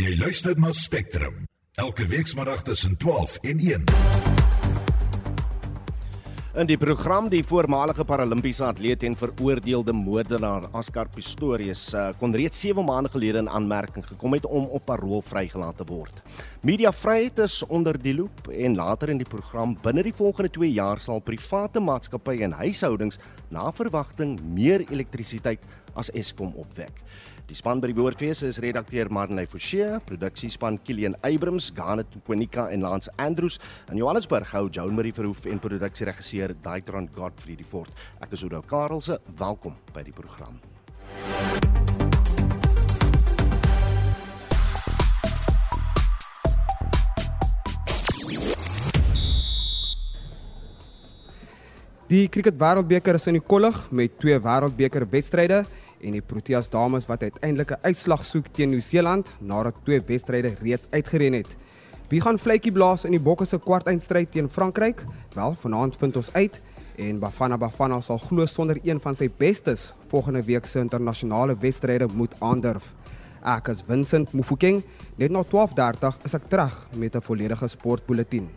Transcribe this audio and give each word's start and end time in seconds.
Jy 0.00 0.14
luister 0.16 0.56
na 0.56 0.70
Spectrum 0.72 1.42
elke 1.76 2.06
weekmiddag 2.08 2.62
tussen 2.64 2.94
12 2.96 3.34
en 3.44 3.58
1. 3.60 3.82
In 6.60 6.68
die 6.70 6.78
program 6.80 7.28
die 7.28 7.42
voormalige 7.44 8.06
Paralimpiese 8.08 8.64
atleet 8.64 9.04
en 9.04 9.16
veroordeelde 9.16 9.92
moordenaar 9.92 10.70
Askar 10.72 11.10
Pistorius 11.12 11.82
uh, 11.92 12.06
kon 12.18 12.32
reeds 12.32 12.62
7 12.64 12.84
maande 12.84 13.12
gelede 13.12 13.42
in 13.44 13.50
aanmerking 13.52 14.06
gekom 14.06 14.38
het 14.38 14.48
om 14.48 14.70
op 14.72 14.86
parol 14.88 15.20
vrygelaat 15.20 15.76
te 15.82 15.86
word. 15.90 16.22
Mediavryheid 16.64 17.44
is 17.44 17.58
onder 17.68 18.00
die 18.00 18.16
loep 18.16 18.48
en 18.48 18.80
later 18.80 19.12
in 19.12 19.20
die 19.20 19.28
program 19.28 19.76
binne 19.84 20.06
die 20.08 20.16
volgende 20.16 20.48
2 20.56 20.72
jaar 20.78 21.04
sal 21.04 21.20
private 21.20 21.80
maatskappye 21.80 22.48
en 22.48 22.56
huishoudings 22.62 23.20
na 23.52 23.68
verwagting 23.68 24.38
meer 24.48 24.86
elektrisiteit 24.88 25.68
as 25.92 26.08
Eskom 26.16 26.56
opwek. 26.56 27.04
Die 27.50 27.56
span 27.58 27.80
by 27.82 27.88
die 27.90 27.96
Woordfees 27.98 28.44
is 28.46 28.60
redakteur 28.62 29.08
Marnay 29.10 29.42
Forsie, 29.50 29.82
produksiespan 30.06 30.76
Kilian 30.86 31.16
Abrams, 31.26 31.72
Garnet 31.74 32.12
Quinika 32.22 32.68
en 32.70 32.84
Lance 32.86 33.10
Andrews 33.18 33.56
en 33.90 33.98
Johannesburg 33.98 34.52
hou 34.52 34.68
Joan 34.70 34.94
Marie 34.94 35.10
Verhoef 35.10 35.48
en 35.50 35.58
produksieregisseur 35.58 36.54
Daitron 36.62 37.10
Godfrey 37.10 37.58
die 37.58 37.66
fort. 37.66 37.90
Ek 38.22 38.38
is 38.38 38.46
Oudo 38.46 38.62
Karelse, 38.62 39.18
welkom 39.42 39.74
by 39.90 40.06
die 40.06 40.14
program. 40.14 40.62
Die 52.10 52.28
Cricket 52.30 52.62
Wêreldbeker 52.62 53.18
is 53.18 53.26
in 53.26 53.40
die 53.40 53.42
kollig 53.42 53.76
met 53.90 54.14
twee 54.22 54.38
Wêreldbeker 54.38 55.02
wedstryde 55.10 55.64
en 56.00 56.12
die 56.12 56.22
Proteas 56.22 56.68
dames 56.68 57.06
wat 57.06 57.22
uiteindelik 57.22 57.70
'n 57.70 57.82
uitslag 57.82 58.24
soek 58.24 58.46
teen 58.52 58.70
Nieu-Seeland 58.70 59.32
nadat 59.38 59.74
twee 59.84 60.00
wedstryde 60.06 60.54
reeds 60.62 60.86
uitgeren 60.90 61.32
het. 61.32 61.56
Wie 62.08 62.20
gaan 62.20 62.38
vletjie 62.38 62.72
blaas 62.72 63.04
in 63.04 63.10
die 63.10 63.20
Bokke 63.20 63.44
se 63.44 63.58
kwartfinalestryd 63.58 64.32
teen 64.32 64.48
Frankryk? 64.50 65.04
Wel, 65.34 65.54
vanaand 65.60 65.96
vind 65.96 66.16
ons 66.16 66.32
uit 66.32 66.60
en 66.96 67.18
Bafana 67.18 67.56
Bafana 67.56 68.00
sal 68.00 68.18
glo 68.18 68.46
sonder 68.46 68.78
een 68.82 69.00
van 69.00 69.14
sy 69.14 69.30
bestes 69.38 69.92
volgende 70.08 70.42
week 70.42 70.66
se 70.66 70.78
internasionale 70.78 71.56
wedstryde 71.56 72.08
moet 72.12 72.34
aandurf. 72.38 72.94
Ek 73.42 73.68
is 73.68 73.82
Vincent 73.86 74.32
Mufokeng, 74.32 74.82
net 75.16 75.30
na 75.30 75.42
12:30 75.42 76.18
is 76.24 76.34
ek 76.34 76.48
terug 76.48 76.88
met 76.94 77.16
'n 77.16 77.22
volledige 77.22 77.68
sportbulletin. 77.68 78.48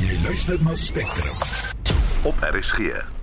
Jy 0.00 0.18
luister 0.24 0.58
na 0.62 0.74
Spectrum 0.74 1.36
op 2.24 2.34
RSG. 2.40 3.17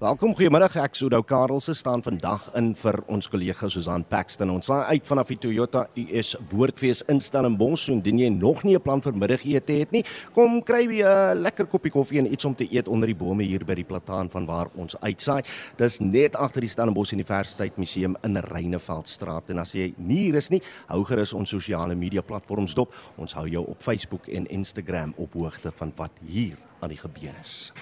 Welkom, 0.00 0.30
goeiemiddag. 0.32 0.78
Ek 0.80 0.94
Sudo 0.96 1.18
Karelse 1.28 1.74
staan 1.76 2.00
vandag 2.00 2.46
in 2.56 2.70
vir 2.72 2.96
ons 3.12 3.26
kollega 3.28 3.68
Susan 3.68 4.00
Paxton. 4.08 4.48
Ons 4.48 4.70
sal 4.70 4.86
uit 4.88 5.04
vanaf 5.04 5.28
die 5.28 5.36
Toyota 5.42 5.82
US 5.92 6.30
Woordfees 6.48 7.02
in 7.12 7.20
Stellenbosch 7.20 7.84
doen. 7.90 7.98
Indien 8.00 8.22
jy 8.22 8.30
nog 8.32 8.62
nie 8.64 8.78
'n 8.78 8.80
plan 8.80 9.02
vir 9.02 9.12
middagete 9.12 9.76
het 9.76 9.92
nie, 9.92 10.02
kom 10.32 10.62
kry 10.62 10.88
'n 10.88 11.42
lekker 11.42 11.66
koppie 11.66 11.92
koffie 11.92 12.18
en 12.18 12.32
iets 12.32 12.46
om 12.46 12.54
te 12.54 12.64
eet 12.64 12.88
onder 12.88 13.08
die 13.08 13.14
bome 13.14 13.44
hier 13.44 13.62
by 13.62 13.74
die 13.74 13.84
plataan 13.84 14.30
van 14.30 14.46
waar 14.46 14.70
ons 14.74 14.96
uitsaai. 14.96 15.42
Dis 15.76 16.00
net 16.00 16.34
agter 16.34 16.62
die 16.62 16.70
Stellenbosch 16.70 17.12
Universiteit 17.12 17.76
Museum 17.76 18.16
in 18.24 18.36
Reineveldstraat. 18.36 19.50
En 19.50 19.58
as 19.58 19.72
jy 19.72 19.92
nie 19.98 20.24
hier 20.24 20.36
is 20.36 20.48
nie, 20.48 20.62
hou 20.88 21.04
gerus 21.04 21.34
ons 21.34 21.50
sosiale 21.50 21.94
media 21.94 22.22
platforms 22.22 22.74
dop. 22.74 22.94
Ons 23.18 23.34
hou 23.34 23.46
jou 23.46 23.66
op 23.68 23.82
Facebook 23.82 24.28
en 24.28 24.46
Instagram 24.46 25.12
op 25.18 25.34
hoogte 25.34 25.70
van 25.70 25.92
wat 25.96 26.12
hier 26.26 26.56
aan 26.80 26.88
die 26.88 27.00
gebeur 27.00 27.34
is. 27.40 27.72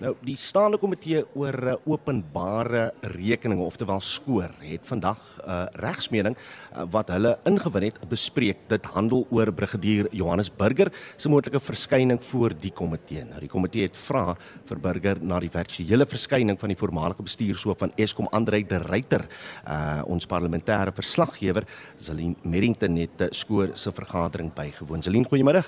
Nou 0.00 0.14
die 0.24 0.36
staande 0.40 0.78
komitee 0.80 1.20
oor 1.36 1.56
uh, 1.68 1.72
openbare 1.84 2.86
rekeninge 3.12 3.66
oftewel 3.66 4.00
skoor 4.00 4.48
het 4.64 4.86
vandag 4.88 5.18
'n 5.20 5.44
uh, 5.44 5.66
regsmening 5.76 6.36
uh, 6.36 6.86
wat 6.88 7.10
hulle 7.12 7.36
ingewin 7.44 7.84
het 7.84 7.98
bespreek. 8.08 8.56
Dit 8.68 8.84
handel 8.96 9.26
oor 9.30 9.52
brigadier 9.52 10.08
Johannes 10.10 10.48
Burger 10.48 10.88
se 11.16 11.28
moontlike 11.28 11.60
verskyning 11.60 12.24
voor 12.24 12.54
die 12.56 12.72
komitee. 12.72 13.24
Nou 13.24 13.40
die 13.40 13.48
komitee 13.48 13.82
het 13.82 13.96
vra 13.96 14.36
vir 14.64 14.80
Burger 14.80 15.20
na 15.20 15.38
die 15.38 15.52
virtuele 15.52 16.06
verskyning 16.06 16.58
van 16.58 16.68
die 16.68 16.78
voormalige 16.80 17.22
bestuurshoof 17.22 17.78
van 17.78 17.92
Eskom 17.96 18.28
Andrei 18.32 18.64
de 18.64 18.78
Ruyter. 18.78 19.28
Uh, 19.68 20.02
ons 20.06 20.26
parlementêre 20.26 20.92
verslaggewer 20.92 21.64
Zelin 21.98 22.36
Merrington 22.42 22.96
het 22.96 23.20
uh, 23.20 23.28
skoor 23.30 23.70
se 23.74 23.92
vergadering 23.92 24.52
bygewoon. 24.54 25.02
Zelin, 25.02 25.28
goeiemôre. 25.28 25.62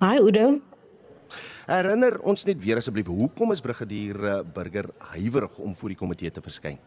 Hi 0.00 0.18
Udo. 0.18 0.69
Herinner 1.70 2.16
ons 2.26 2.42
net 2.48 2.58
weer 2.64 2.80
asseblief, 2.80 3.06
hoekom 3.14 3.52
is 3.54 3.60
brigadier 3.62 4.16
eh, 4.26 4.38
Burger 4.54 4.88
huiwerig 5.12 5.58
om 5.62 5.76
voor 5.78 5.92
die 5.92 5.98
komitee 6.00 6.32
te 6.34 6.42
verskyn? 6.42 6.80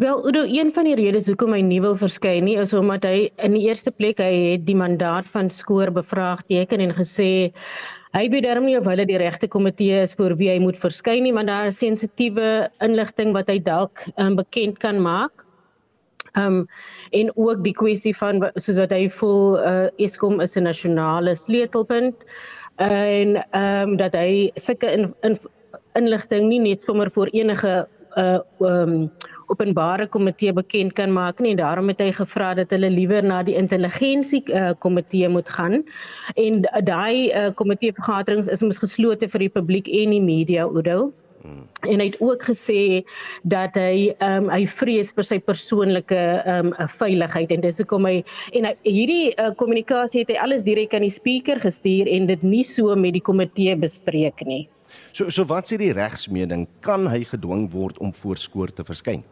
Wel, 0.00 0.20
Udo, 0.28 0.42
een 0.48 0.72
van 0.72 0.86
die 0.88 0.96
redes 0.96 1.26
hoekom 1.28 1.52
hy 1.56 1.62
nie 1.64 1.80
wil 1.84 1.96
verskyn 1.96 2.44
nie 2.48 2.58
is 2.60 2.74
omdat 2.76 3.04
hy 3.08 3.30
in 3.44 3.56
die 3.56 3.66
eerste 3.68 3.92
plek 3.92 4.20
hy 4.20 4.30
het 4.52 4.66
die 4.68 4.76
mandaat 4.76 5.28
van 5.32 5.48
skoor 5.52 5.92
bevraagteken 5.96 6.80
en 6.84 6.94
gesê 6.96 7.28
hy 8.16 8.22
weet 8.32 8.46
darm 8.46 8.68
nie 8.68 8.76
of 8.78 8.88
hulle 8.88 9.04
die 9.08 9.18
regte 9.20 9.48
komitee 9.48 10.04
is 10.04 10.16
vir 10.16 10.36
wie 10.40 10.48
hy 10.52 10.58
moet 10.60 10.78
verskyn 10.80 11.24
nie, 11.24 11.34
want 11.36 11.52
daar 11.52 11.72
is 11.72 11.80
sensitiewe 11.80 12.68
inligting 12.84 13.32
wat 13.36 13.52
hy 13.52 13.58
dalk 13.64 14.04
um, 14.16 14.36
bekend 14.40 14.80
kan 14.80 15.00
maak. 15.00 15.46
Um 16.38 16.62
en 17.16 17.32
ook 17.34 17.64
die 17.64 17.74
kwessie 17.74 18.12
van 18.14 18.44
soos 18.54 18.78
wat 18.78 18.92
hy 18.94 19.08
voel 19.10 19.56
uh, 19.58 19.88
Eskom 19.98 20.40
is 20.44 20.56
'n 20.56 20.68
nasionale 20.68 21.34
sleutelpunt 21.34 22.28
en 22.88 23.36
ehm 23.36 23.88
um, 23.88 23.96
dat 23.96 24.14
hy 24.16 24.50
sulke 24.54 24.92
in, 24.92 25.10
in, 25.20 25.36
inligting 25.98 26.48
nie 26.48 26.60
net 26.60 26.82
sommer 26.82 27.10
vir 27.10 27.28
enige 27.36 27.86
uh 28.18 28.40
um 28.66 29.10
openbare 29.50 30.06
komitee 30.06 30.52
bekend 30.52 30.92
kan 30.92 31.12
maak 31.12 31.40
nie. 31.40 31.50
En 31.50 31.56
daarom 31.56 31.88
het 31.88 32.00
hy 32.00 32.10
gevra 32.12 32.54
dat 32.54 32.70
hulle 32.70 32.90
liewer 32.90 33.24
na 33.26 33.42
die 33.42 33.56
intelligensie 33.58 34.42
uh, 34.54 34.70
komitee 34.78 35.28
moet 35.28 35.48
gaan. 35.48 35.82
En 36.34 36.62
daai 36.86 37.30
uh, 37.30 37.50
komitee 37.54 37.92
vergaderings 37.92 38.46
is 38.46 38.62
mos 38.62 38.78
geslote 38.78 39.28
vir 39.28 39.46
die 39.46 39.52
publiek 39.58 39.90
en 40.02 40.14
die 40.14 40.22
media 40.22 40.66
Oudo. 41.44 41.66
En 41.88 42.00
hy 42.00 42.06
het 42.10 42.18
ook 42.20 42.42
gesê 42.44 43.02
dat 43.42 43.76
hy 43.78 44.10
ehm 44.18 44.44
um, 44.44 44.50
hy 44.52 44.66
vrees 44.68 45.12
vir 45.16 45.24
sy 45.24 45.38
persoonlike 45.40 46.18
ehm 46.44 46.72
um, 46.72 46.88
veiligheid 46.98 47.52
en 47.52 47.64
dis 47.64 47.80
hoekom 47.80 48.08
hy 48.08 48.16
en 48.52 48.68
hy, 48.68 48.74
hierdie 48.84 49.32
uh, 49.36 49.50
kommunikasie 49.56 50.24
het 50.24 50.34
hy 50.34 50.38
alles 50.42 50.66
direk 50.66 50.94
aan 50.94 51.06
die 51.06 51.14
speaker 51.14 51.60
gestuur 51.60 52.08
en 52.08 52.28
dit 52.28 52.42
nie 52.42 52.64
so 52.64 52.96
met 52.96 53.16
die 53.16 53.24
komitee 53.24 53.76
bespreek 53.76 54.44
nie. 54.46 54.66
So 55.12 55.30
so 55.30 55.46
wat 55.48 55.70
sê 55.70 55.78
die 55.80 55.94
regsmening 55.96 56.66
kan 56.86 57.08
hy 57.08 57.24
gedwing 57.24 57.70
word 57.72 57.98
om 57.98 58.12
voorskoor 58.12 58.74
te 58.74 58.84
verskyn? 58.84 59.24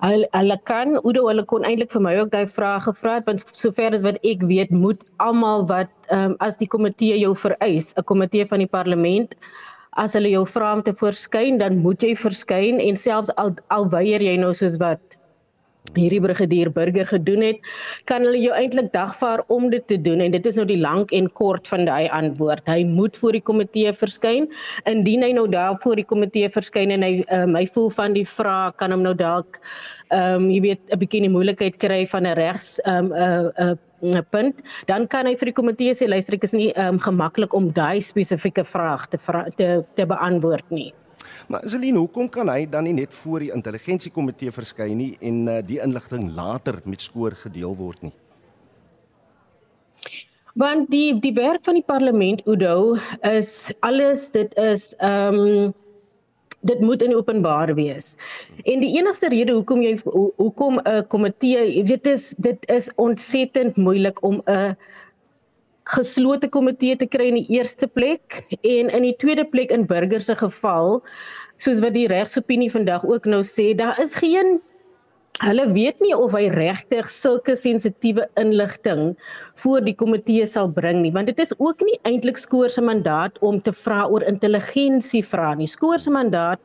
Hulle 0.00 0.28
hulle 0.32 0.56
kan 0.64 0.94
Oudo 1.02 1.26
hulle 1.28 1.42
kon 1.48 1.64
eintlik 1.68 1.90
vir 1.92 2.02
my 2.04 2.12
ook 2.20 2.30
daai 2.32 2.46
vrae 2.48 2.80
gevra 2.86 3.18
het 3.18 3.26
want 3.28 3.42
sover 3.56 3.96
as 3.96 4.04
wat 4.06 4.20
ek 4.24 4.44
weet 4.48 4.70
moet 4.72 5.02
almal 5.24 5.66
wat 5.68 5.90
um, 6.14 6.36
as 6.40 6.56
die 6.60 6.68
komitee 6.70 7.18
jou 7.20 7.34
vereis 7.36 7.92
'n 7.96 8.06
komitee 8.12 8.46
van 8.52 8.64
die 8.64 8.70
parlement 8.78 9.34
as 9.98 10.14
hulle 10.14 10.30
jou 10.30 10.44
vra 10.46 10.74
om 10.76 10.82
te 10.86 10.94
verskyn, 10.94 11.58
dan 11.58 11.80
moet 11.84 12.02
jy 12.02 12.14
verskyn 12.18 12.80
en 12.80 12.98
selfs 13.06 13.32
al 13.42 13.54
al 13.74 13.88
weier 13.94 14.22
jy 14.22 14.36
nou 14.42 14.52
soos 14.54 14.78
wat 14.82 15.19
hierdie 15.96 16.20
brigadier 16.22 16.70
burger 16.70 17.06
gedoen 17.06 17.42
het, 17.42 17.70
kan 18.10 18.24
hulle 18.26 18.38
jou 18.38 18.54
eintlik 18.54 18.92
dagvaar 18.94 19.42
om 19.48 19.68
dit 19.72 19.86
te 19.90 19.98
doen 20.00 20.20
en 20.20 20.30
dit 20.30 20.46
is 20.46 20.58
nou 20.58 20.66
die 20.68 20.78
lank 20.80 21.12
en 21.16 21.26
kort 21.40 21.68
van 21.68 21.84
daai 21.88 22.08
antwoord. 22.14 22.66
Hy 22.70 22.84
moet 22.86 23.16
voor 23.16 23.38
die 23.38 23.42
komitee 23.42 23.92
verskyn. 23.92 24.48
Indien 24.90 25.24
hy 25.26 25.32
nou 25.36 25.48
daar 25.50 25.76
voor 25.82 25.98
die 25.98 26.06
komitee 26.06 26.50
verskyn 26.52 26.94
en 26.94 27.06
hy 27.06 27.12
um, 27.34 27.56
hy 27.58 27.66
voel 27.74 27.90
van 27.96 28.14
die 28.16 28.26
vraag 28.26 28.76
kan 28.80 28.94
hom 28.94 29.02
nou 29.06 29.14
dalk 29.14 29.60
ehm 30.10 30.44
um, 30.44 30.50
jy 30.50 30.60
weet 30.60 30.80
'n 30.90 30.98
bietjie 30.98 31.20
die 31.22 31.30
moeilikheid 31.30 31.76
kry 31.78 32.06
van 32.06 32.26
'n 32.26 32.34
regs 32.38 32.78
ehm 32.84 33.10
um, 33.10 33.12
'n 33.12 33.68
uh, 33.68 33.70
uh, 33.70 33.76
'n 34.02 34.24
punt, 34.30 34.62
dan 34.86 35.06
kan 35.06 35.26
hy 35.26 35.34
vir 35.36 35.50
die 35.50 35.58
komitee 35.60 35.92
sê 35.94 36.08
luister 36.08 36.34
ek 36.34 36.44
is 36.48 36.56
nie 36.56 36.72
um, 36.80 36.98
gemaklik 36.98 37.52
om 37.54 37.68
daai 37.72 38.00
spesifieke 38.00 38.64
vraag 38.64 39.06
te 39.12 39.18
vra, 39.18 39.44
te 39.56 39.84
te 39.94 40.06
beantwoord 40.06 40.70
nie. 40.70 40.92
Maar 41.48 41.66
Celine, 41.68 41.98
hoekom 41.98 42.28
kan 42.28 42.48
hy 42.48 42.66
dan 42.70 42.84
nie 42.84 42.92
net 42.92 43.14
voor 43.14 43.44
die 43.44 43.52
intelligensiekomitee 43.54 44.52
verskyn 44.54 44.96
nie 44.96 45.12
en 45.20 45.46
uh, 45.48 45.58
die 45.66 45.80
inligting 45.82 46.30
later 46.34 46.80
met 46.84 47.02
skoor 47.02 47.36
gedeel 47.42 47.76
word 47.76 48.02
nie? 48.02 48.14
Want 50.54 50.90
die 50.90 51.14
die 51.20 51.34
werk 51.36 51.64
van 51.64 51.78
die 51.78 51.86
parlement 51.86 52.42
Udo 52.46 52.96
is 53.22 53.70
alles 53.86 54.30
dit 54.34 54.54
is 54.58 54.94
ehm 54.98 55.38
um, 55.38 55.74
dit 56.60 56.80
moet 56.80 57.02
in 57.02 57.14
openbaar 57.16 57.74
wees. 57.74 58.16
En 58.68 58.82
die 58.84 58.98
enigste 58.98 59.28
rede 59.32 59.52
hoekom 59.56 59.80
jy 59.82 59.94
hoekom 60.36 60.80
'n 60.84 61.06
komitee, 61.08 61.62
jy 61.76 61.84
weet 61.84 62.04
dis 62.04 62.34
dit 62.38 62.68
is 62.68 62.90
ontsettend 62.96 63.76
moeilik 63.76 64.22
om 64.22 64.42
'n 64.44 64.76
geslote 65.90 66.48
komitee 66.48 66.96
te 66.96 67.08
kry 67.10 67.30
in 67.32 67.38
die 67.40 67.58
eerste 67.58 67.88
plek 67.88 68.42
en 68.60 68.90
in 68.90 69.06
die 69.06 69.16
tweede 69.18 69.44
plek 69.52 69.72
in 69.74 69.88
burgers 69.90 70.30
se 70.30 70.36
geval 70.38 71.00
soos 71.60 71.80
wat 71.84 71.96
die 71.96 72.08
regsopinie 72.10 72.70
vandag 72.72 73.04
ook 73.06 73.26
nou 73.28 73.42
sê, 73.46 73.72
daar 73.76 73.98
is 74.00 74.14
geen 74.22 74.60
Hulle 75.40 75.64
weet 75.72 76.02
nie 76.04 76.12
of 76.12 76.34
hy 76.36 76.50
regtig 76.52 77.06
sulke 77.08 77.54
sensitiewe 77.56 78.26
inligting 78.40 79.14
voor 79.62 79.80
die 79.86 79.94
komitee 79.96 80.44
sal 80.44 80.68
bring 80.76 80.98
nie, 81.00 81.12
want 81.14 81.30
dit 81.30 81.38
is 81.40 81.54
ook 81.56 81.80
nie 81.86 81.96
eintlik 82.08 82.36
Skoor 82.40 82.68
se 82.68 82.84
mandaat 82.84 83.38
om 83.46 83.56
te 83.64 83.72
vra 83.72 84.02
oor 84.12 84.26
intelligensie 84.28 85.22
vra 85.24 85.54
nie. 85.56 85.68
Skoor 85.70 86.02
se 86.04 86.12
mandaat 86.12 86.60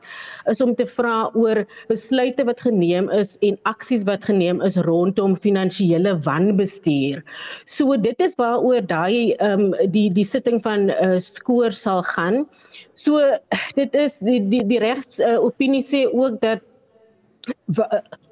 is 0.52 0.60
om 0.60 0.74
te 0.76 0.84
vra 0.92 1.30
oor 1.32 1.62
besluite 1.88 2.44
wat 2.44 2.60
geneem 2.66 3.08
is 3.16 3.38
en 3.48 3.56
aksies 3.72 4.04
wat 4.08 4.28
geneem 4.28 4.60
is 4.68 4.76
rondom 4.84 5.38
finansiële 5.40 6.12
wanbestuur. 6.28 7.24
So 7.64 7.96
dit 7.96 8.20
is 8.20 8.36
waaroor 8.36 8.84
daai 8.84 9.32
ehm 9.40 9.70
um, 9.72 9.90
die 9.92 10.10
die 10.12 10.28
sitting 10.28 10.60
van 10.60 10.90
uh, 10.92 11.16
Skoor 11.16 11.72
sal 11.72 12.04
gaan. 12.12 12.44
So 12.92 13.24
dit 13.80 13.96
is 13.96 14.20
die 14.20 14.42
die 14.52 14.64
die 14.68 14.84
regs 14.84 15.16
uh, 15.24 15.38
opinie 15.40 15.80
sê 15.80 16.04
ook 16.12 16.42
dat 16.44 16.60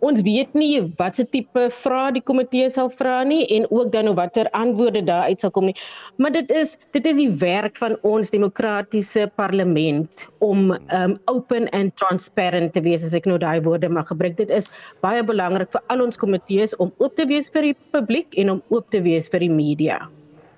ons 0.05 0.21
weet 0.23 0.53
nie 0.55 0.79
watse 0.99 1.25
tipe 1.33 1.67
vrae 1.83 2.13
die 2.15 2.23
komitee 2.23 2.69
sal 2.71 2.91
vra 2.93 3.17
nie 3.27 3.43
en 3.57 3.67
ook 3.71 3.91
dan 3.93 4.07
hoe 4.07 4.15
watter 4.15 4.51
antwoorde 4.55 5.03
daar 5.03 5.27
uit 5.27 5.43
sal 5.43 5.51
kom 5.51 5.67
nie. 5.67 5.77
Maar 6.23 6.33
dit 6.37 6.51
is 6.55 6.77
dit 6.95 7.07
is 7.07 7.19
die 7.19 7.31
werk 7.43 7.77
van 7.77 7.97
ons 8.07 8.31
demokratiese 8.31 9.27
parlement 9.35 10.27
om 10.39 10.71
um 10.71 11.17
open 11.27 11.69
and 11.75 11.97
transparent 11.99 12.73
te 12.73 12.83
wees 12.85 13.03
as 13.03 13.15
ek 13.15 13.27
nou 13.27 13.39
daai 13.39 13.61
woorde 13.67 13.91
mag 13.91 14.07
gebruik. 14.07 14.39
Dit 14.39 14.55
is 14.55 14.71
baie 15.03 15.25
belangrik 15.25 15.73
vir 15.75 15.83
al 15.91 16.07
ons 16.07 16.21
komitees 16.21 16.77
om 16.79 16.93
oop 16.99 17.17
te 17.19 17.27
wees 17.27 17.51
vir 17.51 17.73
die 17.73 17.79
publiek 17.91 18.39
en 18.39 18.59
om 18.59 18.63
oop 18.71 18.87
te 18.95 19.03
wees 19.03 19.29
vir 19.33 19.43
die 19.43 19.51
media. 19.51 20.05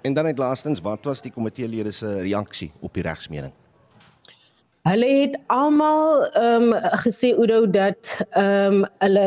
En 0.05 0.15
dan 0.15 0.29
net 0.29 0.39
laastens, 0.39 0.83
wat 0.85 1.09
was 1.09 1.25
die 1.25 1.33
komiteelede 1.35 1.91
se 1.91 2.21
reaksie 2.23 2.71
op 2.81 2.95
die 2.95 3.03
regsmening? 3.03 3.55
Hulle 4.87 5.07
het 5.21 5.33
almal 5.51 6.29
ehm 6.39 6.69
um, 6.71 6.75
gesê 7.03 7.33
Oudo 7.35 7.65
dat 7.71 8.13
ehm 8.31 8.85
um, 8.85 8.85
hulle 9.03 9.25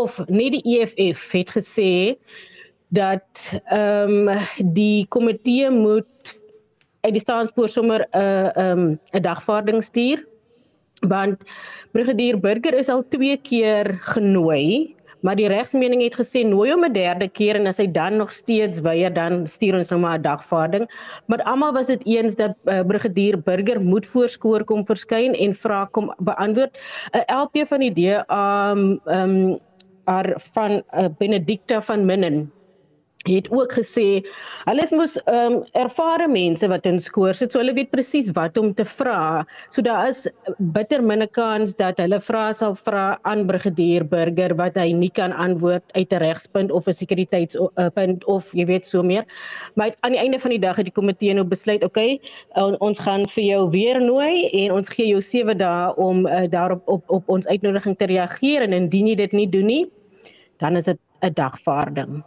of 0.00 0.16
net 0.28 0.54
die 0.54 0.78
EFF 0.78 1.26
het 1.36 1.50
gesê 1.56 1.90
dat 2.88 3.42
ehm 3.64 4.28
um, 4.28 4.46
die 4.78 5.04
komitee 5.12 5.68
moet 5.70 6.32
uit 7.04 7.12
die 7.18 7.20
staatspoor 7.20 7.68
sommer 7.68 8.06
'n 8.06 8.18
uh, 8.18 8.56
ehm 8.56 8.78
um, 8.78 9.00
'n 9.12 9.22
dagvaarding 9.28 9.82
stuur. 9.82 10.24
Want 11.00 11.44
brigadier 11.92 12.40
Burger 12.40 12.74
is 12.74 12.88
al 12.88 13.04
twee 13.08 13.36
keer 13.36 13.98
genooi 14.00 14.94
maar 15.24 15.36
die 15.40 15.48
regsmening 15.48 16.02
het 16.04 16.16
gesê 16.20 16.44
nooi 16.44 16.70
hom 16.70 16.84
'n 16.84 16.92
derde 16.92 17.28
keer 17.28 17.56
en 17.56 17.66
as 17.66 17.80
hy 17.80 17.86
dan 17.90 18.16
nog 18.20 18.32
steeds 18.32 18.80
weier 18.84 19.12
dan 19.12 19.46
stuur 19.46 19.78
ons 19.80 19.90
hom 19.90 20.00
maar 20.04 20.18
'n 20.18 20.22
dagvaarding. 20.22 20.84
Maar 21.26 21.42
almal 21.42 21.72
was 21.72 21.86
dit 21.86 22.02
eens 22.06 22.36
dat 22.36 22.54
uh, 22.64 22.80
brigadier 22.84 23.40
Burger 23.42 23.80
moet 23.80 24.06
voorskoor 24.06 24.64
kom 24.64 24.84
verskyn 24.84 25.34
en 25.34 25.54
vra 25.54 25.84
kom 25.90 26.12
beantwoord. 26.18 26.76
'n 27.12 27.18
uh, 27.18 27.42
LP 27.42 27.66
van 27.68 27.80
die 27.80 27.92
DA 27.92 28.70
um 28.70 29.00
um 29.06 29.58
ar 30.04 30.34
van 30.36 30.82
uh, 30.92 31.08
Benedicta 31.18 31.80
van 31.80 32.04
Minnen 32.04 32.52
het 33.28 33.50
ook 33.50 33.72
gesê 33.72 34.24
hulle 34.68 34.82
is 34.82 34.92
mos 34.92 35.16
ehm 35.24 35.58
um, 35.58 35.62
ervare 35.72 36.28
mense 36.28 36.68
wat 36.68 36.86
in 36.86 37.00
skoor 37.00 37.34
sit 37.34 37.52
so 37.52 37.60
hulle 37.62 37.74
weet 37.76 37.90
presies 37.90 38.30
wat 38.36 38.58
om 38.58 38.72
te 38.74 38.84
vra. 38.84 39.44
So 39.68 39.82
daar 39.82 40.08
is 40.08 40.28
bitter 40.58 41.02
minne 41.02 41.26
kans 41.26 41.74
dat 41.74 41.98
hulle 42.02 42.20
vra 42.20 42.52
sal 42.52 42.74
vra 42.74 43.18
aan 43.22 43.46
brigadier 43.46 44.04
burger 44.04 44.54
wat 44.60 44.76
hy 44.80 44.92
nie 44.92 45.10
kan 45.10 45.32
antwoord 45.32 45.84
uit 45.94 46.12
'n 46.12 46.22
regspunt 46.22 46.70
of 46.70 46.88
'n 46.88 46.92
sekuriteitspunt 46.92 48.24
of 48.24 48.52
jy 48.52 48.66
weet 48.66 48.86
so 48.86 49.02
meer. 49.02 49.24
Maar 49.74 49.94
aan 50.00 50.12
die 50.12 50.20
einde 50.20 50.38
van 50.38 50.50
die 50.50 50.60
dag 50.60 50.76
het 50.76 50.86
die 50.86 50.98
komitee 51.00 51.34
nou 51.34 51.44
besluit, 51.44 51.84
okay, 51.84 52.20
ons 52.78 52.98
gaan 52.98 53.26
vir 53.28 53.44
jou 53.44 53.70
weer 53.70 54.00
nooi 54.00 54.48
en 54.64 54.72
ons 54.72 54.88
gee 54.88 55.06
jou 55.06 55.20
7 55.20 55.58
dae 55.58 55.94
om 55.96 56.26
uh, 56.26 56.44
daarop 56.48 56.82
op 56.88 57.02
op 57.10 57.28
ons 57.28 57.46
uitnodiging 57.46 57.96
te 57.96 58.06
reageer 58.06 58.62
en 58.62 58.72
indien 58.72 59.06
jy 59.06 59.14
dit 59.14 59.32
nie 59.32 59.48
doen 59.48 59.66
nie, 59.66 59.84
dan 60.58 60.76
is 60.76 60.84
dit 60.84 60.98
'n 61.22 61.32
dagvaarding. 61.34 62.22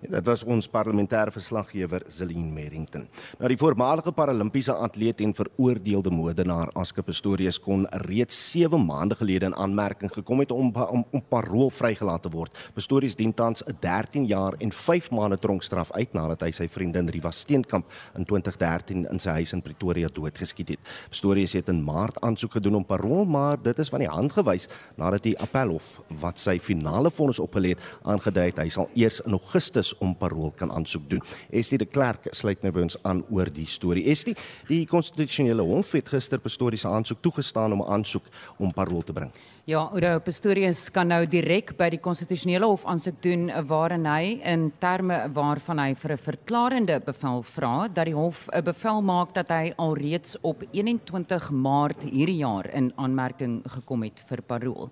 Dit 0.00 0.26
was 0.28 0.42
ons 0.44 0.66
parlementêre 0.68 1.32
verslaggewer 1.32 2.02
Zelin 2.12 2.50
Merrington. 2.52 3.06
Nou 3.40 3.48
die 3.48 3.56
voormalige 3.56 4.12
paralimpiese 4.12 4.74
atleet 4.76 5.22
en 5.24 5.32
veroordeelde 5.34 6.10
moordenaar 6.12 6.68
Aske 6.76 7.00
Pistorius 7.02 7.56
kon 7.62 7.86
reeds 8.04 8.36
7 8.50 8.76
maande 8.84 9.16
gelede 9.16 9.48
in 9.48 9.56
aanmerking 9.56 10.12
gekom 10.12 10.42
het 10.44 10.52
om 10.52 10.68
om, 10.76 11.04
om 11.10 11.22
parol 11.28 11.70
vrygelaat 11.70 12.26
te 12.26 12.30
word. 12.30 12.52
Pistorius 12.74 13.16
dien 13.16 13.32
tans 13.32 13.62
'n 13.64 13.76
13 13.80 14.26
jaar 14.26 14.54
en 14.58 14.72
5 14.72 15.10
maande 15.10 15.38
tronkstraf 15.38 15.92
uit 15.92 16.12
nadat 16.12 16.40
hy 16.40 16.50
sy 16.50 16.68
vriendin 16.68 17.08
Riva 17.08 17.30
Steenkamp 17.30 17.86
in 18.16 18.24
2013 18.24 19.06
in 19.10 19.18
sy 19.18 19.30
huis 19.30 19.52
in 19.52 19.62
Pretoria 19.62 20.08
doodgeskiet 20.08 20.68
het. 20.68 20.78
Pistorius 21.08 21.52
het 21.52 21.68
in 21.68 21.84
Maart 21.84 22.20
aansoek 22.20 22.52
gedoen 22.52 22.74
om 22.74 22.84
parol, 22.84 23.24
maar 23.24 23.62
dit 23.62 23.78
is 23.78 23.88
van 23.88 24.00
die 24.00 24.08
hand 24.08 24.32
gewys 24.32 24.68
nadat 24.96 25.22
die 25.22 25.38
Appelhof 25.38 26.02
wat 26.20 26.38
sy 26.38 26.58
finale 26.58 27.10
vonnis 27.10 27.38
opgelê 27.38 27.68
het 27.68 27.80
aangedui 28.02 28.46
het 28.46 28.58
hy 28.58 28.68
sal 28.68 28.88
eers 28.94 29.20
in 29.20 29.32
Augustus 29.32 29.85
om 29.98 30.14
parol 30.14 30.52
kan 30.56 30.70
aansoek 30.70 31.10
doen. 31.10 31.22
Estie 31.50 31.78
de 31.78 31.86
Klerk 31.86 32.28
sluit 32.30 32.62
nou 32.62 32.72
by 32.72 32.80
ons 32.80 32.96
aan 33.02 33.24
oor 33.30 33.50
die 33.50 33.66
storie. 33.66 34.06
Estie, 34.10 34.36
die 34.68 34.86
konstitusionele 34.86 35.62
hof 35.62 35.92
het 35.92 36.08
gister 36.08 36.38
Pastorius 36.38 36.80
se 36.80 36.88
aansoek 36.88 37.22
toegestaan 37.22 37.72
om 37.72 37.82
'n 37.82 37.92
aansoek 37.92 38.24
om 38.58 38.72
parol 38.72 39.02
te 39.02 39.12
bring. 39.12 39.32
Ja, 39.66 39.80
Oudo 39.90 40.20
Pastorius 40.22 40.92
kan 40.94 41.08
nou 41.10 41.24
direk 41.26 41.72
by 41.74 41.88
die 41.90 41.98
konstitusionele 41.98 42.68
hof 42.70 42.84
aansoek 42.86 43.16
doen 43.24 43.48
waarin 43.66 44.06
hy 44.06 44.38
in 44.46 44.68
terme 44.78 45.16
waarvan 45.34 45.80
hy 45.82 45.94
vir 45.94 46.12
'n 46.12 46.22
verklarende 46.22 47.00
bevel 47.00 47.42
vra 47.42 47.88
dat 47.88 48.06
die 48.06 48.14
hof 48.14 48.48
'n 48.54 48.62
bevel 48.62 49.02
maak 49.02 49.34
dat 49.34 49.48
hy 49.48 49.74
alreeds 49.76 50.36
op 50.42 50.62
21 50.70 51.50
Maart 51.50 52.02
hierdie 52.04 52.38
jaar 52.44 52.70
in 52.72 52.92
aanmerking 52.96 53.62
gekom 53.66 54.02
het 54.04 54.22
vir 54.28 54.42
parol. 54.42 54.90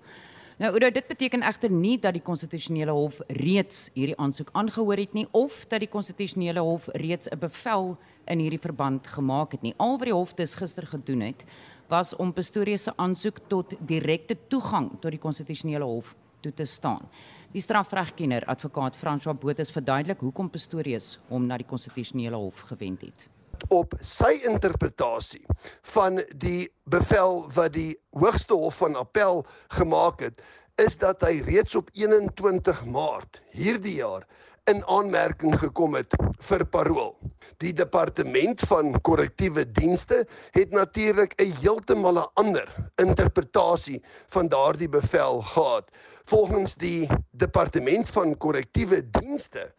Nou 0.55 0.69
Oudo, 0.71 0.87
dit 0.87 1.07
beteken 1.07 1.41
egter 1.43 1.71
nie 1.71 1.97
dat 1.99 2.15
die 2.15 2.23
konstitusionele 2.23 2.93
hof 2.95 3.17
reeds 3.27 3.89
hierdie 3.91 4.15
aansoek 4.23 4.53
aangehoor 4.55 5.01
het 5.01 5.11
nie 5.17 5.25
of 5.35 5.57
dat 5.67 5.83
die 5.83 5.89
konstitusionele 5.91 6.63
hof 6.63 6.87
reeds 6.93 7.27
'n 7.27 7.39
bevel 7.39 7.97
in 8.31 8.39
hierdie 8.39 8.61
verband 8.63 9.07
gemaak 9.07 9.51
het 9.51 9.61
nie. 9.61 9.73
Al 9.77 9.97
wat 9.97 10.07
die 10.07 10.13
hof 10.13 10.33
dus 10.33 10.55
gister 10.55 10.87
gedoen 10.87 11.19
het, 11.19 11.43
was 11.89 12.15
om 12.15 12.33
Pistorius 12.33 12.83
se 12.83 12.93
aansoek 12.95 13.39
tot 13.47 13.73
direkte 13.79 14.37
toegang 14.47 14.91
tot 15.01 15.11
die 15.11 15.19
konstitusionele 15.19 15.83
hof 15.83 16.15
toe 16.39 16.53
te 16.53 16.65
staan. 16.65 17.09
Die 17.51 17.61
strafregkenner 17.61 18.45
advokaat 18.45 18.95
François 18.95 19.39
Botha 19.39 19.63
verduidelik 19.63 20.19
hoekom 20.19 20.49
Pistorius 20.49 21.19
hom 21.27 21.45
na 21.45 21.57
die 21.57 21.67
konstitusionele 21.67 22.35
hof 22.35 22.59
gewend 22.59 23.01
het 23.01 23.34
op 23.69 23.93
sy 24.01 24.31
interpretasie 24.43 25.45
van 25.81 26.21
die 26.35 26.67
bevel 26.83 27.45
wat 27.55 27.73
die 27.73 27.95
Hoogste 28.11 28.53
Hof 28.53 28.81
van 28.83 28.95
Appel 28.95 29.45
gemaak 29.67 30.19
het, 30.19 30.41
is 30.75 30.97
dat 30.97 31.21
hy 31.21 31.39
reeds 31.47 31.75
op 31.75 31.89
21 31.93 32.85
Maart 32.85 33.41
hierdie 33.55 33.95
jaar 34.01 34.25
in 34.71 34.81
aanmerking 34.89 35.55
gekom 35.59 35.95
het 35.95 36.15
vir 36.41 36.65
parol. 36.65 37.13
Die 37.63 37.71
departement 37.73 38.59
van 38.67 38.97
korrektiewe 39.05 39.63
dienste 39.71 40.25
het 40.57 40.71
natuurlik 40.75 41.33
'n 41.39 41.53
heeltemal 41.61 42.17
'n 42.19 42.31
ander 42.33 42.67
interpretasie 42.95 44.03
van 44.27 44.47
daardie 44.47 44.89
bevel 44.89 45.41
gehad. 45.41 45.89
Volgens 46.23 46.75
die 46.75 47.07
departement 47.31 48.09
van 48.09 48.37
korrektiewe 48.37 49.09
dienste 49.09 49.71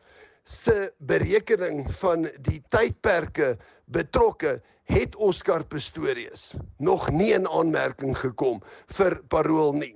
se 0.46 0.92
berekening 1.02 1.84
van 1.98 2.28
die 2.46 2.60
tydperke 2.70 3.56
betrokke 3.90 4.60
het 4.86 5.16
Oscar 5.18 5.64
Pistorius 5.66 6.54
nog 6.78 7.10
nie 7.10 7.32
in 7.34 7.48
aanmerking 7.50 8.14
gekom 8.18 8.60
vir 8.94 9.18
parol 9.28 9.74
nie. 9.74 9.94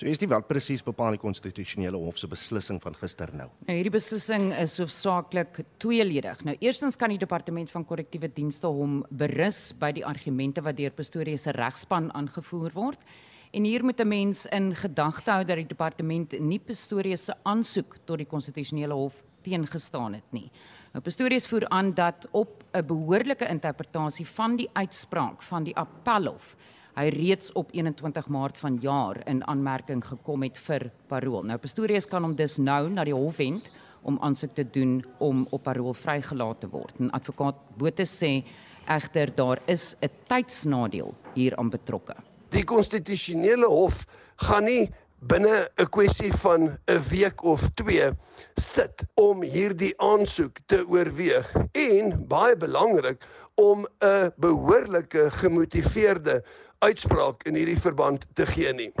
So 0.00 0.08
is 0.08 0.16
dit 0.16 0.30
wel 0.30 0.40
presies 0.48 0.80
bepaal 0.80 1.18
die 1.18 1.20
konstitusionele 1.20 1.98
hof 2.00 2.16
se 2.16 2.28
beslissing 2.30 2.78
van 2.80 2.94
gister 2.96 3.28
nou. 3.36 3.50
Nou 3.66 3.74
hierdie 3.76 3.92
beslissing 3.92 4.46
is 4.56 4.78
hoofsaaklik 4.80 5.58
tweeledig. 5.82 6.40
Nou 6.46 6.54
eerstens 6.62 6.96
kan 6.96 7.12
die 7.12 7.20
departement 7.20 7.68
van 7.74 7.84
korrektiewe 7.84 8.30
dienste 8.32 8.70
hom 8.72 9.02
berus 9.10 9.74
by 9.76 9.90
die 9.98 10.06
argumente 10.06 10.64
wat 10.64 10.78
deur 10.78 10.94
Pistorius 10.96 11.44
se 11.44 11.52
regspan 11.52 12.08
aangevoer 12.16 12.72
word. 12.78 13.04
En 13.50 13.64
hier 13.64 13.84
moet 13.84 14.00
'n 14.00 14.08
mens 14.08 14.46
in 14.46 14.74
gedagte 14.74 15.30
hou 15.30 15.44
dat 15.44 15.56
die 15.56 15.66
departement 15.66 16.40
nie 16.40 16.58
Pistorius 16.58 17.24
se 17.24 17.34
aansoek 17.42 17.96
tot 18.04 18.16
die 18.16 18.26
konstitusionele 18.26 18.94
hof 18.94 19.24
teengestaan 19.42 20.14
het 20.14 20.30
nie. 20.30 20.50
Nou 20.92 21.02
Pistorius 21.02 21.46
voer 21.46 21.68
aan 21.68 21.94
dat 21.94 22.28
op 22.30 22.64
'n 22.72 22.86
behoorlike 22.86 23.48
interpretasie 23.48 24.26
van 24.26 24.56
die 24.56 24.70
uitspraak 24.72 25.42
van 25.42 25.64
die 25.64 25.76
appelhof 25.76 26.56
hy 26.94 27.08
reeds 27.08 27.52
op 27.52 27.68
21 27.72 28.28
Maart 28.28 28.58
vanjaar 28.58 29.26
in 29.26 29.46
aanmerking 29.46 30.04
gekom 30.04 30.42
het 30.42 30.58
vir 30.58 30.90
parol. 31.06 31.42
Nou 31.42 31.58
Pistorius 31.58 32.06
kan 32.06 32.22
hom 32.22 32.34
dus 32.34 32.56
nou 32.56 32.88
na 32.90 33.04
die 33.04 33.14
hof 33.14 33.36
wend 33.36 33.70
om 34.02 34.18
aansoek 34.20 34.54
te 34.54 34.70
doen 34.70 35.04
om 35.18 35.46
op 35.50 35.62
parol 35.62 35.94
vrygelaat 35.94 36.60
te 36.60 36.68
word. 36.68 36.94
En 36.98 37.10
advokaat 37.10 37.56
Botha 37.76 38.04
sê 38.04 38.44
egter 38.86 39.34
daar 39.34 39.58
is 39.66 39.96
'n 40.00 40.10
tydsnadeel 40.26 41.14
hieraan 41.34 41.70
betrokke 41.70 42.29
die 42.54 42.64
konstitusionele 42.64 43.68
hof 43.70 44.04
gaan 44.46 44.64
nie 44.64 44.90
binne 45.20 45.68
'n 45.76 45.88
kwessie 45.88 46.32
van 46.32 46.78
'n 46.88 47.02
week 47.10 47.42
of 47.44 47.68
2 47.74 48.10
sit 48.56 49.04
om 49.14 49.42
hierdie 49.42 49.94
aansoek 49.98 50.58
te 50.66 50.84
oorweeg 50.88 51.52
en 51.72 52.26
baie 52.26 52.56
belangrik 52.56 53.22
om 53.54 53.86
'n 54.00 54.32
behoorlike 54.36 55.30
gemotiveerde 55.30 56.42
uitspraak 56.78 57.42
in 57.42 57.54
hierdie 57.54 57.80
verband 57.80 58.26
te 58.34 58.46
gee 58.46 58.72
nie. 58.72 58.92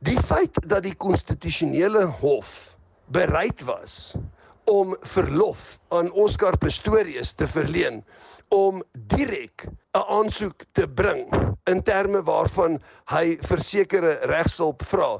Die 0.00 0.18
feit 0.20 0.54
dat 0.68 0.82
die 0.82 0.94
konstitusionele 0.94 2.04
hof 2.04 2.76
bereid 3.06 3.64
was 3.64 4.14
om 4.64 4.96
verlof 5.00 5.78
aan 5.88 6.12
Oscar 6.12 6.56
Pistorius 6.58 7.32
te 7.32 7.46
verleen 7.46 8.04
om 8.48 8.82
direk 8.92 9.66
'n 9.66 10.04
aansoek 10.08 10.64
te 10.72 10.88
bring 10.88 11.43
in 11.70 11.82
terme 11.82 12.22
waarvan 12.24 12.78
hy 13.12 13.36
versekerde 13.46 14.18
regshulp 14.30 14.84
vra 14.84 15.16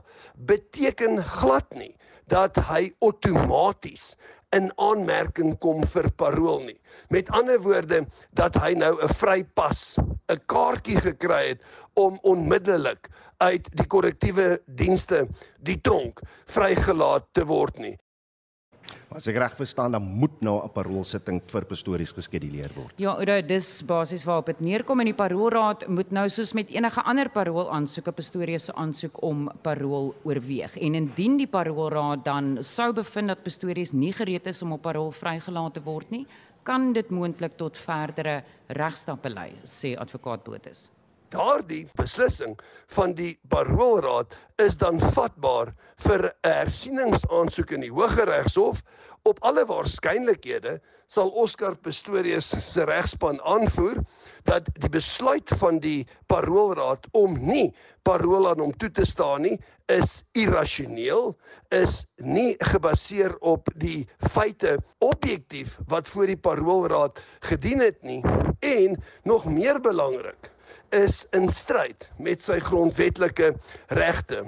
beteken 0.50 1.22
glad 1.38 1.68
nie 1.78 1.92
dat 2.32 2.58
hy 2.68 2.88
outomaties 3.04 4.14
in 4.54 4.70
aanmerking 4.78 5.56
kom 5.58 5.82
vir 5.90 6.08
parol 6.20 6.62
nie. 6.68 6.78
Met 7.10 7.30
ander 7.34 7.58
woorde 7.64 8.04
dat 8.38 8.54
hy 8.62 8.74
nou 8.78 8.94
'n 9.02 9.14
vrypas, 9.18 9.98
'n 10.30 10.40
kaartjie 10.46 11.00
gekry 11.00 11.48
het 11.48 11.60
om 11.94 12.18
onmiddellik 12.22 13.08
uit 13.38 13.68
die 13.76 13.86
korrektiewe 13.86 14.58
dienste 14.66 15.26
die 15.58 15.80
tronk 15.80 16.20
vrygelaat 16.46 17.26
te 17.32 17.44
word 17.44 17.78
nie. 17.78 17.96
As 19.14 19.28
ek 19.30 19.36
reg 19.38 19.52
verstaan, 19.54 19.92
dan 19.94 20.02
moet 20.02 20.40
nou 20.42 20.58
'n 20.64 20.72
paroolsitting 20.74 21.40
vir 21.46 21.64
pastories 21.64 22.12
geskeduleer 22.12 22.72
word. 22.74 22.94
Ja, 22.98 23.12
Oudo, 23.14 23.40
dis 23.46 23.82
basies 23.86 24.24
waarop 24.24 24.46
dit 24.46 24.60
neerkom 24.60 25.00
en 25.00 25.06
die 25.06 25.14
paroolraad 25.14 25.86
moet 25.86 26.10
nou 26.10 26.28
soos 26.28 26.52
met 26.52 26.68
enige 26.70 27.00
ander 27.02 27.28
parool 27.30 27.70
aansoek 27.70 28.08
'n 28.08 28.12
pastories 28.12 28.64
se 28.64 28.72
aansoek 28.74 29.22
om 29.22 29.50
parool 29.62 30.14
oorweeg. 30.24 30.76
En 30.76 30.94
indien 30.94 31.36
die 31.36 31.46
paroolraad 31.46 32.24
dan 32.24 32.58
sou 32.64 32.92
bevind 32.92 33.28
dat 33.28 33.44
pastories 33.44 33.92
nie 33.92 34.12
gereed 34.12 34.46
is 34.46 34.62
om 34.62 34.72
op 34.72 34.82
parool 34.82 35.12
vrygelaat 35.12 35.74
te 35.74 35.82
word 35.82 36.10
nie, 36.10 36.26
kan 36.64 36.92
dit 36.92 37.10
moontlik 37.10 37.56
tot 37.56 37.76
verdere 37.76 38.42
regstappe 38.68 39.28
lei, 39.28 39.52
sê 39.64 39.96
advokaat 39.96 40.44
Botus. 40.44 40.90
Daardie 41.34 41.88
beslissing 41.98 42.58
van 42.94 43.12
die 43.12 43.38
paroolraad 43.48 44.34
is 44.62 44.76
dan 44.76 45.00
vatbaar 45.00 45.74
vir 45.96 46.20
'n 46.24 46.48
hersieningsaansoek 46.48 47.70
in 47.70 47.80
die 47.80 47.90
Hooggeregshof 47.90 48.82
Op 49.24 49.38
alle 49.40 49.62
waarskynlikhede 49.64 50.74
sal 51.08 51.30
Oscar 51.40 51.78
Pistorius 51.80 52.50
se 52.60 52.84
regspan 52.84 53.38
aanvoer 53.40 54.02
dat 54.44 54.66
die 54.76 54.90
besluit 54.92 55.48
van 55.62 55.78
die 55.80 56.02
paroolraad 56.28 57.08
om 57.16 57.38
nie 57.40 57.70
parool 58.04 58.50
aan 58.50 58.60
hom 58.60 58.74
toe 58.76 58.90
te 58.92 59.06
staan 59.08 59.46
nie 59.46 59.54
is 59.88 60.18
irrasioneel, 60.36 61.32
is 61.72 62.02
nie 62.20 62.52
gebaseer 62.72 63.32
op 63.40 63.72
die 63.80 64.04
feite 64.34 64.76
objektief 65.04 65.78
wat 65.88 66.08
voor 66.12 66.28
die 66.28 66.40
paroolraad 66.50 67.20
gedien 67.48 67.80
het 67.80 68.04
nie. 68.04 68.20
En 68.60 69.00
nog 69.24 69.48
meer 69.48 69.80
belangrik 69.80 70.52
is 70.92 71.24
in 71.32 71.48
stryd 71.48 72.10
met 72.20 72.44
sy 72.44 72.60
grondwetlike 72.60 73.54
regte 73.88 74.44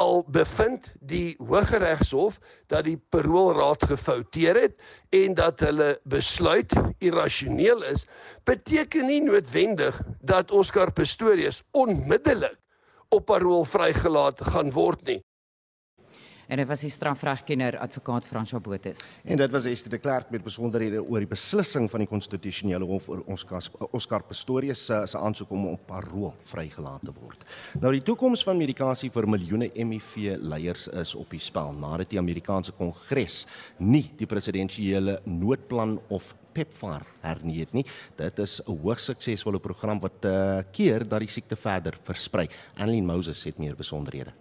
al 0.00 0.22
bevind 0.32 0.88
die 1.00 1.36
Hooggeregshof 1.38 2.38
dat 2.72 2.86
die 2.88 2.96
paroolraad 3.12 3.84
gefouteer 3.92 4.56
het 4.56 4.80
en 5.16 5.36
dat 5.38 5.60
hulle 5.66 5.90
besluit 6.08 6.72
irrasioneel 6.98 7.84
is, 7.92 8.06
beteken 8.48 9.10
nie 9.10 9.20
noodwendig 9.24 10.00
dat 10.20 10.50
Oscar 10.56 10.92
Pistorius 10.92 11.62
onmiddellik 11.70 12.56
op 13.10 13.26
parool 13.28 13.66
vrygelaat 13.68 14.40
gaan 14.54 14.72
word 14.72 15.04
nie 15.08 15.20
en 16.50 16.58
dit 16.58 16.66
was 16.66 16.82
die 16.82 16.90
strafregkenner 16.90 17.76
advokaat 17.78 18.26
François 18.26 18.62
Botus. 18.62 19.14
En 19.22 19.38
dit 19.38 19.52
was 19.54 19.68
Esther 19.70 19.92
de 19.94 19.98
Klerk 20.02 20.32
met 20.34 20.42
besonderhede 20.42 21.02
oor 21.02 21.22
die 21.22 21.30
beslissing 21.30 21.86
van 21.90 22.02
die 22.02 22.10
konstitusionele 22.10 22.86
hof 22.90 23.06
oor 23.12 23.22
Oscar 23.30 23.62
Oscar 23.94 24.24
Pistorius 24.26 24.82
se 24.86 24.98
se 25.06 25.18
aansoek 25.18 25.50
om 25.54 25.68
op 25.70 25.86
parol 25.86 26.34
vrygelaat 26.50 27.06
te 27.06 27.14
word. 27.14 27.46
Nou 27.80 27.92
die 27.94 28.02
toekoms 28.02 28.42
van 28.46 28.58
medikasie 28.58 29.12
vir 29.14 29.28
miljoene 29.30 29.70
HIV 29.74 30.36
leiers 30.42 30.88
is 30.88 31.14
op 31.14 31.30
die 31.30 31.42
spel 31.42 31.72
nadat 31.78 32.10
die 32.10 32.18
Amerikaanse 32.18 32.74
Kongres 32.74 33.44
nie 33.78 34.08
die 34.18 34.26
presidensiële 34.26 35.20
noodplan 35.24 35.98
of 36.08 36.34
PEPFAR 36.52 37.06
hernie 37.22 37.60
het 37.60 37.72
nie. 37.72 37.86
Dit 38.16 38.38
is 38.38 38.60
'n 38.66 38.74
hoogs 38.82 39.04
suksesvolle 39.04 39.60
program 39.60 40.00
wat 40.00 40.24
uh, 40.24 40.58
keer 40.72 41.08
dat 41.08 41.20
die 41.20 41.28
siekte 41.28 41.56
verder 41.56 41.94
versprei. 42.02 42.48
Annelien 42.76 43.06
Moses 43.06 43.44
het 43.44 43.58
meer 43.58 43.76
besonderhede. 43.76 44.32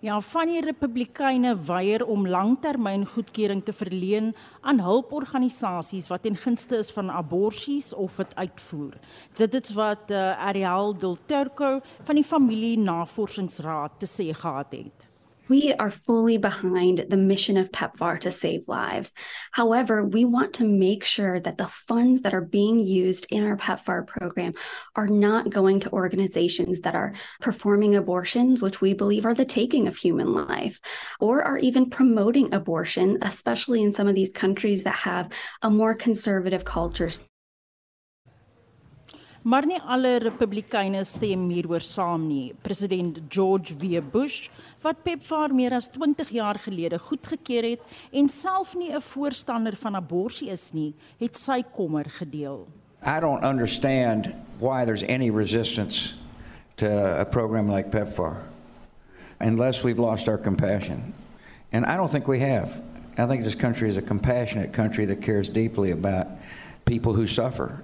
Ja, 0.00 0.14
van 0.24 0.48
die 0.48 0.62
Republikeine 0.64 1.50
weier 1.68 2.06
om 2.08 2.22
langtermyn 2.24 3.02
goedkeuring 3.04 3.60
te 3.64 3.72
verleen 3.76 4.30
aan 4.64 4.80
hulporganisasies 4.80 6.08
wat 6.08 6.22
ten 6.24 6.38
gunste 6.40 6.78
is 6.80 6.88
van 6.96 7.12
aborsies 7.12 7.92
of 7.92 8.16
dit 8.16 8.32
uitvoer. 8.34 8.96
Dit 9.36 9.58
is 9.60 9.74
wat 9.76 10.08
uh, 10.08 10.40
Ariel 10.40 10.96
Del 10.96 11.18
Turco 11.28 11.82
van 11.84 12.16
die 12.16 12.24
Familie 12.24 12.78
Navorsingsraad 12.80 14.00
te 14.00 14.08
sê 14.08 14.30
gehad 14.32 14.72
het. 14.72 15.09
We 15.50 15.74
are 15.74 15.90
fully 15.90 16.38
behind 16.38 17.06
the 17.08 17.16
mission 17.16 17.56
of 17.56 17.72
PEPFAR 17.72 18.20
to 18.20 18.30
save 18.30 18.68
lives. 18.68 19.12
However, 19.50 20.04
we 20.04 20.24
want 20.24 20.54
to 20.54 20.64
make 20.64 21.02
sure 21.02 21.40
that 21.40 21.58
the 21.58 21.66
funds 21.66 22.22
that 22.22 22.32
are 22.32 22.40
being 22.40 22.78
used 22.78 23.26
in 23.30 23.44
our 23.44 23.56
PEPFAR 23.56 24.06
program 24.06 24.54
are 24.94 25.08
not 25.08 25.50
going 25.50 25.80
to 25.80 25.90
organizations 25.90 26.82
that 26.82 26.94
are 26.94 27.14
performing 27.40 27.96
abortions, 27.96 28.62
which 28.62 28.80
we 28.80 28.94
believe 28.94 29.26
are 29.26 29.34
the 29.34 29.44
taking 29.44 29.88
of 29.88 29.96
human 29.96 30.32
life, 30.34 30.78
or 31.18 31.42
are 31.42 31.58
even 31.58 31.90
promoting 31.90 32.54
abortion, 32.54 33.18
especially 33.22 33.82
in 33.82 33.92
some 33.92 34.06
of 34.06 34.14
these 34.14 34.30
countries 34.30 34.84
that 34.84 34.94
have 34.94 35.32
a 35.62 35.70
more 35.70 35.96
conservative 35.96 36.64
culture. 36.64 37.10
Maar 39.42 39.64
nie 39.64 39.78
alle 39.88 40.18
Republikeine 40.20 41.00
stem 41.04 41.46
hieroor 41.48 41.80
saam 41.80 42.26
nie. 42.28 42.52
President 42.60 43.22
George 43.32 43.72
W. 43.80 44.02
Bush, 44.12 44.50
wat 44.84 45.00
PEPFAR 45.02 45.54
meer 45.56 45.72
as 45.72 45.88
20 45.94 46.28
jaar 46.36 46.60
gelede 46.60 46.98
goedgekeur 47.00 47.70
het 47.70 47.80
en 48.12 48.28
self 48.28 48.74
nie 48.76 48.92
'n 48.92 49.00
voorstander 49.00 49.76
van 49.76 49.96
abortus 49.96 50.42
is 50.42 50.72
nie, 50.72 50.94
het 51.18 51.36
sy 51.36 51.62
kommer 51.62 52.04
gedeel. 52.04 52.68
I 53.02 53.20
don't 53.20 53.44
understand 53.44 54.34
why 54.58 54.84
there's 54.84 55.04
any 55.08 55.30
resistance 55.30 56.14
to 56.76 56.86
a 57.20 57.24
program 57.24 57.70
like 57.70 57.88
PEPFAR 57.88 58.42
unless 59.38 59.82
we've 59.82 60.02
lost 60.02 60.28
our 60.28 60.38
compassion. 60.38 61.14
And 61.72 61.86
I 61.86 61.96
don't 61.96 62.10
think 62.10 62.26
we 62.26 62.40
have. 62.40 62.82
I 63.16 63.26
think 63.26 63.42
this 63.42 63.56
country 63.56 63.88
is 63.88 63.96
a 63.96 64.02
compassionate 64.02 64.72
country 64.72 65.06
that 65.06 65.22
cares 65.22 65.48
deeply 65.48 65.92
about 65.92 66.26
people 66.84 67.14
who 67.14 67.26
suffer 67.26 67.82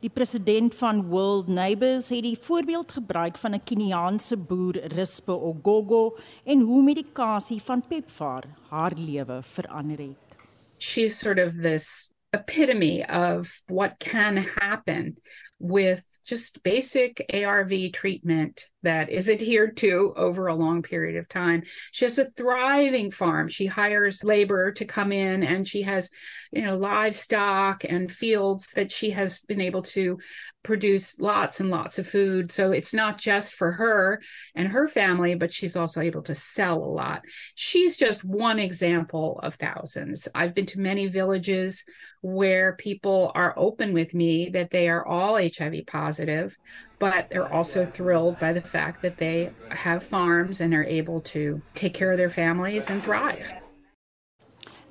Die 0.00 0.08
president 0.08 0.74
van 0.74 1.02
World 1.10 1.48
Neighbours 1.52 2.06
het 2.08 2.22
die 2.24 2.38
voorbeeld 2.40 2.92
gebruik 2.92 3.38
van 3.38 3.52
'n 3.54 3.64
Keniaanse 3.64 4.36
boer, 4.36 4.86
Rispe 4.86 5.32
Ogogo, 5.32 6.16
en 6.44 6.60
hoe 6.60 6.82
medikasie 6.82 7.60
van 7.62 7.86
PEPFAR 7.88 8.44
haar 8.68 8.92
lewe 8.96 9.42
verander 9.42 9.98
het. 9.98 10.36
She's 10.78 11.18
sort 11.18 11.38
of 11.38 11.52
this 11.52 12.12
epitome 12.30 13.04
of 13.08 13.62
what 13.66 13.94
can 13.98 14.36
happen 14.54 15.16
with 15.60 16.04
just 16.24 16.62
basic 16.62 17.24
ARV 17.32 17.92
treatment 17.92 18.66
that 18.82 19.10
is 19.10 19.28
adhered 19.28 19.76
to 19.76 20.14
over 20.16 20.46
a 20.46 20.54
long 20.54 20.82
period 20.82 21.16
of 21.16 21.28
time. 21.28 21.62
She 21.92 22.06
has 22.06 22.18
a 22.18 22.30
thriving 22.30 23.10
farm. 23.10 23.48
She 23.48 23.66
hires 23.66 24.24
labor 24.24 24.72
to 24.72 24.84
come 24.86 25.12
in 25.12 25.42
and 25.42 25.68
she 25.68 25.82
has, 25.82 26.10
you 26.50 26.62
know, 26.62 26.76
livestock 26.76 27.84
and 27.84 28.10
fields 28.10 28.72
that 28.72 28.90
she 28.90 29.10
has 29.10 29.40
been 29.40 29.60
able 29.60 29.82
to 29.82 30.18
produce 30.62 31.20
lots 31.20 31.60
and 31.60 31.70
lots 31.70 31.98
of 31.98 32.06
food. 32.06 32.50
So 32.50 32.72
it's 32.72 32.94
not 32.94 33.18
just 33.18 33.54
for 33.54 33.72
her 33.72 34.22
and 34.54 34.68
her 34.68 34.88
family, 34.88 35.34
but 35.34 35.52
she's 35.52 35.76
also 35.76 36.00
able 36.00 36.22
to 36.22 36.34
sell 36.34 36.78
a 36.78 36.84
lot. 36.84 37.22
She's 37.54 37.98
just 37.98 38.24
one 38.24 38.58
example 38.58 39.40
of 39.42 39.56
thousands. 39.56 40.26
I've 40.34 40.54
been 40.54 40.66
to 40.66 40.80
many 40.80 41.06
villages 41.06 41.84
where 42.22 42.76
people 42.76 43.32
are 43.34 43.54
open 43.56 43.94
with 43.94 44.12
me 44.12 44.50
that 44.50 44.70
they 44.70 44.88
are 44.88 45.06
all 45.06 45.38
HIV 45.56 45.86
positive, 45.86 46.58
but 46.98 47.28
they're 47.30 47.52
also 47.52 47.86
thrilled 47.86 48.38
by 48.38 48.52
the 48.52 48.60
fact 48.60 49.02
that 49.02 49.18
they 49.18 49.50
have 49.70 50.02
farms 50.02 50.60
and 50.60 50.74
are 50.74 50.84
able 50.84 51.20
to 51.22 51.60
take 51.74 51.94
care 51.94 52.12
of 52.12 52.18
their 52.18 52.30
families 52.30 52.90
and 52.90 53.02
thrive. 53.02 53.52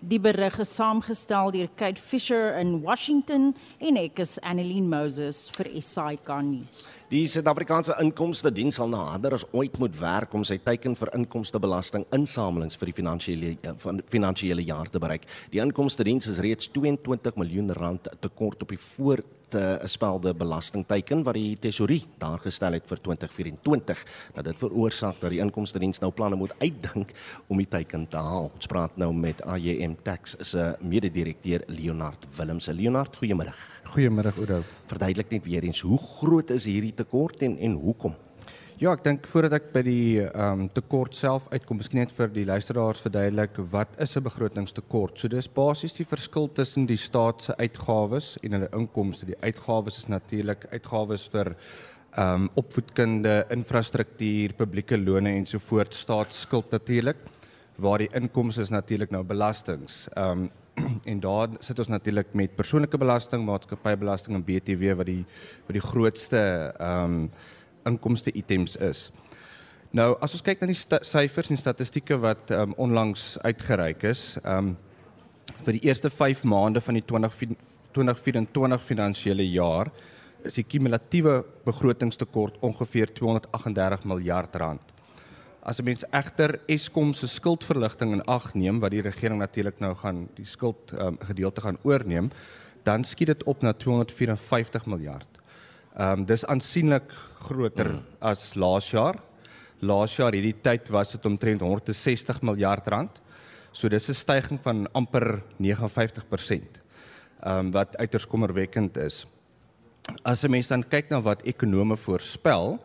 Die 0.01 0.17
berig 0.17 0.59
is 0.59 0.69
saamgestel 0.69 1.51
deur 1.51 1.67
Kate 1.75 1.99
Fisher 1.99 2.53
in 2.53 2.81
Washington 2.81 3.53
en 3.81 3.97
ek 3.97 4.19
is 4.19 4.39
Annelien 4.43 4.87
Moses 4.87 5.49
vir 5.49 5.81
SAK 5.81 6.39
nuus. 6.39 6.95
Die 7.09 7.23
Suid-Afrikaanse 7.25 7.95
Inkomste 8.03 8.51
Diens 8.53 8.77
sal 8.77 8.91
nader 8.91 9.33
as 9.33 9.41
ooit 9.57 9.79
moet 9.81 9.95
werk 9.97 10.33
om 10.37 10.43
sy 10.45 10.59
teiken 10.61 10.93
vir 10.93 11.09
inkomstebelasting 11.17 12.03
insamelings 12.13 12.77
vir 12.77 12.91
die 12.91 12.93
finansiële 12.99 13.49
eh, 13.55 13.73
van 13.81 14.03
finansiële 14.13 14.61
jaar 14.67 14.91
te 14.93 15.01
bereik. 15.01 15.25
Die 15.49 15.57
Inkomste 15.63 16.05
Diens 16.05 16.29
is 16.29 16.37
reeds 16.45 16.69
22 16.75 17.39
miljoen 17.41 17.73
rand 17.73 18.11
tekort 18.21 18.61
op 18.61 18.75
die 18.75 18.81
voor 18.83 19.25
te 19.49 19.79
spelde 19.89 20.33
belastingteiken 20.37 21.23
wat 21.25 21.37
die 21.37 21.57
tesorie 21.61 22.01
daar 22.21 22.39
gestel 22.43 22.77
het 22.77 22.85
vir 22.89 23.01
2024. 23.07 24.03
Nou 24.35 24.43
dit 24.45 24.61
veroorsaak 24.61 25.19
dat 25.21 25.33
die 25.33 25.41
inkomste 25.43 25.81
diens 25.81 26.01
nou 26.03 26.11
planne 26.15 26.37
moet 26.39 26.53
uitdink 26.61 27.13
om 27.49 27.61
die 27.61 27.67
teiken 27.69 28.07
te 28.09 28.21
haal. 28.21 28.49
Ons 28.53 28.69
praat 28.69 28.97
nou 29.01 29.11
met 29.15 29.41
AJM 29.41 29.97
Tax 30.05 30.37
se 30.51 30.69
mede-direkteur 30.81 31.65
Leonard 31.67 32.27
Willemse. 32.37 32.73
Leonard, 32.73 33.17
goeiemôre. 33.17 33.55
Goeiemôre 33.89 34.33
Oudo. 34.37 34.61
Verduidelik 34.89 35.33
net 35.33 35.45
weer 35.45 35.65
eens 35.65 35.81
hoe 35.85 35.97
groot 35.97 36.53
is 36.53 36.67
hierdie 36.69 36.93
tekort 36.99 37.41
en 37.47 37.57
en 37.57 37.77
hoekom? 37.81 38.17
Ja, 38.79 38.93
ek 38.95 39.01
dink 39.03 39.25
voordat 39.27 39.57
ek 39.57 39.65
by 39.73 39.81
die 39.83 40.21
ehm 40.21 40.61
um, 40.61 40.67
tekort 40.71 41.17
self 41.17 41.49
uitkom, 41.51 41.81
miskien 41.81 41.99
net 41.99 42.13
vir 42.15 42.29
die 42.31 42.45
luisteraars 42.47 43.01
verduidelik 43.03 43.57
wat 43.73 43.97
is 43.99 44.15
'n 44.15 44.23
begrotingstekort. 44.23 45.19
So 45.19 45.27
dis 45.27 45.49
basies 45.51 45.97
die 45.97 46.05
verskil 46.07 46.47
tussen 46.47 46.85
die 46.87 46.97
staat 46.97 47.43
se 47.43 47.55
uitgawes 47.59 48.37
en 48.41 48.55
hulle 48.55 48.69
inkomste. 48.71 49.25
Die 49.25 49.41
uitgawes 49.43 49.97
is 49.97 50.07
natuurlik 50.07 50.63
uitgawes 50.71 51.27
vir 51.27 51.55
ehm 52.15 52.35
um, 52.35 52.49
opvoedkunde, 52.55 53.45
infrastruktuur, 53.51 54.53
publieke 54.53 54.97
lone 54.97 55.35
en 55.35 55.45
so 55.45 55.59
voort, 55.59 55.93
staatsskuld 55.93 56.71
natuurlik, 56.71 57.17
waar 57.75 57.97
die 57.97 58.09
inkomste 58.13 58.61
is 58.61 58.71
natuurlik 58.71 59.11
nou 59.11 59.23
belastings. 59.23 60.07
Ehm 60.15 60.31
um, 60.31 60.51
en 61.11 61.19
daar 61.23 61.55
sit 61.59 61.79
ons 61.79 61.91
natuurlik 61.91 62.33
met 62.33 62.55
persoonlike 62.55 62.97
belasting, 62.97 63.45
maatskappybelasting 63.45 64.35
en 64.35 64.43
BTW 64.45 64.95
wat 64.99 65.09
die 65.09 65.23
wat 65.67 65.77
die 65.77 65.87
grootste 65.91 66.41
ehm 66.77 67.15
um, 67.23 67.31
inkomste 67.87 68.31
items 68.35 68.75
is. 68.75 69.09
Nou 69.95 70.11
as 70.21 70.35
ons 70.35 70.43
kyk 70.45 70.59
na 70.61 70.67
die 70.69 70.77
syfers 70.77 71.49
en 71.49 71.57
statistieke 71.57 72.17
wat 72.21 72.51
um, 72.51 72.75
onlangs 72.77 73.37
uitgereik 73.41 74.03
is, 74.11 74.35
um 74.43 74.75
vir 75.65 75.79
die 75.79 75.87
eerste 75.87 76.11
5 76.13 76.43
maande 76.43 76.81
van 76.81 76.99
die 76.99 77.05
20 77.05 77.55
2024 77.95 78.83
finansiële 78.85 79.47
jaar 79.49 79.89
is 80.45 80.59
die 80.59 80.63
kumulatiewe 80.63 81.41
begrotingstekort 81.65 82.59
ongeveer 82.63 83.11
238 83.13 84.05
miljard 84.07 84.55
rand. 84.55 84.93
As 85.61 85.79
'n 85.79 85.83
mens 85.83 86.03
egter 86.11 86.59
Eskom 86.67 87.13
se 87.13 87.27
skuldverligting 87.27 88.13
in 88.13 88.25
ag 88.27 88.53
neem 88.53 88.79
wat 88.79 88.91
die 88.91 89.01
regering 89.01 89.39
natuurlik 89.39 89.79
nou 89.79 89.95
gaan 89.95 90.29
die 90.35 90.45
skuld 90.45 90.93
um, 90.93 91.17
gedeelte 91.19 91.61
gaan 91.61 91.77
oorneem, 91.83 92.31
dan 92.83 93.03
skiet 93.03 93.27
dit 93.27 93.43
op 93.43 93.61
na 93.61 93.73
254 93.73 94.85
miljard. 94.85 95.39
Ehm 95.97 96.19
um, 96.19 96.25
dis 96.25 96.45
aansienlik 96.45 97.11
groter 97.39 97.91
mm. 97.91 98.03
as 98.19 98.55
laas 98.55 98.91
jaar. 98.91 99.19
Laas 99.79 100.15
jaar 100.15 100.33
hierdie 100.33 100.55
tyd 100.61 100.89
was 100.89 101.11
dit 101.11 101.25
omtrent 101.25 101.61
160 101.61 102.41
miljard 102.41 102.87
rand. 102.87 103.21
So 103.71 103.89
dis 103.89 104.09
'n 104.09 104.13
stygings 104.13 104.63
van 104.63 104.87
amper 104.93 105.43
59%. 105.57 106.81
Ehm 107.43 107.59
um, 107.59 107.71
wat 107.71 107.97
uiters 107.97 108.27
kommerwekkend 108.27 108.97
is. 108.97 109.25
As 110.23 110.43
'n 110.43 110.51
mens 110.51 110.67
dan 110.67 110.83
kyk 110.83 111.09
na 111.09 111.21
wat 111.21 111.41
ekonome 111.41 111.97
voorspel, 111.97 112.79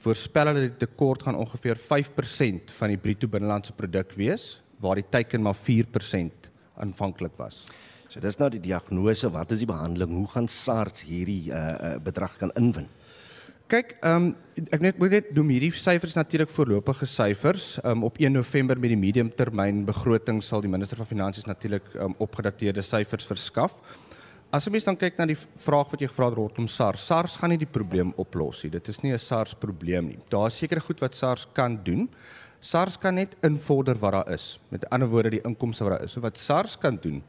voorspel 0.00 0.50
hulle 0.50 0.68
die 0.68 0.80
tekort 0.86 1.26
gaan 1.26 1.38
ongeveer 1.38 1.78
5% 1.80 2.72
van 2.78 2.92
die 2.92 3.00
bruto 3.00 3.28
binnelandse 3.28 3.74
produk 3.76 4.14
wees, 4.16 4.60
waar 4.80 4.96
die 4.96 5.08
teiken 5.12 5.42
maar 5.44 5.58
4% 5.58 6.48
aanvanklik 6.80 7.36
was. 7.36 7.64
So 8.10 8.20
dis 8.22 8.38
nou 8.40 8.48
die 8.50 8.62
diagnose, 8.62 9.28
wat 9.30 9.52
is 9.54 9.62
die 9.62 9.68
behandeling? 9.70 10.16
Hoe 10.16 10.30
gaan 10.32 10.48
SARS 10.50 11.04
hierdie 11.06 11.52
uh, 11.52 11.98
bedrag 12.02 12.34
kan 12.40 12.50
inwin? 12.58 12.88
Kyk, 13.70 13.92
ehm 14.02 14.32
um, 14.32 14.64
ek 14.74 14.82
net 14.82 14.96
moet 14.98 15.12
net 15.14 15.28
noem 15.36 15.52
hierdie 15.54 15.70
syfers 15.78 16.16
natuurlik 16.18 16.50
voorlopige 16.50 17.06
syfers. 17.06 17.76
Ehm 17.84 18.00
um, 18.00 18.06
op 18.08 18.18
1 18.18 18.34
November 18.34 18.80
met 18.80 18.90
die 18.90 18.98
mediumtermyn 18.98 19.84
begroting 19.86 20.40
sal 20.42 20.64
die 20.64 20.72
minister 20.72 20.98
van 20.98 21.06
finansies 21.06 21.46
natuurlik 21.46 21.86
um, 21.94 22.16
opgedateerde 22.18 22.82
syfers 22.82 23.28
verskaf. 23.30 23.76
As 24.52 24.66
jy 24.66 24.72
mens 24.74 24.84
dan 24.84 24.96
kyk 24.96 25.18
na 25.18 25.26
die 25.30 25.38
vraag 25.38 25.90
wat 25.92 26.00
jy 26.00 26.08
gevra 26.10 26.26
het 26.26 26.38
rondom 26.38 26.66
SARS, 26.66 27.06
SARS 27.06 27.36
gaan 27.38 27.50
nie 27.50 27.60
die 27.60 27.70
probleem 27.70 28.12
oplos 28.18 28.64
nie. 28.64 28.70
Dit 28.70 28.88
is 28.88 29.02
nie 29.02 29.12
'n 29.12 29.18
SARS 29.18 29.54
probleem 29.54 30.06
nie. 30.08 30.18
Daar 30.28 30.46
is 30.48 30.58
sekere 30.58 30.80
goed 30.80 31.00
wat 31.00 31.14
SARS 31.14 31.46
kan 31.54 31.78
doen. 31.84 32.08
SARS 32.60 32.96
kan 32.98 33.14
net 33.14 33.36
invorder 33.42 33.94
wat 33.98 34.12
daar 34.12 34.32
is. 34.32 34.58
Met 34.70 34.90
ander 34.90 35.08
woorde, 35.08 35.30
die 35.30 35.44
inkomste 35.44 35.84
wat 35.84 35.98
daar 35.98 36.04
is. 36.04 36.12
So 36.12 36.20
wat 36.20 36.38
SARS 36.38 36.76
kan 36.76 36.98
doen 37.00 37.22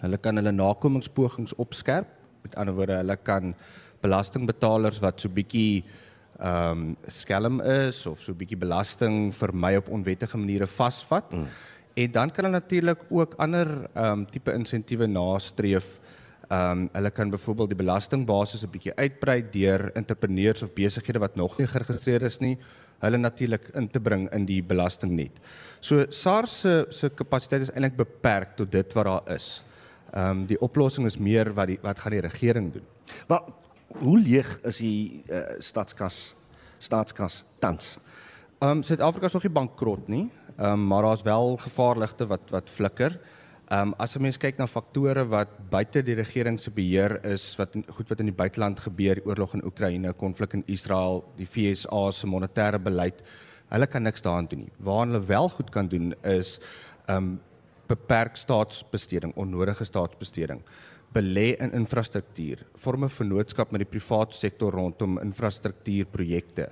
Hulle 0.00 0.18
kan 0.18 0.38
hulle 0.40 0.52
nakomingspogings 0.54 1.54
opskerp. 1.62 2.08
Met 2.42 2.56
ander 2.58 2.74
woorde, 2.74 2.98
hulle 3.02 3.16
kan 3.22 3.52
belastingbetalers 4.02 5.02
wat 5.02 5.20
so 5.22 5.30
bietjie 5.30 5.84
ehm 6.42 6.70
um, 6.72 6.96
skelm 7.06 7.60
is 7.60 8.00
of 8.08 8.18
so 8.18 8.34
bietjie 8.34 8.58
belasting 8.58 9.30
vermy 9.36 9.76
op 9.78 9.90
onwettige 9.92 10.38
maniere 10.40 10.66
vasvat. 10.66 11.30
Mm. 11.30 11.46
En 11.94 12.12
dan 12.12 12.30
kan 12.30 12.44
hulle 12.44 12.58
natuurlik 12.58 13.04
ook 13.10 13.36
ander 13.38 13.68
ehm 13.92 14.06
um, 14.06 14.24
tipe 14.26 14.52
insentiewe 14.52 15.06
nastreef. 15.06 16.00
Ehm 16.52 16.70
um, 16.70 16.88
hulle 16.92 17.10
kan 17.10 17.30
byvoorbeeld 17.30 17.70
die 17.72 17.78
belastingbasis 17.80 18.62
'n 18.64 18.70
bietjie 18.70 18.92
uitbrei 18.96 19.40
deur 19.50 19.90
entrepreneurs 19.96 20.62
of 20.62 20.74
besighede 20.74 21.18
wat 21.18 21.36
nog 21.36 21.58
nie 21.58 21.66
geregistreer 21.66 22.22
is 22.22 22.38
nie, 22.40 22.58
hulle 23.00 23.16
natuurlik 23.16 23.70
in 23.74 23.88
te 23.88 24.00
bring 24.00 24.28
in 24.32 24.44
die 24.44 24.62
belastingnet. 24.62 25.32
So 25.80 26.04
SARS 26.10 26.60
se 26.60 26.86
se 26.90 27.08
kapasiteit 27.08 27.62
is 27.62 27.70
eintlik 27.70 27.96
beperk 27.96 28.56
tot 28.56 28.72
dit 28.72 28.92
wat 28.92 29.04
daar 29.04 29.34
is. 29.34 29.64
Ehm 30.12 30.30
um, 30.30 30.46
die 30.46 30.60
oplossing 30.60 31.06
is 31.06 31.18
meer 31.18 31.52
wat 31.54 31.66
die 31.66 31.78
wat 31.82 31.98
gaan 31.98 32.12
die 32.12 32.20
regering 32.20 32.72
doen. 32.72 32.86
Maar 33.28 33.42
hoe 34.02 34.18
leeg 34.18 34.60
is 34.62 34.76
die 34.76 35.24
uh, 35.30 35.56
staatskas 35.58 36.36
staatskas 36.78 37.44
tans? 37.58 37.98
Ehm 38.60 38.70
um, 38.70 38.82
Suid-Afrika 38.82 39.26
is 39.26 39.32
nog 39.32 39.42
nie 39.42 39.52
bankrot 39.52 40.08
nie. 40.08 40.30
Ehm 40.58 40.72
um, 40.72 40.86
maar 40.86 41.02
daar's 41.02 41.22
wel 41.22 41.56
gevaarligte 41.56 42.26
wat 42.26 42.50
wat 42.50 42.70
flikker. 42.70 43.18
Ehm 43.72 43.88
um, 43.88 43.94
as 43.98 44.16
'n 44.16 44.20
mens 44.20 44.36
kyk 44.36 44.58
na 44.58 44.66
faktore 44.66 45.22
wat 45.28 45.48
buite 45.70 46.02
die 46.04 46.14
regering 46.14 46.58
se 46.60 46.70
beheer 46.70 47.24
is, 47.24 47.56
wat 47.56 47.72
goed 47.72 48.08
wat 48.10 48.20
in 48.20 48.28
die 48.28 48.40
buiteland 48.40 48.80
gebeur, 48.80 49.14
die 49.14 49.24
oorlog 49.24 49.54
in 49.54 49.64
Oekraïne, 49.64 50.12
konflik 50.12 50.52
in 50.52 50.64
Israel, 50.66 51.24
die 51.38 51.46
FSA 51.46 52.10
se 52.12 52.26
monetêre 52.26 52.78
beleid, 52.78 53.22
hulle 53.70 53.86
kan 53.86 54.02
niks 54.02 54.20
daaraan 54.20 54.46
doen 54.50 54.58
nie. 54.58 54.72
Waar 54.78 55.06
hulle 55.06 55.24
wel 55.24 55.48
goed 55.48 55.70
kan 55.70 55.88
doen 55.88 56.12
is 56.22 56.60
ehm 57.06 57.16
um, 57.16 57.40
beperk 57.88 58.36
staatsbesteding, 58.36 59.32
onnodige 59.36 59.84
staatsbesteding. 59.84 60.60
Belê 61.14 61.56
in 61.58 61.72
infrastruktuur, 61.72 62.66
vorme 62.76 63.08
vennootskap 63.08 63.72
met 63.72 63.80
die 63.80 63.98
private 63.98 64.36
sektor 64.36 64.72
rondom 64.72 65.18
infrastruktuurprojekte. 65.18 66.68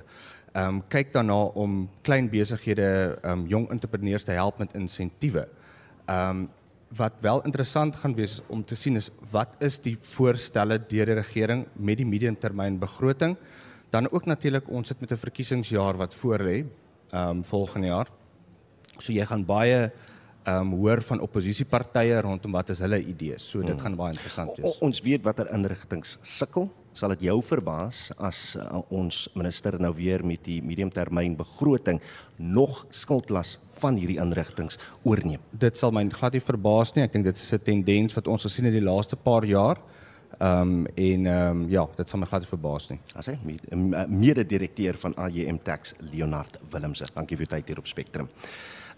Ehm 0.53 0.69
um, 0.69 0.83
kyk 0.89 1.13
daarna 1.13 1.43
om 1.55 1.89
klein 2.03 2.29
besighede, 2.29 3.19
ehm 3.23 3.39
um, 3.39 3.47
jong 3.47 3.71
entrepreneurs 3.71 4.25
te 4.25 4.33
help 4.33 4.59
met 4.59 4.75
insentiewe. 4.75 5.49
Ehm 6.07 6.29
um, 6.29 6.49
wat 6.97 7.13
wel 7.21 7.43
interessant 7.47 7.97
gaan 7.97 8.15
wees 8.15 8.41
om 8.49 8.65
te 8.65 8.75
sien 8.75 8.97
is 8.97 9.11
wat 9.31 9.55
is 9.63 9.79
die 9.79 9.97
voorstelle 10.17 10.79
deur 10.79 11.07
die 11.07 11.15
regering 11.15 11.67
met 11.75 12.01
die 12.01 12.07
mediumtermyn 12.07 12.79
begroting 12.79 13.37
dan 13.91 14.11
ook 14.11 14.27
natuurlik 14.27 14.69
ons 14.69 14.89
sit 14.89 15.01
met 15.01 15.13
'n 15.13 15.17
verkiesingsjaar 15.17 15.97
wat 15.97 16.15
voor 16.15 16.39
lê 16.39 16.65
ehm 17.11 17.29
um, 17.29 17.45
volgende 17.45 17.87
jaar. 17.87 18.09
So 18.99 19.13
jy 19.13 19.27
gaan 19.27 19.45
baie 19.45 19.93
ehm 20.45 20.61
um, 20.61 20.73
hoor 20.79 21.03
van 21.03 21.21
oppositiepartye 21.21 22.21
rondom 22.21 22.53
wat 22.53 22.71
is 22.71 22.79
hulle 22.79 23.01
idees. 23.03 23.49
So 23.51 23.61
dit 23.61 23.71
hmm. 23.71 23.81
gaan 23.81 23.97
baie 23.97 24.13
interessant 24.13 24.57
wees. 24.57 24.67
O, 24.67 24.87
ons 24.87 25.01
weet 25.01 25.23
watter 25.23 25.51
inrigtinge 25.53 26.17
sukkel. 26.23 26.71
Sal 27.01 27.15
dit 27.15 27.23
jou 27.31 27.39
verbaas 27.41 28.11
as 28.21 28.39
uh, 28.61 28.83
ons 28.93 29.23
minister 29.33 29.79
nou 29.81 29.93
weer 29.97 30.21
met 30.27 30.43
die 30.45 30.59
mediumtermyn 30.61 31.33
begroting 31.39 32.01
nog 32.37 32.83
skuldlas 32.93 33.55
van 33.81 33.97
hierdie 33.97 34.19
inrigtinge 34.21 34.77
oorneem? 35.09 35.41
Dit 35.63 35.81
sal 35.81 35.95
my 35.97 36.03
glad 36.13 36.37
nie 36.37 36.45
verbaas 36.45 36.93
nie. 36.93 37.07
Ek 37.07 37.15
dink 37.15 37.25
dit 37.31 37.41
is 37.41 37.53
'n 37.57 37.65
tendens 37.65 38.17
wat 38.19 38.29
ons 38.29 38.45
gesien 38.45 38.69
het 38.69 38.77
die 38.77 38.85
laaste 38.85 39.17
paar 39.17 39.49
jaar. 39.49 39.81
Ehm 40.41 40.61
um, 40.61 40.87
en 40.87 41.27
ehm 41.27 41.63
um, 41.63 41.69
ja, 41.71 41.87
dit 41.97 42.09
sal 42.09 42.21
my 42.21 42.27
glad 42.27 42.45
nie 42.45 42.53
verbaas 42.53 42.91
nie. 42.91 43.01
As 43.17 43.27
hy 43.27 43.39
mede-direkteur 44.07 44.99
van 45.01 45.17
AJM 45.17 45.59
Tax 45.65 45.95
Leonard 46.13 46.61
Willemse. 46.71 47.09
Dankie 47.15 47.37
vir 47.37 47.47
u 47.47 47.51
tyd 47.57 47.69
hier 47.69 47.79
op 47.79 47.87
Spectrum. 47.87 48.29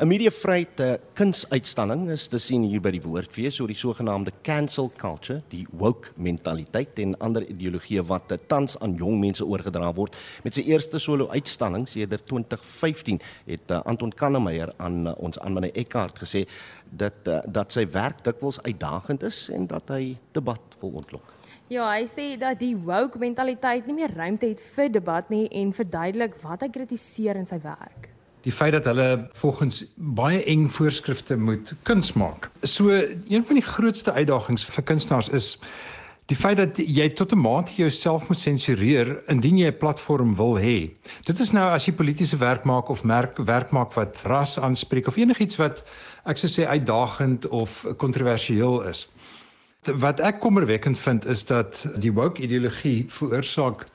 'n 0.03 0.09
Mediavryheid 0.11 0.81
uh, 0.83 0.95
kunsuitstalling 1.15 2.09
is 2.11 2.25
te 2.27 2.39
sien 2.43 2.65
hier 2.67 2.81
by 2.83 2.91
die 2.91 3.01
Woordfees 3.05 3.61
oor 3.63 3.71
die 3.71 3.79
sogenaamde 3.79 4.33
cancel 4.43 4.89
culture, 4.99 5.45
die 5.53 5.63
woke 5.79 6.11
mentaliteit 6.19 6.99
en 6.99 7.13
ander 7.23 7.45
ideologieë 7.47 8.03
wat 8.09 8.33
uh, 8.35 8.39
tans 8.51 8.75
aan 8.83 8.97
jong 8.99 9.21
mense 9.23 9.47
oorgedra 9.47 9.93
word. 9.95 10.17
Met 10.43 10.59
sy 10.59 10.65
eerste 10.67 10.99
solo 10.99 11.29
uitstalling 11.31 11.87
sedert 11.87 12.27
2015 12.27 13.21
het 13.47 13.71
uh, 13.71 13.79
Anton 13.87 14.11
Kannemeyer 14.11 14.73
aan 14.83 15.07
uh, 15.07 15.15
ons 15.23 15.39
aan 15.39 15.55
meneer 15.55 15.79
Eckhart 15.85 16.19
gesê 16.25 16.49
dat 16.91 17.31
uh, 17.31 17.39
dat 17.47 17.71
sy 17.71 17.85
werk 17.95 18.25
dikwels 18.27 18.59
uitdagend 18.67 19.23
is 19.29 19.45
en 19.55 19.69
dat 19.71 19.93
hy 19.95 20.17
debat 20.35 20.75
wil 20.81 20.99
ontlok. 20.99 21.31
Ja, 21.71 21.87
hy 21.93 22.09
sê 22.11 22.33
dat 22.43 22.59
die 22.59 22.75
woke 22.75 23.23
mentaliteit 23.23 23.87
nie 23.87 24.01
meer 24.01 24.19
ruimte 24.19 24.51
het 24.51 24.67
vir 24.75 24.91
debat 24.99 25.31
nie 25.31 25.47
en 25.63 25.71
verduidelik 25.71 26.35
wat 26.43 26.67
hy 26.67 26.73
kritiseer 26.75 27.39
in 27.39 27.47
sy 27.47 27.63
werk 27.63 28.11
die 28.43 28.53
feit 28.53 28.73
dat 28.73 28.85
hulle 28.91 29.29
volgens 29.39 29.85
baie 29.97 30.43
eng 30.51 30.67
voorskrifte 30.71 31.37
moet 31.37 31.75
kuns 31.83 32.13
maak. 32.13 32.51
So 32.63 32.91
een 33.29 33.45
van 33.45 33.59
die 33.59 33.67
grootste 33.67 34.13
uitdagings 34.13 34.65
vir 34.65 34.85
kunstenaars 34.85 35.29
is 35.29 35.57
die 36.31 36.39
feit 36.39 36.57
dat 36.57 36.79
jy 36.79 37.09
tot 37.19 37.33
'n 37.33 37.39
mate 37.39 37.75
jouself 37.77 38.29
moet 38.29 38.39
sensureer 38.39 39.23
indien 39.29 39.59
jy 39.59 39.67
'n 39.67 39.79
platform 39.79 40.35
wil 40.37 40.59
hê. 40.59 40.91
Dit 41.25 41.39
is 41.39 41.53
nou 41.53 41.71
as 41.71 41.87
jy 41.87 41.93
politieke 41.93 42.37
werk 42.37 42.65
maak 42.65 42.89
of 42.89 43.05
merk 43.05 43.39
werk 43.39 43.71
maak 43.71 43.93
wat 43.93 44.23
ras 44.25 44.59
aanspreek 44.59 45.07
of 45.07 45.17
enigiets 45.17 45.57
wat 45.57 45.83
ek 46.25 46.37
sou 46.37 46.49
sê 46.49 46.67
uitdagend 46.67 47.49
of 47.49 47.87
kontroversieel 47.97 48.83
is. 48.83 49.09
Wat 49.85 50.21
ek 50.21 50.41
kommerwekkend 50.41 50.99
vind 50.99 51.27
is 51.27 51.45
dat 51.45 51.87
die 51.97 52.13
woke 52.13 52.43
ideologie 52.43 53.05
veroorsaak 53.09 53.87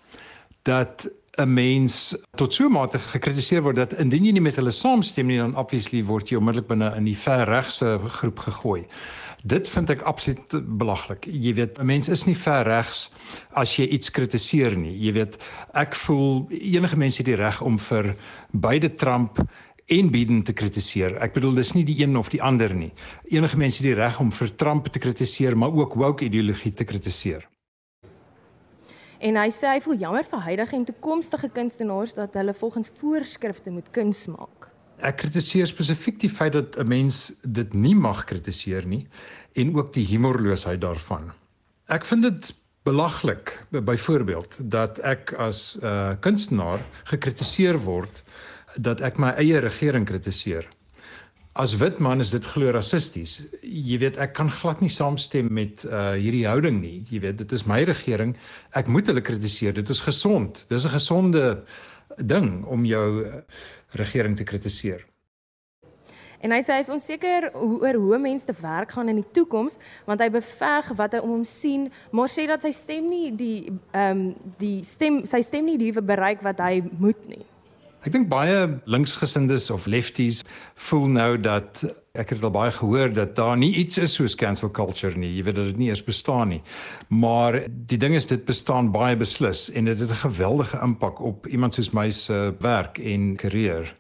dat 0.63 1.07
'n 1.37 1.53
mens 1.53 2.15
tot 2.35 2.53
so 2.53 2.69
mate 2.69 2.99
gekritiseer 2.99 3.61
word 3.61 3.75
dat 3.75 3.93
indien 4.01 4.25
jy 4.25 4.31
nie 4.31 4.41
met 4.41 4.55
hulle 4.57 4.73
saamstem 4.73 5.27
nie 5.29 5.37
dan 5.37 5.55
obviously 5.55 6.01
word 6.03 6.31
jy 6.31 6.39
onmiddellik 6.39 6.67
binne 6.67 6.89
in 6.97 7.05
die 7.05 7.17
ver 7.17 7.45
regse 7.45 7.99
groep 8.19 8.39
gegooi. 8.39 8.85
Dit 9.45 9.69
vind 9.69 9.89
ek 9.93 10.01
absoluut 10.01 10.55
belaglik. 10.79 11.27
Jy 11.29 11.53
weet, 11.53 11.77
'n 11.79 11.85
mens 11.85 12.09
is 12.09 12.25
nie 12.25 12.35
ver 12.35 12.65
regs 12.65 13.13
as 13.53 13.75
jy 13.77 13.85
iets 13.85 14.09
kritiseer 14.09 14.75
nie. 14.75 14.97
Jy 14.97 15.13
weet, 15.13 15.37
ek 15.73 15.95
voel 15.95 16.47
enige 16.49 16.97
mens 16.97 17.17
het 17.17 17.25
die 17.25 17.35
reg 17.35 17.61
om 17.61 17.77
vir 17.77 18.15
beide 18.51 18.95
Trump 18.95 19.39
en 19.87 20.09
Biden 20.11 20.43
te 20.43 20.53
kritiseer. 20.53 21.15
Ek 21.21 21.33
bedoel 21.33 21.55
dis 21.55 21.73
nie 21.73 21.85
die 21.85 22.01
een 22.01 22.17
of 22.17 22.29
die 22.29 22.41
ander 22.41 22.73
nie. 22.73 22.91
Enige 23.29 23.57
mens 23.57 23.77
het 23.77 23.85
die 23.87 23.95
reg 23.95 24.19
om 24.19 24.31
vir 24.31 24.55
Trump 24.55 24.87
te 24.87 24.99
kritiseer, 24.99 25.57
maar 25.57 25.71
ook 25.71 25.93
woke 25.93 26.25
ideologie 26.25 26.73
te 26.73 26.83
kritiseer. 26.83 27.47
En 29.19 29.37
hy 29.39 29.47
sê 29.49 29.71
hy 29.71 29.79
voel 29.81 29.97
jammer 29.97 30.25
vir 30.29 30.43
huidige 30.45 30.75
en 30.77 30.85
toekomstige 30.85 31.49
kunstenaars 31.49 32.13
dat 32.13 32.35
hulle 32.37 32.53
volgens 32.53 32.91
voorskrifte 32.99 33.73
moet 33.73 33.89
kuns 33.91 34.27
maak. 34.29 34.69
Ek 35.01 35.17
kritiseer 35.21 35.65
spesifiek 35.69 36.19
die 36.21 36.29
feit 36.29 36.53
dat 36.53 36.77
'n 36.77 36.87
mens 36.87 37.33
dit 37.41 37.73
nie 37.73 37.95
mag 37.95 38.25
kritiseer 38.25 38.85
nie 38.85 39.07
en 39.53 39.75
ook 39.75 39.93
die 39.93 40.05
humorloosheid 40.05 40.81
daarvan. 40.81 41.33
Ek 41.87 42.05
vind 42.05 42.21
dit 42.21 42.53
belaglik 42.83 43.63
byvoorbeeld 43.69 44.57
dat 44.59 44.99
ek 44.99 45.33
as 45.33 45.77
'n 45.81 45.85
uh, 45.85 46.13
kunstenaar 46.19 46.79
gekritiseer 47.03 47.77
word 47.77 48.23
dat 48.75 49.01
ek 49.01 49.17
my 49.17 49.33
eie 49.37 49.59
regering 49.59 50.05
kritiseer. 50.05 50.65
As 51.57 51.73
wit 51.81 51.97
man 51.97 52.19
is 52.21 52.29
dit 52.29 52.45
glo 52.45 52.69
rassisties. 52.69 53.39
Jy 53.65 53.97
weet 54.03 54.17
ek 54.21 54.35
kan 54.37 54.49
glad 54.59 54.81
nie 54.83 54.91
saamstem 54.93 55.49
met 55.49 55.81
uh 55.89 56.13
hierdie 56.13 56.45
houding 56.45 56.77
nie. 56.83 56.99
Jy 57.09 57.23
weet 57.23 57.39
dit 57.41 57.55
is 57.57 57.65
my 57.65 57.79
regering. 57.89 58.35
Ek 58.77 58.85
moet 58.93 59.09
hulle 59.09 59.23
kritiseer. 59.25 59.73
Dit 59.73 59.89
is 59.89 60.03
gesond. 60.05 60.65
Dis 60.69 60.85
'n 60.85 60.93
gesonde 60.93 61.63
ding 62.17 62.65
om 62.65 62.85
jou 62.85 63.25
uh, 63.25 63.41
regering 63.97 64.37
te 64.37 64.45
kritiseer. 64.45 65.01
En 66.45 66.53
hy 66.53 66.61
sê 66.61 66.77
hy 66.77 66.85
is 66.85 66.93
onseker 66.93 67.49
oor 67.57 67.97
hoe 67.97 68.17
mense 68.21 68.45
te 68.45 68.53
werk 68.61 68.91
gaan 68.93 69.09
in 69.09 69.17
die 69.17 69.31
toekoms 69.33 69.79
want 70.05 70.21
hy 70.21 70.29
beveg 70.29 70.93
wat 70.93 71.17
hy 71.17 71.19
om 71.25 71.39
hom 71.39 71.43
sien, 71.43 71.89
maar 72.11 72.29
sê 72.29 72.45
dat 72.45 72.61
sy 72.61 72.71
stem 72.71 73.09
nie 73.09 73.31
die 73.33 73.71
ehm 73.97 74.11
um, 74.11 74.33
die 74.61 74.83
stem 74.85 75.25
sy 75.25 75.41
stem 75.41 75.65
nie 75.65 75.77
die 75.81 75.91
bereik 75.91 76.45
wat 76.45 76.61
hy 76.61 76.83
moet 76.99 77.25
nie. 77.25 77.45
Ek 78.05 78.13
dink 78.13 78.27
baie 78.29 78.67
linksgesindes 78.85 79.71
of 79.73 79.87
lefties 79.89 80.43
voel 80.87 81.07
nou 81.15 81.31
dat 81.41 81.81
ek 82.17 82.35
het 82.35 82.43
al 82.45 82.53
baie 82.53 82.73
gehoor 82.73 83.09
dat 83.13 83.33
daar 83.37 83.57
nie 83.57 83.71
iets 83.81 83.97
is 83.97 84.13
soos 84.19 84.35
cancel 84.37 84.69
culture 84.69 85.17
nie. 85.17 85.31
Jy 85.33 85.47
weet 85.47 85.57
dat 85.57 85.71
dit 85.71 85.79
nie 85.81 85.89
eens 85.89 86.03
bestaan 86.05 86.53
nie. 86.53 86.61
Maar 87.09 87.63
die 87.89 87.97
ding 87.97 88.13
is 88.17 88.29
dit 88.29 88.45
bestaan 88.45 88.91
baie 88.93 89.17
beslis 89.17 89.67
en 89.73 89.89
dit 89.89 89.97
het 89.99 90.13
'n 90.13 90.23
geweldige 90.29 90.77
impak 90.83 91.21
op 91.21 91.47
iemand 91.47 91.73
soos 91.73 91.93
my 91.93 92.09
se 92.09 92.53
werk 92.59 92.97
en 92.97 93.35
karier. 93.35 93.93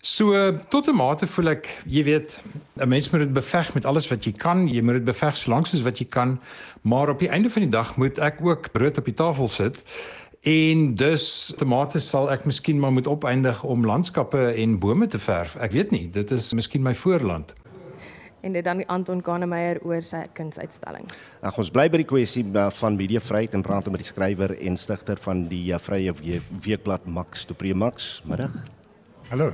So 0.00 0.52
tot 0.68 0.86
'n 0.88 0.94
mate 0.94 1.26
voel 1.26 1.48
ek, 1.48 1.66
jy 1.86 2.04
weet, 2.04 2.42
'n 2.78 2.88
mens 2.88 3.10
moet 3.10 3.20
dit 3.20 3.32
beveg 3.32 3.74
met 3.74 3.84
alles 3.84 4.08
wat 4.08 4.24
jy 4.24 4.32
kan. 4.32 4.68
Jy 4.68 4.82
moet 4.82 4.94
dit 4.94 5.04
beveg 5.04 5.36
so 5.36 5.50
lank 5.50 5.66
soos 5.66 5.82
wat 5.82 5.98
jy 5.98 6.06
kan, 6.06 6.40
maar 6.82 7.08
op 7.08 7.18
die 7.18 7.28
einde 7.28 7.50
van 7.50 7.62
die 7.62 7.70
dag 7.70 7.96
moet 7.96 8.18
ek 8.18 8.38
ook 8.40 8.70
brood 8.72 8.98
op 8.98 9.04
die 9.04 9.14
tafel 9.14 9.48
sit 9.48 9.82
En 10.46 10.94
dus 10.94 11.52
tomate 11.58 11.98
sal 11.98 12.28
ek 12.30 12.44
miskien 12.46 12.78
maar 12.78 12.92
moet 12.94 13.08
opeindig 13.10 13.64
om 13.66 13.82
landskappe 13.82 14.52
en 14.54 14.76
bome 14.78 15.08
te 15.10 15.18
verf. 15.18 15.56
Ek 15.58 15.72
weet 15.74 15.90
nie, 15.90 16.04
dit 16.14 16.30
is 16.30 16.52
miskien 16.54 16.84
my 16.86 16.92
voorland. 16.94 17.50
En 18.46 18.54
dit 18.54 18.62
dan 18.62 18.84
Anton 18.86 19.18
Kahnemeyer 19.26 19.80
oor 19.82 20.06
sy 20.06 20.22
kunsuitstalling. 20.38 21.10
Ag 21.42 21.58
ons 21.58 21.74
bly 21.74 21.88
by 21.90 22.04
die 22.04 22.06
kwessie 22.06 22.46
uh, 22.46 22.68
van 22.78 22.94
mediavryheid 22.94 23.58
en 23.58 23.66
praat 23.66 23.90
met 23.90 24.04
die 24.04 24.06
skrywer 24.06 24.54
en 24.54 24.78
stigter 24.78 25.18
van 25.26 25.48
die 25.50 25.64
uh, 25.74 25.82
Vrye 25.82 26.14
Weekblad 26.14 27.10
Max 27.10 27.42
Dupree 27.50 27.74
Max. 27.74 28.20
Middag. 28.30 28.54
Hallo. 29.32 29.50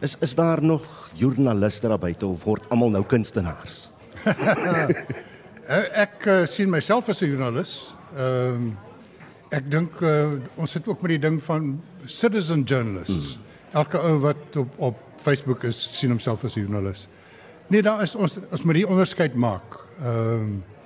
Is 0.00 0.16
is 0.24 0.32
daar 0.40 0.64
nog 0.64 1.10
joernaliste 1.20 1.92
daar 1.92 2.00
buite 2.00 2.24
of 2.26 2.48
word 2.48 2.64
almal 2.72 2.96
nou 2.96 3.04
kunstenaars? 3.04 3.90
Eh, 5.70 5.84
ek 6.02 6.24
uh, 6.26 6.36
sien 6.50 6.66
myself 6.66 7.06
as 7.12 7.20
'n 7.22 7.28
joernalis. 7.30 7.94
Ehm 8.16 8.54
um, 8.56 8.89
Ek 9.50 9.70
dink 9.70 10.00
uh, 10.00 10.38
ons 10.56 10.70
sit 10.70 10.86
ook 10.88 11.00
met 11.02 11.16
die 11.16 11.22
ding 11.28 11.42
van 11.42 11.82
citizen 12.06 12.62
journalists. 12.62 13.34
Hmm. 13.34 13.44
Elke 13.82 13.98
ou 13.98 14.18
wat 14.18 14.56
op 14.56 14.78
op 14.78 14.98
Facebook 15.20 15.64
is, 15.64 15.78
sien 15.98 16.10
homself 16.10 16.44
as 16.44 16.56
'n 16.56 16.60
joernalis. 16.60 17.08
Nee, 17.66 17.82
daar 17.82 18.02
is 18.02 18.14
ons 18.14 18.38
ons 18.50 18.62
moet 18.62 18.74
die 18.74 18.88
onderskeid 18.88 19.34
maak. 19.34 19.78
Ehm 20.00 20.54
uh, 20.56 20.78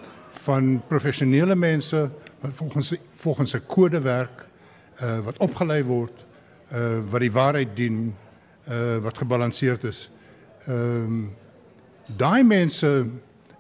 van 0.45 0.83
professionele 0.89 1.55
mense 1.55 2.11
wat 2.41 2.53
volgens 2.53 2.95
volgens 3.15 3.55
'n 3.55 3.67
kode 3.67 4.01
werk, 4.01 4.47
uh 5.03 5.19
wat 5.25 5.37
opgelei 5.37 5.85
word, 5.85 6.27
uh 6.73 6.99
wat 7.11 7.21
die 7.21 7.33
waarheid 7.33 7.77
dien, 7.77 8.15
uh 8.69 8.97
wat 8.97 9.19
gebalanseerd 9.19 9.85
is. 9.85 10.11
Ehm 10.67 11.05
um, 11.05 11.37
daai 12.17 12.43
mense 12.43 13.07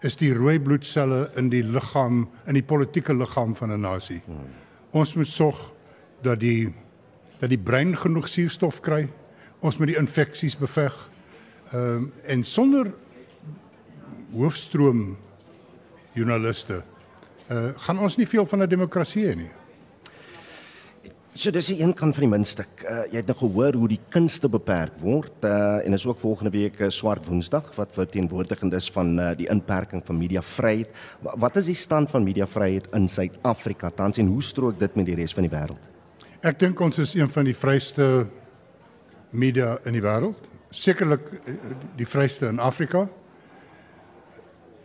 is 0.01 0.17
die 0.17 0.35
rooi 0.35 0.61
bloedselle 0.61 1.31
in 1.35 1.49
die 1.49 1.65
liggaam 1.65 2.29
in 2.47 2.55
die 2.55 2.63
politieke 2.63 3.15
liggaam 3.15 3.57
van 3.57 3.73
'n 3.73 3.81
nasie. 3.81 4.21
Hmm. 4.25 4.64
Ons 4.95 5.15
moet 5.19 5.29
sorg 5.29 5.59
dat 6.23 6.41
die 6.41 6.73
dat 7.41 7.51
die 7.51 7.59
brein 7.59 7.97
genoeg 7.99 8.29
suurstof 8.31 8.79
kry. 8.81 9.09
Ons 9.61 9.77
moet 9.77 9.91
die 9.91 9.99
infeksies 9.99 10.55
beveg. 10.57 10.95
Ehm 11.73 12.07
um, 12.07 12.13
en 12.31 12.45
sonder 12.45 12.93
hoofstroom 14.33 15.17
joernaliste 16.15 16.83
uh 17.51 17.73
gaan 17.87 17.99
ons 17.99 18.17
nie 18.17 18.29
veel 18.29 18.47
van 18.47 18.63
'n 18.63 18.69
demokrasie 18.69 19.27
hê 19.27 19.35
nie. 19.37 19.51
So 21.35 21.51
dis 21.51 21.67
die 21.73 21.81
een 21.81 21.91
kant 21.99 22.15
van 22.15 22.29
die 22.29 22.31
muntstuk. 22.31 22.83
Uh, 22.87 23.01
jy 23.11 23.19
het 23.19 23.27
nou 23.27 23.35
gehoor 23.41 23.75
hoe 23.75 23.89
die 23.91 23.99
kunste 24.15 24.47
beperk 24.47 24.95
word 25.03 25.43
uh, 25.43 25.81
en 25.83 25.97
is 25.97 26.05
ook 26.07 26.21
volgende 26.23 26.53
week 26.55 26.79
uh, 26.79 26.93
swart 26.95 27.27
woensdag 27.27 27.73
wat 27.75 27.99
wat 27.99 28.13
teenwoordigend 28.15 28.77
is 28.79 28.87
van 28.95 29.19
uh, 29.19 29.33
die 29.35 29.49
inperking 29.51 30.05
van 30.07 30.21
mediavryheid. 30.21 30.95
Wat 31.27 31.59
is 31.59 31.73
die 31.73 31.75
stand 31.75 32.15
van 32.15 32.23
mediavryheid 32.23 32.87
in 32.95 33.11
Suid-Afrika 33.11 33.91
tans 33.91 34.23
en 34.23 34.31
hoe 34.31 34.47
strook 34.47 34.79
dit 34.79 34.95
met 34.95 35.11
die 35.11 35.19
res 35.19 35.35
van 35.35 35.49
die 35.49 35.51
wêreld? 35.51 35.91
Ek 36.47 36.63
dink 36.63 36.87
ons 36.87 37.03
is 37.03 37.19
een 37.19 37.31
van 37.35 37.51
die 37.51 37.59
vryste 37.59 38.09
media 39.35 39.75
in 39.91 39.99
die 39.99 40.07
wêreld. 40.07 40.39
Sekerlik 40.71 41.33
die 41.99 42.07
vryste 42.07 42.47
in 42.47 42.63
Afrika. 42.63 43.09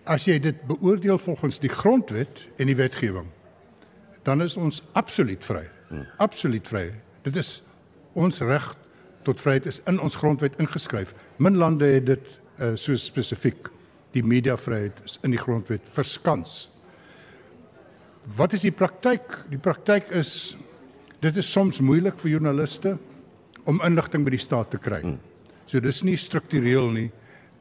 As 0.09 0.25
jy 0.25 0.41
dit 0.41 0.65
beoordeel 0.65 1.21
volgens 1.21 1.61
die 1.61 1.69
grondwet 1.69 2.47
en 2.57 2.73
die 2.73 2.79
wetgewing, 2.79 3.29
dan 4.25 4.41
is 4.41 4.57
ons 4.57 4.81
absoluut 4.97 5.45
vry. 5.45 5.69
Hmm. 5.89 6.05
Absoluut 6.17 6.67
vry. 6.69 6.89
Dit 7.25 7.37
is 7.39 7.59
ons 8.17 8.41
reg 8.45 8.67
tot 9.27 9.41
vryheid 9.41 9.67
is 9.69 9.81
in 9.89 9.99
ons 10.01 10.15
grondwet 10.15 10.57
ingeskryf. 10.61 11.13
Min 11.37 11.57
lande 11.59 11.87
het 11.89 12.07
dit 12.07 12.31
uh, 12.59 12.73
so 12.79 12.95
spesifiek. 12.97 13.69
Die 14.15 14.23
mediavryheid 14.25 14.97
is 15.05 15.19
in 15.25 15.35
die 15.35 15.41
grondwet 15.41 15.85
verskans. 15.93 16.69
Wat 18.37 18.53
is 18.57 18.65
die 18.65 18.73
praktyk? 18.73 19.35
Die 19.51 19.59
praktyk 19.61 20.09
is 20.17 20.55
dit 21.21 21.37
is 21.37 21.51
soms 21.51 21.81
moeilik 21.83 22.17
vir 22.21 22.37
joernaliste 22.37 22.95
om 23.69 23.81
inligting 23.85 24.23
by 24.25 24.33
die 24.33 24.41
staat 24.41 24.71
te 24.73 24.79
kry. 24.81 25.01
Hmm. 25.03 25.19
So 25.69 25.81
dis 25.83 26.01
nie 26.05 26.17
struktureel 26.17 26.89
nie. 26.95 27.09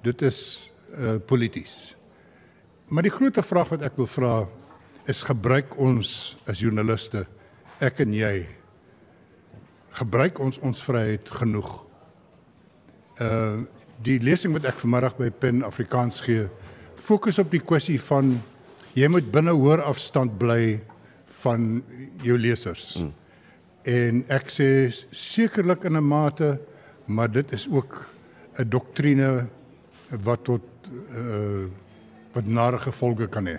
Dit 0.07 0.23
is 0.25 0.71
uh 0.97 1.19
polities. 1.29 1.95
Maar 2.89 3.05
die 3.05 3.13
groot 3.13 3.37
vraag 3.45 3.75
wat 3.75 3.83
ek 3.85 3.99
wil 4.01 4.09
vra 4.09 4.37
is 5.09 5.21
gebruik 5.27 5.75
ons 5.77 6.39
as 6.49 6.63
joernaliste 6.65 7.27
ek 7.81 8.01
en 8.05 8.15
jy 8.15 8.47
gebruik 9.99 10.39
ons 10.43 10.59
ons 10.63 10.85
vryheid 10.87 11.35
genoeg. 11.41 11.73
Uh 13.23 13.67
die 14.07 14.21
lesing 14.23 14.53
wat 14.55 14.69
ek 14.71 14.77
vanmiddag 14.79 15.17
by 15.19 15.27
Pen 15.43 15.65
Afrikaans 15.67 16.21
gee, 16.23 16.45
fokus 16.95 17.41
op 17.43 17.49
die 17.51 17.59
kwessie 17.59 17.97
van 17.99 18.37
jy 18.95 19.09
moet 19.11 19.27
binne 19.35 19.51
hoër 19.51 19.83
afstand 19.91 20.37
bly 20.39 20.79
van 21.41 21.81
jou 22.23 22.37
lesers. 22.39 22.93
Hmm. 23.01 23.11
En 23.83 24.23
ek 24.31 24.53
sê 24.55 24.69
sekerlik 25.11 25.83
in 25.91 25.99
'n 25.99 26.07
mate, 26.07 26.61
maar 27.07 27.27
dit 27.27 27.53
is 27.53 27.67
ook 27.67 28.07
'n 28.59 28.69
doktrine 28.71 29.49
wat 30.11 30.45
tot 30.45 30.63
uh 31.11 31.67
wat 32.33 32.47
nare 32.47 32.79
gevolge 32.79 33.27
kan 33.27 33.47
hê. 33.47 33.59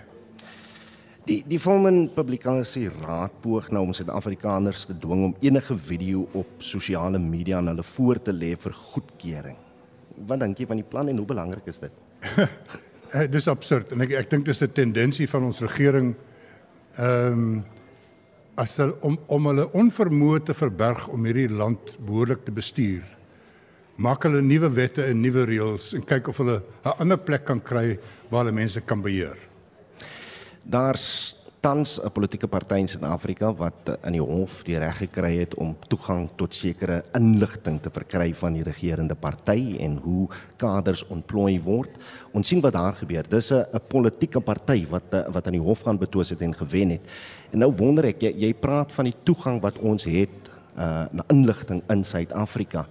Die 1.28 1.42
die 1.44 1.58
Volmen 1.60 2.06
Publikasie 2.14 2.88
Raad 3.02 3.34
poog 3.44 3.66
nou 3.74 3.82
om 3.84 3.92
Suid-Afrikaners 3.96 4.86
te 4.88 4.94
dwing 4.96 5.26
om 5.26 5.34
enige 5.44 5.74
video 5.76 6.22
op 6.38 6.62
sosiale 6.64 7.18
media 7.20 7.58
aan 7.58 7.68
hulle 7.68 7.84
voor 7.84 8.20
te 8.24 8.32
lê 8.32 8.54
vir 8.56 8.72
goedkeuring. 8.92 9.58
Wat 10.26 10.40
dink 10.40 10.60
jy 10.60 10.68
van 10.70 10.80
die 10.80 10.86
plan 10.86 11.10
en 11.12 11.20
hoe 11.20 11.26
belangrik 11.28 11.68
is 11.72 11.82
dit? 11.82 12.00
Eh, 13.10 13.24
dis 13.26 13.48
absurd 13.50 13.90
en 13.90 14.04
ek 14.04 14.12
ek 14.14 14.28
dink 14.30 14.44
dis 14.46 14.60
'n 14.62 14.70
tendensie 14.70 15.26
van 15.26 15.48
ons 15.48 15.58
regering 15.64 16.12
ehm 16.94 17.32
um, 17.32 17.64
as 18.54 18.76
hulle 18.78 18.94
om 19.02 19.16
om 19.26 19.48
hulle 19.50 19.64
onvermoë 19.74 20.44
te 20.46 20.54
verberg 20.54 21.08
om 21.10 21.26
hierdie 21.26 21.48
land 21.50 21.98
behoorlik 21.98 22.44
te 22.46 22.54
bestuur. 22.54 23.02
Maak 23.98 24.28
hulle 24.28 24.44
nuwe 24.46 24.70
wette 24.78 25.02
en 25.02 25.22
nuwe 25.26 25.42
reëls 25.42 25.90
en 25.98 26.06
kyk 26.06 26.30
of 26.30 26.38
hulle 26.38 26.62
'n 26.84 26.94
ander 27.02 27.18
plek 27.18 27.44
kan 27.50 27.58
kry 27.58 27.98
waar 28.30 28.44
hulle 28.44 28.54
mense 28.62 28.80
kan 28.86 29.02
beheer 29.02 29.49
daar's 30.70 31.36
tans 31.60 32.00
'n 32.00 32.10
politieke 32.12 32.48
party 32.48 32.74
in 32.74 32.88
Suid-Afrika 32.88 33.52
wat 33.54 33.88
uh, 33.88 33.94
in 34.04 34.12
die 34.12 34.22
hof 34.22 34.62
die 34.64 34.78
reg 34.78 34.96
gekry 34.96 35.36
het 35.38 35.54
om 35.54 35.76
toegang 35.88 36.28
tot 36.36 36.54
sekere 36.54 37.04
inligting 37.14 37.80
te 37.82 37.90
verkry 37.90 38.34
van 38.34 38.52
die 38.52 38.62
regerende 38.62 39.14
party 39.14 39.76
en 39.80 39.98
hoe 40.02 40.28
kaders 40.56 41.04
ontplooi 41.06 41.60
word. 41.60 41.90
Ons 42.32 42.48
sien 42.48 42.60
wat 42.60 42.72
daar 42.72 42.94
gebeur. 42.94 43.28
Dis 43.28 43.52
'n 43.52 43.66
politieke 43.88 44.40
party 44.40 44.86
wat 44.88 45.12
uh, 45.12 45.28
wat 45.28 45.46
aan 45.46 45.58
die 45.58 45.66
hof 45.68 45.82
gaan 45.82 45.98
betwis 45.98 46.30
het 46.30 46.40
en 46.40 46.54
gewen 46.54 46.90
het. 46.90 47.02
En 47.52 47.58
nou 47.58 47.72
wonder 47.72 48.04
ek 48.04 48.22
jy, 48.22 48.32
jy 48.36 48.54
praat 48.54 48.92
van 48.92 49.04
die 49.04 49.16
toegang 49.22 49.60
wat 49.60 49.78
ons 49.78 50.04
het 50.04 50.50
uh, 50.78 51.04
na 51.12 51.24
inligting 51.28 51.82
in 51.90 52.04
Suid-Afrika 52.04 52.86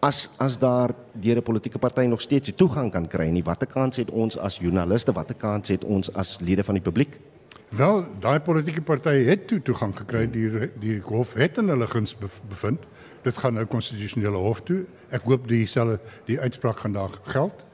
as 0.00 0.28
as 0.38 0.58
daar 0.58 0.94
deur 1.12 1.36
'n 1.36 1.42
politieke 1.42 1.78
party 1.78 2.06
nog 2.06 2.20
steeds 2.20 2.46
die 2.46 2.54
toegang 2.54 2.90
kan 2.90 3.08
kry 3.08 3.28
nie 3.28 3.44
watter 3.44 3.66
kans 3.66 3.96
het 3.96 4.10
ons 4.10 4.38
as 4.38 4.58
joernaliste 4.58 5.12
watter 5.12 5.36
kans 5.36 5.68
het 5.68 5.84
ons 5.84 6.12
as 6.14 6.40
lede 6.40 6.64
van 6.64 6.74
die 6.74 6.82
publiek? 6.82 7.20
Wel 7.68 8.06
daai 8.20 8.40
politieke 8.40 8.82
party 8.82 9.24
het 9.24 9.46
toe 9.46 9.62
toegang 9.62 9.96
gekry 9.96 10.26
die 10.30 10.70
die 10.80 11.00
hof 11.00 11.34
het 11.34 11.58
in 11.58 11.68
hulle 11.68 11.86
guns 11.86 12.16
bevind. 12.48 12.80
Dit 13.22 13.38
gaan 13.38 13.54
nou 13.54 13.64
konstitusionele 13.64 14.36
hof 14.36 14.62
toe. 14.62 14.86
Ek 15.10 15.22
hoop 15.22 15.48
dieselfde 15.48 16.00
die 16.26 16.40
uitspraak 16.40 16.78
gaan 16.78 16.92
daar 16.92 17.14
geld. 17.24 17.64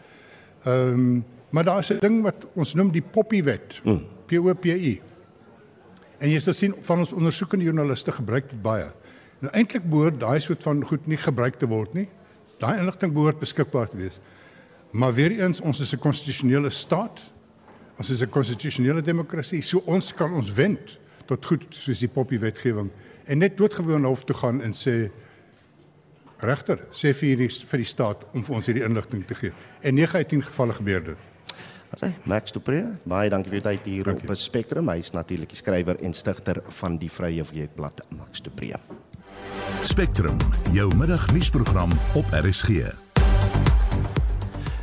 Ehm 0.65 0.93
um, 0.93 1.25
maar 1.51 1.65
daar 1.65 1.79
is 1.79 1.93
'n 1.93 1.99
ding 2.01 2.23
wat 2.23 2.47
ons 2.55 2.75
noem 2.75 2.91
die 2.93 3.03
poppy 3.03 3.43
wet 3.43 3.81
mm. 3.85 4.05
P 4.27 4.33
O 4.33 4.55
P 4.55 4.65
I. 4.65 5.01
En 6.19 6.31
jy 6.31 6.41
sal 6.41 6.55
sien 6.55 6.75
van 6.81 6.99
ons 6.99 7.13
ondersoekende 7.13 7.65
joernaliste 7.65 8.13
gebruik 8.13 8.51
dit 8.51 8.63
baie. 8.63 8.93
Nou 9.39 9.53
eintlik 9.53 9.91
behoort 9.91 10.21
daai 10.21 10.41
soort 10.41 10.63
van 10.63 10.85
goed 10.85 11.07
nie 11.07 11.17
gebruik 11.17 11.59
te 11.59 11.69
word 11.69 11.95
nie. 11.95 12.09
Daai 12.59 12.79
inligting 12.79 13.13
behoort 13.13 13.39
beskikbaar 13.39 13.89
te 13.89 13.97
wees. 13.97 14.21
Maar 14.97 15.15
weer 15.15 15.41
eens, 15.41 15.61
ons 15.61 15.81
is 15.81 15.93
'n 15.93 15.99
konstitusionele 15.99 16.71
staat. 16.71 17.21
Ons 17.97 18.11
is 18.11 18.21
'n 18.23 18.29
konstitusionele 18.29 19.03
demokrasie. 19.03 19.63
So 19.63 19.83
ons 19.87 20.15
kan 20.15 20.33
ons 20.33 20.53
wend 20.53 20.99
tot 21.27 21.47
goed 21.47 21.67
soos 21.71 21.99
die 21.99 22.09
poppy 22.09 22.39
wetgewing 22.39 22.91
en 23.25 23.39
net 23.39 23.57
doodgewoon 23.57 24.05
hof 24.05 24.25
toe 24.25 24.37
gaan 24.37 24.63
en 24.63 24.73
sê 24.73 25.11
regter, 26.39 26.79
sê 26.93 27.15
vir 27.15 27.37
die 27.37 27.49
vir 27.49 27.79
die 27.79 27.89
staat 27.89 28.27
om 28.33 28.45
vir 28.45 28.55
ons 28.55 28.67
hierdie 28.67 28.85
inligting 28.85 29.25
te 29.27 29.35
gee. 29.35 29.53
En 29.83 29.95
9 29.95 30.17
uit 30.17 30.29
10 30.29 30.43
gevalle 30.43 30.73
gebeur 30.73 31.05
dit. 31.05 31.17
Wat 31.91 32.03
sê 32.03 32.13
Max 32.25 32.53
du 32.53 32.61
Pre? 32.61 32.83
Baie 33.05 33.31
dankie 33.31 33.51
vir 33.51 33.59
u 33.59 33.63
tyd 33.63 33.85
hier 33.85 34.05
dankie. 34.05 34.31
op 34.31 34.37
Spectrum. 34.37 34.89
Hy 34.89 34.99
is 34.99 35.13
natuurlik 35.15 35.49
die 35.49 35.57
skrywer 35.57 35.97
en 36.03 36.15
stigter 36.15 36.63
van 36.81 36.99
die 36.99 37.11
Vrye 37.11 37.45
Weekblad 37.53 38.03
Max 38.11 38.41
du 38.41 38.51
Pre. 38.51 38.81
Spectrum, 39.87 40.37
jou 40.73 40.91
middagnuusprogram 40.97 41.91
op 42.15 42.25
RSG. 42.31 42.95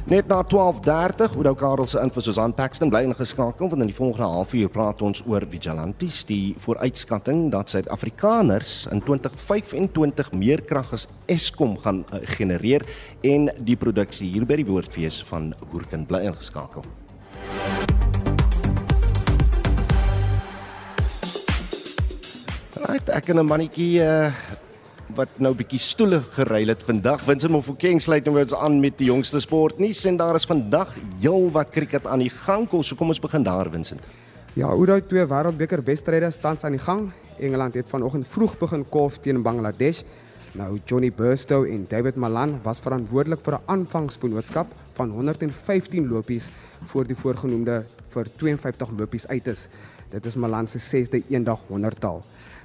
Net 0.04 0.28
na 0.28 0.44
12:30, 0.44 1.36
Oudo 1.36 1.54
Karel 1.56 1.88
se 1.88 2.00
info 2.04 2.20
soos 2.20 2.38
aan 2.38 2.54
Paxton 2.54 2.90
bly 2.90 3.06
ingeskakel 3.08 3.70
want 3.70 3.82
in 3.82 3.88
die 3.88 3.96
volgende 3.96 4.28
halfuur 4.28 4.70
praat 4.70 5.02
ons 5.02 5.24
oor 5.26 5.46
vigilantes, 5.50 6.26
die 6.28 6.56
vooruitskatting 6.60 7.52
dat 7.52 7.70
Suid-Afrikaners 7.70 8.88
in 8.92 9.00
2025 9.02 10.32
meer 10.32 10.62
krag 10.62 10.92
as 10.94 11.08
Eskom 11.26 11.78
gaan 11.78 12.04
uh, 12.12 12.20
genereer 12.36 12.84
en 13.22 13.48
die 13.64 13.80
produksie 13.80 14.28
hier 14.34 14.46
by 14.46 14.60
die 14.60 14.68
Woordfees 14.68 15.24
van 15.32 15.54
Hoerken 15.72 16.06
bly 16.06 16.26
ingeskakel. 16.28 16.84
Right, 22.74 23.06
ek 23.14 23.28
en 23.30 23.38
'n 23.38 23.46
mannetjie 23.46 24.02
uh, 24.02 24.34
wat 25.14 25.30
nou 25.38 25.54
bietjie 25.54 25.78
stoele 25.78 26.24
geruil 26.26 26.74
het 26.74 26.82
vandag. 26.82 27.22
Vincent 27.22 27.52
Mofokeng 27.54 28.02
sluit 28.02 28.26
nou 28.26 28.40
ons 28.40 28.54
aan 28.54 28.80
met 28.82 28.98
die 28.98 29.12
jongste 29.12 29.40
sportnuus 29.40 30.06
en 30.10 30.18
daar 30.18 30.34
is 30.36 30.50
vandag 30.50 30.96
heel 31.22 31.52
wat 31.54 31.70
cricket 31.70 32.08
aan 32.08 32.26
die 32.26 32.34
gang. 32.34 32.66
Kom, 32.68 32.82
so 32.82 32.96
kom 32.96 33.14
ons 33.14 33.22
begin 33.22 33.44
daar, 33.44 33.70
Vincent. 33.70 34.02
Ja, 34.58 34.72
Oudou 34.74 35.00
twee 35.02 35.26
wêreldbeker 35.26 35.84
wedstryde 35.86 36.32
staan 36.32 36.58
aan 36.64 36.72
die 36.72 36.82
gang. 36.82 37.12
Engeland 37.40 37.74
het 37.74 37.86
vanoggend 37.86 38.28
vroeg 38.28 38.58
begin 38.58 38.90
kolf 38.90 39.20
teen 39.22 39.44
Bangladesh. 39.44 40.02
Nou 40.58 40.80
Johnny 40.86 41.12
Burstow 41.14 41.66
en 41.70 41.86
David 41.90 42.16
Malan 42.16 42.60
was 42.64 42.82
verantwoordelik 42.82 43.46
vir 43.46 43.54
'n 43.54 43.64
aanvangsboodskap 43.66 44.74
van 44.94 45.10
115 45.10 46.08
lopies 46.08 46.50
voor 46.86 47.06
die 47.06 47.16
voorgenoemde 47.16 47.86
vir 48.10 48.26
52 48.38 48.90
lopies 48.98 49.28
uit 49.28 49.48
is. 49.48 49.68
Dit 50.10 50.26
is 50.26 50.36
Malan 50.36 50.68
se 50.68 50.80
6de 50.80 51.22
eendag 51.30 51.60
100-tal. 51.70 52.24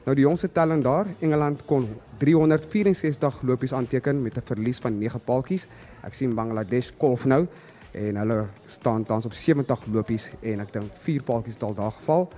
Nou 0.09 0.16
die 0.16 0.25
jongste 0.25 0.49
telling 0.49 0.81
daar, 0.81 1.05
Engeland 1.21 1.66
kon 1.68 1.83
364 2.16 3.42
lopies 3.44 3.75
aanteken 3.77 4.23
met 4.23 4.37
'n 4.37 4.42
verlies 4.44 4.79
van 4.79 4.99
9 4.99 5.21
paaltjies. 5.21 5.66
Ek 6.03 6.14
sien 6.14 6.35
Bangladesh 6.35 6.90
kolf 6.97 7.25
nou 7.25 7.47
en 7.92 8.16
hulle 8.16 8.47
staan 8.64 9.05
tans 9.05 9.27
op 9.27 9.33
70 9.33 9.85
lopies 9.92 10.31
en 10.40 10.61
ek 10.61 10.73
dink 10.73 10.90
4 11.01 11.23
paaltjies 11.23 11.55
het 11.55 11.62
al 11.62 11.75
daar 11.75 11.90
geval. 11.90 12.29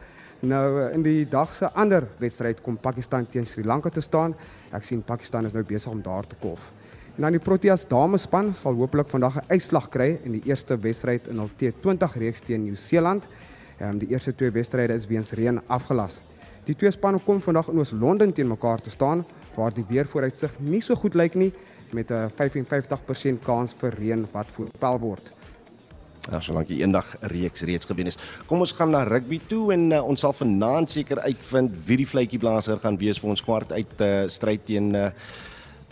Nou 0.41 0.91
in 0.93 1.03
die 1.03 1.29
dag 1.29 1.55
se 1.55 1.71
ander 1.73 2.09
wedstryd 2.19 2.61
kom 2.61 2.77
Pakistan 2.77 3.27
teen 3.27 3.47
Sri 3.47 3.65
Lanka 3.65 3.89
te 3.89 4.01
staan. 4.01 4.35
Ek 4.73 4.83
sien 4.83 5.03
Pakistan 5.03 5.47
is 5.47 5.53
nou 5.53 5.65
besig 5.65 5.91
om 5.91 6.03
daar 6.03 6.27
te 6.27 6.35
kolf. 6.41 6.73
En 7.17 7.23
dan 7.23 7.31
die 7.31 7.41
Proteas 7.41 7.89
damespan 7.89 8.55
sal 8.55 8.75
hopelik 8.75 9.09
vandag 9.09 9.37
'n 9.37 9.45
uitslag 9.47 9.89
kry 9.89 10.19
in 10.25 10.33
die 10.33 10.43
eerste 10.45 10.77
wedstryd 10.77 11.27
in 11.29 11.39
hul 11.39 11.51
T20 11.57 12.17
reeks 12.17 12.41
teen 12.41 12.63
Nieu-Seeland. 12.63 13.23
Ehm 13.79 13.99
die 13.99 14.09
eerste 14.09 14.35
twee 14.35 14.51
wedstryde 14.51 14.95
is 14.95 15.07
weens 15.07 15.31
reën 15.31 15.61
afgelas. 15.67 16.21
Die 16.71 16.77
twee 16.79 16.93
spanne 16.95 17.19
kom 17.25 17.41
vandag 17.43 17.73
in 17.73 17.81
Oos-London 17.83 18.31
teen 18.31 18.47
mekaar 18.47 18.79
te 18.79 18.93
staan 18.95 19.25
waar 19.57 19.75
die 19.75 19.83
weervooruitsig 19.89 20.53
nie 20.63 20.79
so 20.85 20.95
goed 20.95 21.17
lyk 21.19 21.35
nie 21.35 21.51
met 21.91 22.13
'n 22.13 22.31
55% 22.31 23.43
kans 23.43 23.75
vir 23.81 23.95
reën 23.99 24.27
wat 24.33 24.47
voorspel 24.55 24.99
word. 24.99 25.33
Ja, 26.31 26.41
solank 26.41 26.69
die 26.69 26.79
eendag 26.83 27.17
reeks 27.21 27.63
reeds 27.63 27.87
gewen 27.87 28.07
is. 28.07 28.19
Kom 28.47 28.61
ons 28.61 28.73
gaan 28.73 28.91
na 28.91 29.03
rugby 29.03 29.41
toe 29.49 29.73
en 29.73 29.91
uh, 29.91 30.05
ons 30.07 30.21
sal 30.21 30.33
vanaand 30.33 30.91
seker 30.91 31.19
uitvind 31.19 31.73
wie 31.87 31.97
die 31.97 32.07
vletjieblaser 32.07 32.79
gaan 32.79 32.99
wees 32.99 33.19
vir 33.19 33.31
ons 33.31 33.43
kwart 33.43 33.73
uit 33.73 34.01
uh, 34.01 34.29
stryd 34.29 34.65
teen 34.65 34.95
uh, 34.95 35.11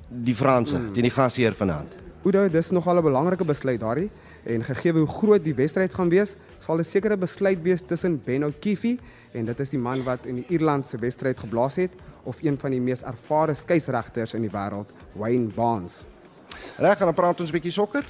die 0.08 0.34
Franse, 0.34 0.78
mm. 0.78 0.92
teen 0.92 1.02
die 1.02 1.10
gasheer 1.10 1.54
vanaand. 1.54 1.90
Oudo, 2.24 2.48
dis 2.48 2.70
nogal 2.70 2.98
'n 2.98 3.02
belangrike 3.02 3.44
besluit 3.44 3.80
daardie 3.80 4.10
en 4.48 4.64
gegee 4.64 4.92
hoe 4.96 5.06
groot 5.06 5.44
die 5.44 5.54
wedstryd 5.54 5.94
gaan 5.94 6.08
wees, 6.08 6.36
sal 6.58 6.80
dit 6.80 6.86
seker 6.86 7.12
'n 7.12 7.20
besluit 7.20 7.62
wees 7.62 7.82
tussen 7.82 8.20
Ben 8.24 8.44
O'Keefe 8.44 8.98
en 9.32 9.44
dit 9.44 9.60
is 9.60 9.70
die 9.70 9.78
man 9.78 10.04
wat 10.04 10.26
in 10.26 10.36
die 10.36 10.46
Ierlandse 10.48 10.98
wedstryd 10.98 11.38
geblaas 11.38 11.76
het 11.76 11.90
of 12.24 12.42
een 12.42 12.58
van 12.58 12.70
die 12.70 12.80
mees 12.80 13.02
ervare 13.02 13.54
skeieregters 13.54 14.34
in 14.34 14.42
die 14.42 14.50
wêreld, 14.50 14.90
Wayne 15.14 15.48
Barnes. 15.54 16.06
Reg, 16.76 16.98
dan 16.98 17.14
praat 17.14 17.40
ons 17.40 17.50
'n 17.50 17.52
bietjie 17.52 17.72
sokker. 17.72 18.04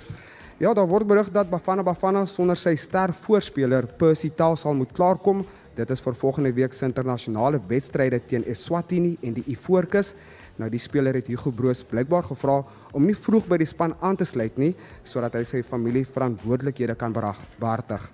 Ja, 0.58 0.74
daar 0.74 0.88
word 0.88 1.06
berig 1.06 1.30
dat 1.30 1.50
Bafana 1.50 1.82
Bafana 1.82 2.26
sonder 2.26 2.56
sy 2.56 2.74
ster 2.74 3.12
voorspeler 3.12 3.86
Percy 3.86 4.30
Tau 4.30 4.56
sal 4.56 4.74
moet 4.74 4.92
klaarkom. 4.92 5.46
Dit 5.74 5.90
is 5.90 6.00
vir 6.00 6.14
volgende 6.14 6.52
week 6.52 6.72
se 6.72 6.84
internasionale 6.84 7.60
wedstryde 7.68 8.20
teen 8.26 8.44
Eswatini 8.44 9.16
en 9.22 9.32
die 9.32 9.44
Ivoorkus. 9.46 10.14
Nou 10.58 10.68
die 10.70 10.80
speler 10.82 11.14
het 11.14 11.28
Hugo 11.30 11.52
Broos 11.54 11.84
blykbaar 11.86 12.26
gevra 12.26 12.58
om 12.92 13.06
nie 13.06 13.16
vroeg 13.16 13.46
by 13.50 13.60
die 13.62 13.68
span 13.68 13.94
aan 14.02 14.18
te 14.18 14.26
sluit 14.26 14.58
nie 14.58 14.72
sodat 15.06 15.36
hy 15.38 15.44
sy 15.46 15.62
familie 15.62 16.04
verantwoordelikhede 16.06 16.96
kan 16.98 17.14
behartig. 17.14 18.08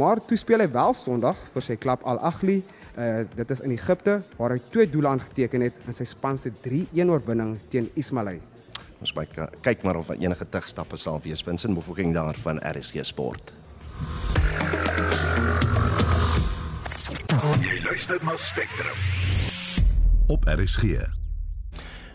Maar 0.00 0.22
toe 0.24 0.38
speel 0.38 0.64
hy 0.64 0.70
wel 0.72 0.94
Sondag 0.96 1.38
vir 1.54 1.66
sy 1.66 1.76
klub 1.76 2.04
Al 2.08 2.20
Ahly. 2.24 2.60
Uh 2.96 3.24
dit 3.36 3.52
is 3.52 3.60
in 3.66 3.74
Egipte 3.76 4.20
waar 4.38 4.56
hy 4.56 4.60
twee 4.72 4.88
doele 4.90 5.12
aangeteken 5.12 5.68
het 5.68 5.86
in 5.86 5.96
sy 5.96 6.06
span 6.08 6.38
se 6.38 6.52
3-1 6.64 7.12
oorwinning 7.12 7.58
teen 7.70 7.90
Ismaili. 8.00 8.40
Ons 9.00 9.12
kyk 9.16 9.36
kyk 9.64 9.84
maar 9.84 10.00
of 10.00 10.10
enige 10.16 10.44
terugstappe 10.44 10.98
sal 11.00 11.20
wees 11.24 11.44
Vincent 11.44 11.74
Mofokeng 11.76 12.14
daar 12.14 12.36
van 12.44 12.60
RSG 12.60 13.04
Sport. 13.04 13.54
Jy 17.60 17.80
luister 17.84 18.20
na 18.24 18.36
Spectrum 18.36 19.00
op 20.28 20.44
RSG. 20.44 21.19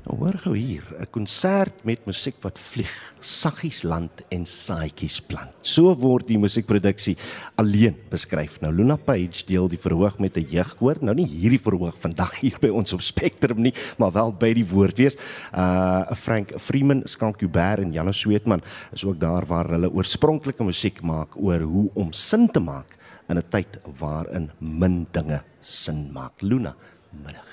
Nou 0.06 0.20
hoor 0.22 0.36
gou 0.38 0.54
hier, 0.54 0.86
'n 1.02 1.08
konsert 1.10 1.84
met 1.84 2.06
musiek 2.06 2.36
wat 2.42 2.60
vlieg, 2.60 2.94
saggies 3.20 3.82
land 3.84 4.22
en 4.30 4.46
saaitjies 4.46 5.20
plant. 5.20 5.50
So 5.62 5.96
word 5.96 6.28
die 6.28 6.38
musiekproduksie 6.38 7.18
alleen 7.56 7.96
beskryf. 8.10 8.62
Nou 8.62 8.72
Luna 8.72 8.98
Page 8.98 9.46
deel 9.46 9.68
die 9.68 9.80
verhoog 9.82 10.20
met 10.20 10.38
'n 10.38 10.46
jeugkoor. 10.46 10.98
Nou 11.02 11.16
nie 11.16 11.26
hierdie 11.26 11.60
verhoog 11.60 11.96
vandag 11.98 12.40
hier 12.40 12.58
by 12.62 12.70
ons 12.70 12.94
op 12.94 13.02
Spectrum 13.02 13.62
nie, 13.62 13.74
maar 13.98 14.12
wel 14.12 14.32
by 14.32 14.54
die 14.54 14.66
Woordfees. 14.66 15.18
Uh 15.52 16.14
Frank 16.14 16.54
Freeman, 16.60 17.02
Skank 17.06 17.38
Kuber 17.38 17.80
en 17.80 17.92
Janus 17.92 18.20
Sweetman 18.20 18.62
is 18.94 19.04
ook 19.04 19.20
daar 19.20 19.46
waar 19.46 19.70
hulle 19.70 19.92
oorspronklike 19.92 20.64
musiek 20.64 21.02
maak 21.02 21.36
oor 21.36 21.62
hoe 21.62 21.90
om 21.96 22.14
sin 22.14 22.48
te 22.52 22.60
maak 22.60 22.96
in 23.28 23.38
'n 23.38 23.50
tyd 23.50 23.80
waarin 23.98 24.52
min 24.60 25.08
dinge 25.12 25.42
sin 25.62 26.12
maak. 26.12 26.42
Luna, 26.42 26.76
middag. 27.12 27.45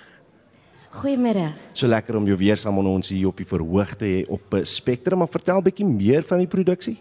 Goeiemôre. 0.92 1.54
So 1.72 1.88
lekker 1.88 2.18
om 2.18 2.26
jou 2.28 2.36
weer 2.36 2.60
saam 2.60 2.76
met 2.76 2.84
ons 2.90 3.08
hier 3.14 3.30
op 3.30 3.38
die 3.40 3.48
verhoog 3.48 3.94
te 3.96 4.04
hê 4.04 4.18
op 4.28 4.58
eh, 4.58 4.66
Spectrum, 4.68 5.22
maar 5.22 5.30
vertel 5.32 5.62
bietjie 5.64 5.86
meer 5.88 6.20
van 6.28 6.42
die 6.42 6.50
produksie. 6.50 6.98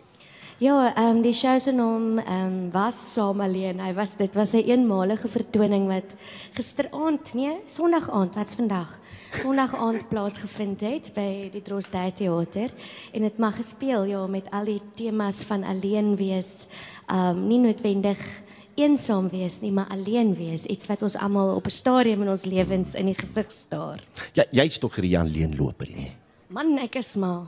Ja, 0.61 0.93
ehm 0.93 1.17
um, 1.17 1.19
die 1.25 1.33
show 1.33 1.57
se 1.59 1.73
naam 1.75 2.19
ehm 2.21 2.45
um, 2.45 2.55
was 2.71 2.95
Saam 3.13 3.41
alleen. 3.41 3.81
Hy 3.83 3.91
was 3.97 4.15
dit 4.15 4.35
was 4.35 4.53
'n 4.53 4.57
een 4.57 4.69
eenmalige 4.69 5.27
vertoning 5.27 5.87
wat 5.87 6.15
gisteraand, 6.53 7.33
nee, 7.33 7.57
Sondag 7.65 8.09
aand, 8.09 8.35
wat's 8.35 8.55
vandag? 8.55 8.99
Sondag 9.33 9.75
aand 9.75 10.07
plaasgevind 10.09 10.79
het 10.81 11.11
by 11.13 11.49
die 11.51 11.61
Drostdijk 11.61 12.15
Theater 12.15 12.69
en 13.11 13.21
dit 13.21 13.37
mag 13.37 13.55
gespeel 13.55 14.03
ja 14.03 14.27
met 14.27 14.47
al 14.51 14.65
die 14.65 14.81
temas 14.93 15.43
van 15.43 15.63
alleen 15.63 16.15
wees. 16.15 16.67
Ehm 17.07 17.35
um, 17.35 17.47
nie 17.47 17.59
noodwendig 17.59 18.41
eensaam 18.75 19.29
wees 19.29 19.61
nie, 19.61 19.71
maar 19.71 19.87
alleen 19.89 20.35
wees, 20.35 20.65
iets 20.65 20.87
wat 20.87 21.03
ons 21.03 21.15
almal 21.15 21.55
op 21.55 21.65
'n 21.65 21.69
stadium 21.69 22.21
in 22.21 22.29
ons 22.29 22.45
lewens 22.45 22.95
in 22.95 23.05
die 23.05 23.15
gesig 23.15 23.51
staar. 23.51 24.03
Ja, 24.33 24.45
jy's 24.51 24.77
tog 24.77 24.95
hierdie 24.95 25.17
alleenloper 25.17 25.87
nie. 25.87 26.11
Man, 26.51 26.73
ek 26.83 26.97
is 26.99 27.15
maar. 27.15 27.47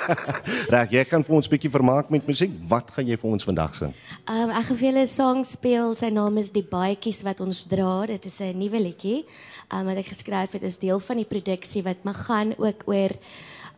Reg, 0.72 0.94
jy 0.94 1.02
gaan 1.04 1.24
vir 1.26 1.34
ons 1.36 1.46
'n 1.46 1.52
bietjie 1.52 1.70
vermaak 1.70 2.08
met 2.08 2.24
musiek. 2.24 2.52
Wat 2.68 2.88
gaan 2.88 3.06
jy 3.06 3.18
vir 3.20 3.30
ons 3.30 3.44
vandag 3.44 3.74
sing? 3.76 3.92
Ehm 4.24 4.48
um, 4.48 4.50
ek 4.56 4.64
gaan 4.64 4.78
vir 4.80 4.86
julle 4.88 5.04
'n 5.04 5.06
sang 5.06 5.44
speel. 5.44 5.92
Sy 5.94 6.08
naam 6.08 6.38
is 6.40 6.48
Die 6.48 6.64
Baadjies 6.64 7.20
wat 7.22 7.40
ons 7.44 7.68
dra. 7.68 8.06
Dit 8.06 8.24
is 8.24 8.40
'n 8.40 8.56
nuwe 8.56 8.80
liedjie. 8.80 9.26
Ehm 9.68 9.80
um, 9.80 9.86
wat 9.92 10.00
ek 10.00 10.08
geskryf 10.08 10.56
het 10.56 10.62
is 10.62 10.80
deel 10.80 11.00
van 11.00 11.16
die 11.20 11.28
produksie 11.28 11.82
wat 11.82 12.00
mag 12.02 12.16
gaan 12.16 12.56
ook 12.56 12.88
oor 12.88 13.12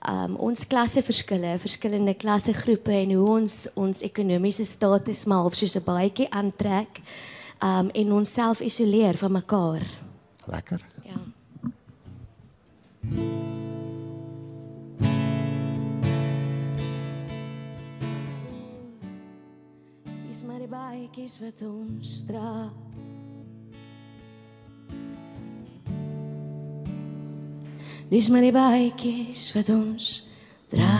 um 0.09 0.37
ons 0.37 0.67
klasseverskille, 0.67 1.59
verskillende 1.63 2.15
klassegroepe 2.19 2.95
en 3.05 3.13
hoe 3.15 3.29
ons 3.37 3.69
ons 3.79 4.03
ekonomiese 4.03 4.65
status 4.67 5.25
maar 5.31 5.45
of 5.47 5.55
soos 5.55 5.77
'n 5.77 5.85
baadjie 5.85 6.31
aantrek 6.31 7.01
um 7.63 7.91
en 7.95 8.13
onsself 8.13 8.61
isoleer 8.61 9.17
van 9.17 9.33
mekaar. 9.33 9.87
Lekker. 10.47 10.81
Ja. 11.05 11.21
Dis 20.29 20.43
maar 20.43 20.59
die 20.59 20.69
baadjies 20.69 21.39
wat 21.39 21.63
ons 21.63 22.23
dra. 22.27 22.73
Dis 28.13 28.27
maar 28.29 28.45
die 28.45 28.53
baadjies 28.53 29.47
wat 29.57 29.71
ons 29.73 30.07
dra. 30.69 30.97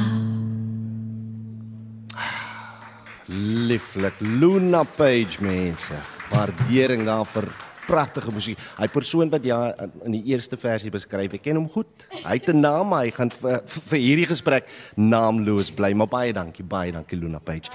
Lieflik 3.69 4.17
Luna 4.25 4.81
Page 4.97 5.43
mense. 5.45 5.99
Waardering 6.31 7.05
daar 7.05 7.29
vir 7.35 7.51
pragtige 7.85 8.33
musiek. 8.33 8.63
Hy 8.79 8.89
persoon 8.89 9.29
wat 9.29 9.45
ja 9.45 9.59
in 10.07 10.17
die 10.17 10.23
eerste 10.33 10.57
versie 10.57 10.93
beskryf, 10.95 11.37
ek 11.37 11.45
ken 11.51 11.61
hom 11.61 11.69
goed. 11.75 12.07
Hy 12.23 12.39
het 12.39 12.49
'n 12.49 12.65
naam, 12.65 12.97
hy 12.97 13.11
gaan 13.11 13.29
vir, 13.29 13.61
vir 13.91 13.99
hierdie 13.99 14.31
gesprek 14.33 14.65
naamloos 14.97 15.69
bly, 15.71 15.93
maar 15.93 16.09
baie 16.09 16.33
dankie, 16.33 16.65
baie 16.65 16.93
dankie 16.93 17.21
Luna 17.21 17.41
Page. 17.45 17.69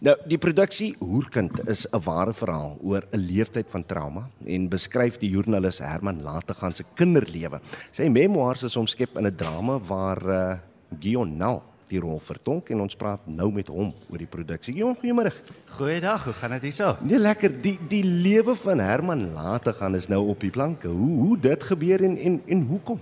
Nou, 0.00 0.14
die 0.24 0.38
produksie 0.40 0.94
Hoerkind 0.96 1.58
is 1.68 1.84
'n 1.92 2.00
ware 2.00 2.32
verhaal 2.32 2.78
oor 2.80 3.04
'n 3.12 3.18
leeftyd 3.20 3.66
van 3.68 3.84
trauma 3.84 4.30
en 4.46 4.68
beskryf 4.68 5.18
die 5.18 5.28
joernalis 5.28 5.78
Herman 5.78 6.22
Lategan 6.22 6.72
se 6.72 6.84
kinderlewe. 6.94 7.60
Sy 7.92 8.08
memoirs 8.08 8.62
is 8.62 8.76
omskep 8.76 9.18
in 9.18 9.26
'n 9.26 9.36
drama 9.36 9.78
waar 9.78 10.22
uh, 10.28 10.58
Gion 10.98 11.36
Nel 11.36 11.62
die 11.88 12.00
rol 12.00 12.18
vertolk 12.18 12.70
en 12.70 12.80
ons 12.80 12.96
praat 12.96 13.20
nou 13.26 13.52
met 13.52 13.68
hom 13.68 13.92
oor 14.08 14.18
die 14.18 14.26
produksie. 14.26 14.74
Gion, 14.74 14.96
goeiemôre. 14.96 15.32
Goeiedag, 15.76 16.24
hoe 16.24 16.32
gaan 16.32 16.50
dit 16.50 16.62
hierso? 16.62 16.96
Nee, 17.02 17.18
lekker. 17.18 17.60
Die 17.60 17.78
die 17.88 18.04
lewe 18.04 18.56
van 18.56 18.78
Herman 18.78 19.32
Lategan 19.34 19.94
is 19.94 20.08
nou 20.08 20.28
op 20.28 20.40
die 20.40 20.50
planke. 20.50 20.88
Hoe 20.88 21.18
hoe 21.18 21.38
dit 21.38 21.62
gebeur 21.62 22.02
en 22.02 22.16
en 22.16 22.42
en 22.46 22.66
hoekom? 22.66 23.00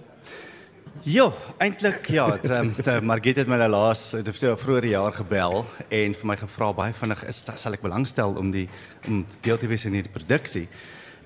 Ja, 1.03 1.29
eintlik 1.59 2.09
ja, 2.11 2.27
um, 2.43 2.73
het, 2.77 3.03
Margit 3.03 3.37
het 3.39 3.47
my 3.47 3.57
nou 3.61 3.69
laas 3.71 4.11
het 4.17 4.29
so 4.35 4.57
vroeër 4.59 4.89
jaar 4.91 5.15
gebel 5.15 5.61
en 5.95 6.15
vir 6.19 6.27
my 6.27 6.37
gevra 6.41 6.73
baie 6.75 6.95
vinnig 6.97 7.23
is 7.31 7.45
sal 7.55 7.77
ek 7.77 7.85
belangstel 7.85 8.35
om 8.41 8.51
die 8.51 8.67
om 9.07 9.21
deel 9.45 9.61
te 9.61 9.69
wees 9.71 9.87
in 9.87 9.95
hierdie 9.95 10.13
produksie. 10.13 10.67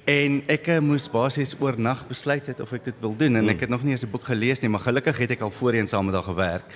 En 0.05 0.41
ek 0.51 0.69
uh, 0.75 0.81
moes 0.83 1.07
basies 1.09 1.55
oornag 1.61 2.05
besluit 2.09 2.47
het 2.51 2.61
of 2.61 2.73
ek 2.77 2.85
dit 2.91 3.01
wil 3.01 3.15
doen 3.17 3.41
en 3.41 3.49
ek 3.55 3.65
het 3.65 3.73
nog 3.73 3.85
nie 3.87 3.95
eens 3.95 4.05
'n 4.05 4.11
boek 4.11 4.29
gelees 4.29 4.61
nie, 4.61 4.69
maar 4.69 4.85
gelukkig 4.85 5.17
het 5.17 5.31
ek 5.31 5.41
al 5.41 5.51
voorheen 5.51 5.89
saam 5.89 6.07
met 6.07 6.15
haar 6.15 6.29
gewerk 6.29 6.69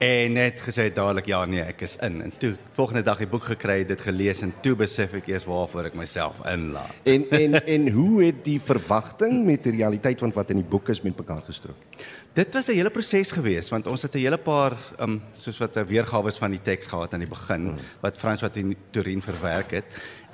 en 0.00 0.32
net 0.32 0.62
gesê 0.64 0.86
dadelik 0.88 1.26
ja 1.28 1.42
nee, 1.44 1.60
ek 1.60 1.82
is 1.84 1.98
in. 2.00 2.22
En 2.24 2.32
toe 2.40 2.54
volgende 2.76 3.02
dag 3.04 3.18
die 3.20 3.28
boek 3.28 3.50
gekry, 3.50 3.82
dit 3.84 4.00
gelees 4.00 4.40
en 4.46 4.54
toe 4.64 4.72
besef 4.80 5.12
ek 5.18 5.28
eers 5.28 5.44
waarvoor 5.44 5.90
ek 5.90 5.98
myself 6.00 6.38
inlaat. 6.48 6.94
En 7.04 7.26
en 7.36 7.58
en 7.60 7.90
hoe 7.92 8.22
het 8.24 8.38
die 8.46 8.56
verwagting 8.64 9.42
met 9.44 9.66
die 9.68 9.74
realiteit 9.76 10.22
van 10.24 10.32
wat 10.36 10.54
in 10.54 10.62
die 10.62 10.70
boek 10.72 10.88
is 10.94 11.02
met 11.04 11.20
mekaar 11.20 11.42
gestrook? 11.44 11.76
Dit 12.32 12.54
was 12.54 12.68
'n 12.68 12.78
hele 12.78 12.90
proses 12.90 13.32
gewees 13.32 13.68
want 13.68 13.86
ons 13.86 14.02
het 14.02 14.14
'n 14.14 14.24
hele 14.24 14.38
paar 14.38 14.76
um 14.98 15.20
soos 15.34 15.58
wat 15.58 15.76
'n 15.76 15.86
weergawe 15.86 16.32
van 16.32 16.50
die 16.50 16.62
teks 16.62 16.86
gehad 16.86 17.12
aan 17.14 17.26
die 17.26 17.28
begin 17.28 17.68
hmm. 17.68 17.78
wat 18.00 18.18
Frans 18.18 18.40
wat 18.40 18.56
in 18.56 18.76
Turin 18.90 19.20
verwerk 19.20 19.70
het. 19.70 19.84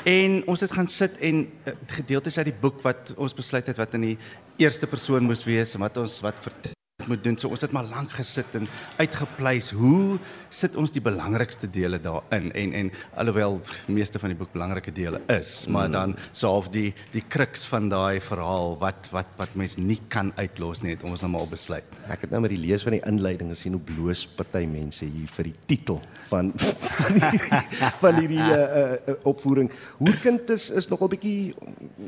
En 0.04 0.46
ons 0.46 0.60
het 0.60 0.70
gaan 0.70 0.88
sit 0.88 1.18
en 1.18 1.50
uh, 1.64 1.72
gedeeltes 1.86 2.38
uit 2.38 2.46
die 2.46 2.60
boek 2.60 2.82
wat 2.82 3.14
ons 3.16 3.34
besluit 3.34 3.66
het 3.66 3.76
wat 3.76 3.94
in 3.94 4.00
die 4.00 4.18
eerste 4.58 4.86
persoon 4.86 5.24
moes 5.24 5.44
wees 5.44 5.74
en 5.74 5.80
wat 5.80 5.96
ons 5.96 6.20
wat 6.20 6.34
vertel 6.40 6.75
moet 7.06 7.24
doen. 7.24 7.38
So 7.38 7.48
ons 7.48 7.60
het 7.60 7.72
maar 7.72 7.84
lank 7.84 8.10
gesit 8.10 8.54
en 8.54 8.68
uitgepleis 8.96 9.70
hoe 9.70 10.18
sit 10.50 10.76
ons 10.76 10.92
die 10.94 11.02
belangrikste 11.02 11.68
dele 11.70 11.98
daarin 12.02 12.50
en 12.52 12.72
en 12.72 12.90
alhoewel 13.16 13.60
meeste 13.86 14.20
van 14.22 14.32
die 14.32 14.38
boek 14.38 14.52
belangrike 14.52 14.92
dele 14.92 15.20
is, 15.32 15.66
maar 15.72 15.90
dan 15.90 16.16
soof 16.32 16.70
die 16.74 16.94
die 17.12 17.24
kruks 17.28 17.64
van 17.68 17.88
daai 17.92 18.20
verhaal 18.20 18.76
wat 18.80 19.08
wat 19.12 19.32
wat 19.40 19.54
mens 19.54 19.76
nie 19.76 20.00
kan 20.08 20.32
uitlos 20.36 20.82
nie, 20.82 20.94
het 20.96 21.04
ons 21.06 21.24
nou 21.24 21.32
maar 21.32 21.48
besluit. 21.50 21.96
Ek 22.12 22.26
het 22.26 22.34
nou 22.34 22.42
met 22.44 22.54
die 22.54 22.60
lees 22.60 22.84
van 22.86 22.96
die 22.96 23.02
inleiding 23.08 23.50
gesien 23.54 23.76
hoe 23.76 23.82
bloos 23.82 24.26
party 24.38 24.64
mense 24.70 25.06
hier 25.06 25.30
vir 25.36 25.50
die 25.50 25.56
titel 25.66 26.00
van 26.30 26.52
van 26.98 27.20
hierdie 27.20 27.62
van 28.02 28.20
hierdie 28.20 28.42
uh, 28.42 28.60
uh, 28.60 29.18
opvoering. 29.28 29.70
Hoerkind 30.00 30.50
is 30.54 30.70
is 30.70 30.90
nogal 30.92 31.10
bietjie 31.12 31.54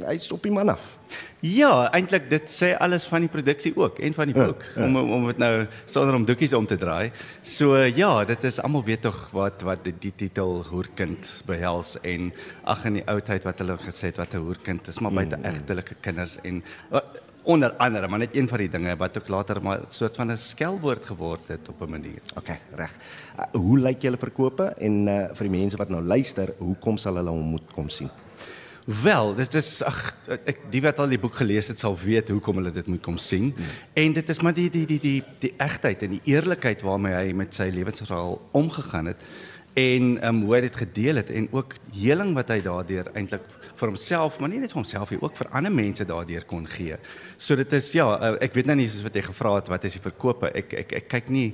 hy's 0.07 0.31
op 0.35 0.45
die 0.45 0.55
man 0.55 0.75
af. 0.77 0.85
Ja, 1.45 1.87
eintlik 1.95 2.27
dit 2.31 2.51
sê 2.51 2.73
alles 2.83 3.07
van 3.07 3.23
die 3.23 3.31
produksie 3.31 3.71
ook 3.79 4.01
en 4.03 4.15
van 4.17 4.31
die 4.31 4.35
boek 4.35 4.65
ja, 4.75 4.83
ja. 4.83 4.87
om 4.89 5.13
om 5.15 5.27
dit 5.31 5.39
nou 5.39 5.53
sonder 5.87 6.17
om 6.19 6.25
doekies 6.27 6.55
om 6.59 6.67
te 6.67 6.77
draai. 6.77 7.13
So 7.43 7.79
ja, 7.79 8.25
dit 8.29 8.45
is 8.45 8.59
almal 8.61 8.85
weet 8.85 9.01
tog 9.07 9.17
wat 9.33 9.63
wat 9.65 9.85
die, 9.87 9.95
die 10.03 10.13
titel 10.25 10.61
hoerkind 10.69 11.29
behels 11.49 11.95
en 12.05 12.29
ag 12.69 12.85
in 12.91 12.99
die 13.01 13.07
oudheid 13.09 13.47
wat 13.49 13.63
hulle 13.63 13.79
gesê 13.81 14.11
het 14.11 14.21
wat 14.21 14.35
'n 14.35 14.45
hoerkind 14.45 14.89
is, 14.89 14.99
maar 15.01 15.13
buite 15.13 15.37
mm. 15.37 15.45
egtelike 15.45 15.95
kinders 16.01 16.37
en 16.43 16.63
onder 17.49 17.73
andere, 17.81 18.09
maar 18.09 18.19
net 18.19 18.37
een 18.37 18.49
van 18.49 18.59
die 18.59 18.69
dinge 18.69 18.97
wat 18.97 19.19
ook 19.19 19.29
later 19.29 19.63
maar 19.63 19.81
soort 19.89 20.17
van 20.17 20.31
'n 20.31 20.37
skelwoord 20.37 21.07
geword 21.07 21.49
het 21.49 21.69
op 21.69 21.81
'n 21.81 21.91
manier. 21.91 22.21
OK, 22.37 22.49
reg. 22.75 22.93
Uh, 23.39 23.45
hoe 23.53 23.79
lyk 23.79 24.03
julle 24.03 24.19
verkope 24.19 24.65
en 24.65 25.09
uh, 25.09 25.29
vir 25.33 25.49
die 25.49 25.59
mense 25.59 25.77
wat 25.77 25.89
nou 25.89 26.03
luister, 26.03 26.53
hoekom 26.59 26.97
sal 26.99 27.17
hulle 27.17 27.31
hom 27.31 27.49
moet 27.57 27.73
kom 27.75 27.89
sien? 27.89 28.11
Wel, 28.89 29.35
dit 29.37 29.55
is 29.55 29.83
ag 29.85 29.99
ek 30.49 30.63
die 30.73 30.81
wat 30.81 30.97
al 31.03 31.11
die 31.13 31.19
boek 31.21 31.35
gelees 31.37 31.67
het 31.69 31.83
sal 31.83 31.93
weet 32.01 32.31
hoekom 32.33 32.57
hulle 32.57 32.71
dit 32.73 32.87
moet 32.89 33.03
kom 33.05 33.19
sien. 33.21 33.51
Hmm. 33.53 33.75
En 34.01 34.15
dit 34.17 34.33
is 34.33 34.41
maar 34.41 34.57
die 34.57 34.71
die 34.73 34.87
die 34.89 34.97
die 35.03 35.19
die 35.43 35.51
egtheid 35.61 36.07
en 36.07 36.15
die 36.17 36.23
eerlikheid 36.33 36.81
waarmee 36.87 37.13
hy 37.13 37.35
met 37.37 37.53
sy 37.53 37.69
lewensverhaal 37.75 38.39
omgegaan 38.57 39.13
het 39.13 39.27
en 39.79 40.07
um, 40.25 40.41
hoe 40.47 40.55
hy 40.57 40.61
dit 40.65 40.79
gedeel 40.81 41.21
het 41.21 41.29
en 41.31 41.51
ook 41.53 41.77
heling 41.95 42.33
wat 42.35 42.49
hy 42.51 42.59
daardeur 42.65 43.11
eintlik 43.13 43.45
vir 43.79 43.93
homself, 43.93 44.39
maar 44.41 44.51
nie 44.51 44.63
net 44.63 44.73
vir 44.73 44.81
homself 44.81 45.13
nie, 45.13 45.21
ook 45.21 45.37
vir 45.39 45.51
ander 45.55 45.75
mense 45.75 46.07
daardeur 46.09 46.47
kon 46.49 46.65
gee. 46.67 46.97
So 47.37 47.61
dit 47.61 47.77
is 47.77 47.93
ja, 47.95 48.09
uh, 48.17 48.33
ek 48.43 48.57
weet 48.57 48.73
nou 48.73 48.79
nie 48.81 48.89
soos 48.89 49.05
wat 49.07 49.21
jy 49.21 49.27
gevra 49.29 49.59
het 49.61 49.69
wat 49.71 49.85
is 49.87 49.99
die 49.99 50.03
verkope. 50.03 50.51
Ek 50.57 50.73
ek 50.87 50.97
ek 51.03 51.13
kyk 51.13 51.29
nie 51.35 51.51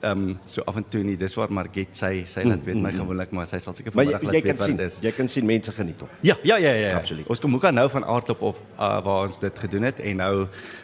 ehm 0.00 0.28
um, 0.28 0.38
so 0.46 0.62
af 0.64 0.76
en 0.76 0.84
toe 0.88 1.02
nie. 1.04 1.16
Dis 1.16 1.34
waar 1.36 1.52
Margit 1.52 1.96
sy 1.96 2.24
sy 2.26 2.44
laat 2.46 2.62
weet 2.64 2.74
my 2.74 2.80
mm, 2.80 2.86
mm, 2.86 2.94
mm. 2.94 3.00
gewoonlik, 3.02 3.32
maar 3.36 3.46
sy 3.46 3.58
sal 3.60 3.74
seker 3.76 3.92
vanmiddag 3.92 4.22
laat 4.24 4.36
weet 4.38 4.58
wat 4.58 4.70
dit 4.72 4.80
is. 4.86 4.98
Jy 5.04 5.12
kan 5.16 5.28
sien 5.28 5.46
mense 5.46 5.72
geniet 5.76 6.00
hom. 6.00 6.08
Ja, 6.24 6.36
ja, 6.48 6.56
ja, 6.56 6.72
ja. 6.72 6.94
Absoluut. 6.96 7.28
Ons 7.28 7.42
kom 7.42 7.54
ook 7.54 7.66
nou 7.70 7.84
van 7.92 8.06
aardklop 8.14 8.42
of 8.52 8.62
uh, 8.78 9.02
waar 9.04 9.28
ons 9.28 9.38
dit 9.42 9.62
gedoen 9.64 9.88
het 9.90 10.00
en 10.00 10.22
nou 10.22 10.32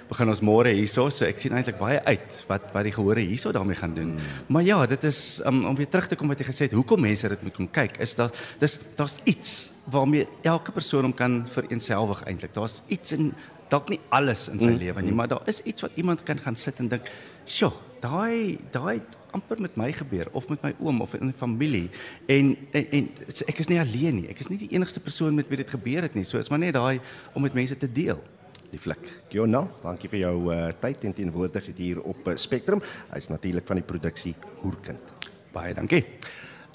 begin 0.08 0.32
ons 0.34 0.44
môre 0.44 0.72
hierso, 0.76 1.08
so 1.12 1.24
ek 1.24 1.40
sien 1.40 1.56
eintlik 1.56 1.80
baie 1.80 1.98
uit 2.04 2.38
wat 2.50 2.70
wat 2.76 2.88
die 2.88 2.94
gehore 2.94 3.24
hierso 3.24 3.52
daarmee 3.52 3.80
gaan 3.80 3.96
doen. 3.96 4.14
Mm. 4.14 4.30
Maar 4.46 4.68
ja, 4.68 4.78
dit 4.86 5.08
is 5.08 5.40
um, 5.48 5.64
om 5.72 5.76
weer 5.78 5.88
terug 5.88 6.08
te 6.12 6.16
kom 6.16 6.28
wat 6.28 6.44
jy 6.44 6.48
gesê 6.50 6.68
het, 6.68 6.76
hoekom 6.76 7.00
mense 7.00 7.28
dit 7.32 7.44
moet 7.48 7.56
kom 7.56 7.70
kyk, 7.80 7.98
is 8.04 8.14
dat 8.18 8.36
dis 8.60 8.78
daar's 8.96 9.18
iets 9.24 9.58
waarmee 9.88 10.28
elke 10.42 10.72
persoon 10.72 11.08
hom 11.08 11.16
kan 11.16 11.42
vereenselwig 11.48 12.24
eintlik. 12.28 12.52
Daar's 12.56 12.82
iets 12.92 13.16
in 13.16 13.32
dalk 13.72 13.90
nie 13.92 14.00
alles 14.12 14.48
in 14.48 14.60
sy 14.60 14.72
mm. 14.72 14.80
lewe 14.80 15.02
nie, 15.04 15.16
maar 15.16 15.28
daar 15.28 15.44
is 15.48 15.60
iets 15.68 15.84
wat 15.84 15.96
iemand 16.00 16.24
kan 16.28 16.40
gaan 16.40 16.56
sit 16.56 16.78
en 16.80 16.88
dink, 16.88 17.08
"Sjoe, 17.44 17.72
daai 18.02 18.58
daai 18.74 19.00
amper 19.36 19.60
met 19.60 19.76
my 19.76 19.90
gebeur 19.92 20.30
of 20.32 20.48
met 20.48 20.62
my 20.64 20.72
oom 20.80 21.02
of 21.04 21.14
in 21.18 21.28
die 21.28 21.36
familie 21.36 21.90
en, 22.26 22.54
en 22.72 22.86
en 23.00 23.10
ek 23.46 23.60
is 23.60 23.68
nie 23.68 23.80
alleen 23.80 24.20
nie. 24.22 24.26
Ek 24.32 24.40
is 24.40 24.50
nie 24.52 24.60
die 24.60 24.70
enigste 24.74 25.02
persoon 25.04 25.36
met 25.36 25.48
wie 25.50 25.60
dit 25.60 25.70
gebeur 25.70 26.06
het 26.06 26.16
nie. 26.16 26.24
So 26.24 26.40
is 26.40 26.50
maar 26.52 26.62
net 26.62 26.76
daai 26.78 27.00
om 27.34 27.44
met 27.44 27.56
mense 27.56 27.76
te 27.76 27.90
deel. 27.92 28.20
Die 28.68 28.80
flik. 28.80 29.06
Giona, 29.32 29.62
dankie 29.80 30.10
vir 30.12 30.26
jou 30.26 30.34
uh, 30.52 30.66
tyd 30.80 31.06
en 31.08 31.14
teenwoordigheid 31.16 31.78
hier 31.80 32.02
op 32.04 32.26
uh, 32.28 32.36
Spectrum. 32.36 32.82
Hy's 33.14 33.30
natuurlik 33.32 33.68
van 33.68 33.80
die 33.80 33.86
produksie 33.86 34.34
Hoerkind. 34.60 35.16
Baie 35.54 35.72
dankie. 35.76 36.04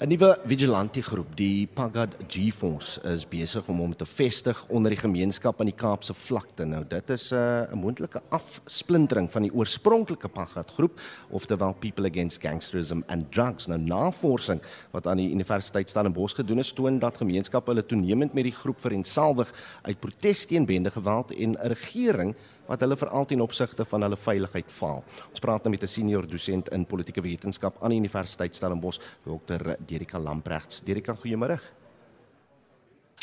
'n 0.04 0.08
Nuwe 0.08 0.34
vigilante 0.44 1.00
groep, 1.02 1.30
die 1.36 1.66
Pagad 1.66 2.12
G-Force, 2.28 3.00
is 3.08 3.22
besig 3.24 3.64
om 3.72 3.78
hom 3.80 3.94
te 3.96 4.04
vestig 4.04 4.58
onder 4.68 4.92
die 4.92 4.98
gemeenskap 5.00 5.62
aan 5.62 5.70
die 5.70 5.76
Kaapse 5.80 6.12
vlakte. 6.12 6.66
Nou, 6.68 6.82
dit 6.84 7.10
is 7.14 7.30
uh, 7.32 7.64
'n 7.72 7.78
moontlike 7.80 8.20
afsplintering 8.28 9.30
van 9.32 9.46
die 9.46 9.52
oorspronklike 9.54 10.28
Pagad 10.28 10.74
groep, 10.76 11.00
oftewel 11.30 11.72
People 11.72 12.10
Against 12.10 12.42
Gangsterism 12.42 13.00
and 13.06 13.32
Drugs. 13.32 13.66
Nou, 13.66 13.80
navorsing 13.80 14.60
wat 14.92 15.06
aan 15.06 15.16
die 15.16 15.30
Universiteit 15.30 15.88
Stellenbosch 15.88 16.36
gedoen 16.36 16.58
is, 16.58 16.72
toon 16.72 16.98
dat 16.98 17.16
gemeenskappe 17.16 17.72
hulle 17.72 17.86
toenemend 17.86 18.34
met 18.34 18.44
die 18.44 18.52
groep 18.52 18.80
verensalwig 18.80 19.48
uit 19.82 20.00
protes 20.00 20.44
teen 20.44 20.66
bende 20.66 20.90
geweld 20.90 21.32
en 21.32 21.56
'n 21.56 21.72
regering 21.72 22.34
wat 22.66 22.80
hulle 22.80 22.96
veral 22.96 23.24
ten 23.24 23.40
opsigte 23.40 23.84
van 23.84 24.02
hulle 24.02 24.16
veiligheid 24.16 24.70
faal. 24.72 25.02
Ons 25.30 25.40
praat 25.40 25.64
nou 25.64 25.70
met 25.70 25.82
'n 25.82 25.86
senior 25.86 26.26
dosent 26.26 26.68
in 26.68 26.86
politieke 26.86 27.22
wetenskap 27.22 27.82
aan 27.82 27.90
die 27.90 27.98
Universiteit 27.98 28.54
Stellenbosch, 28.54 29.00
Dr. 29.24 29.76
Derika 29.86 30.18
Lamprechts. 30.18 30.80
Derika, 30.80 31.14
goeiemôre. 31.14 31.58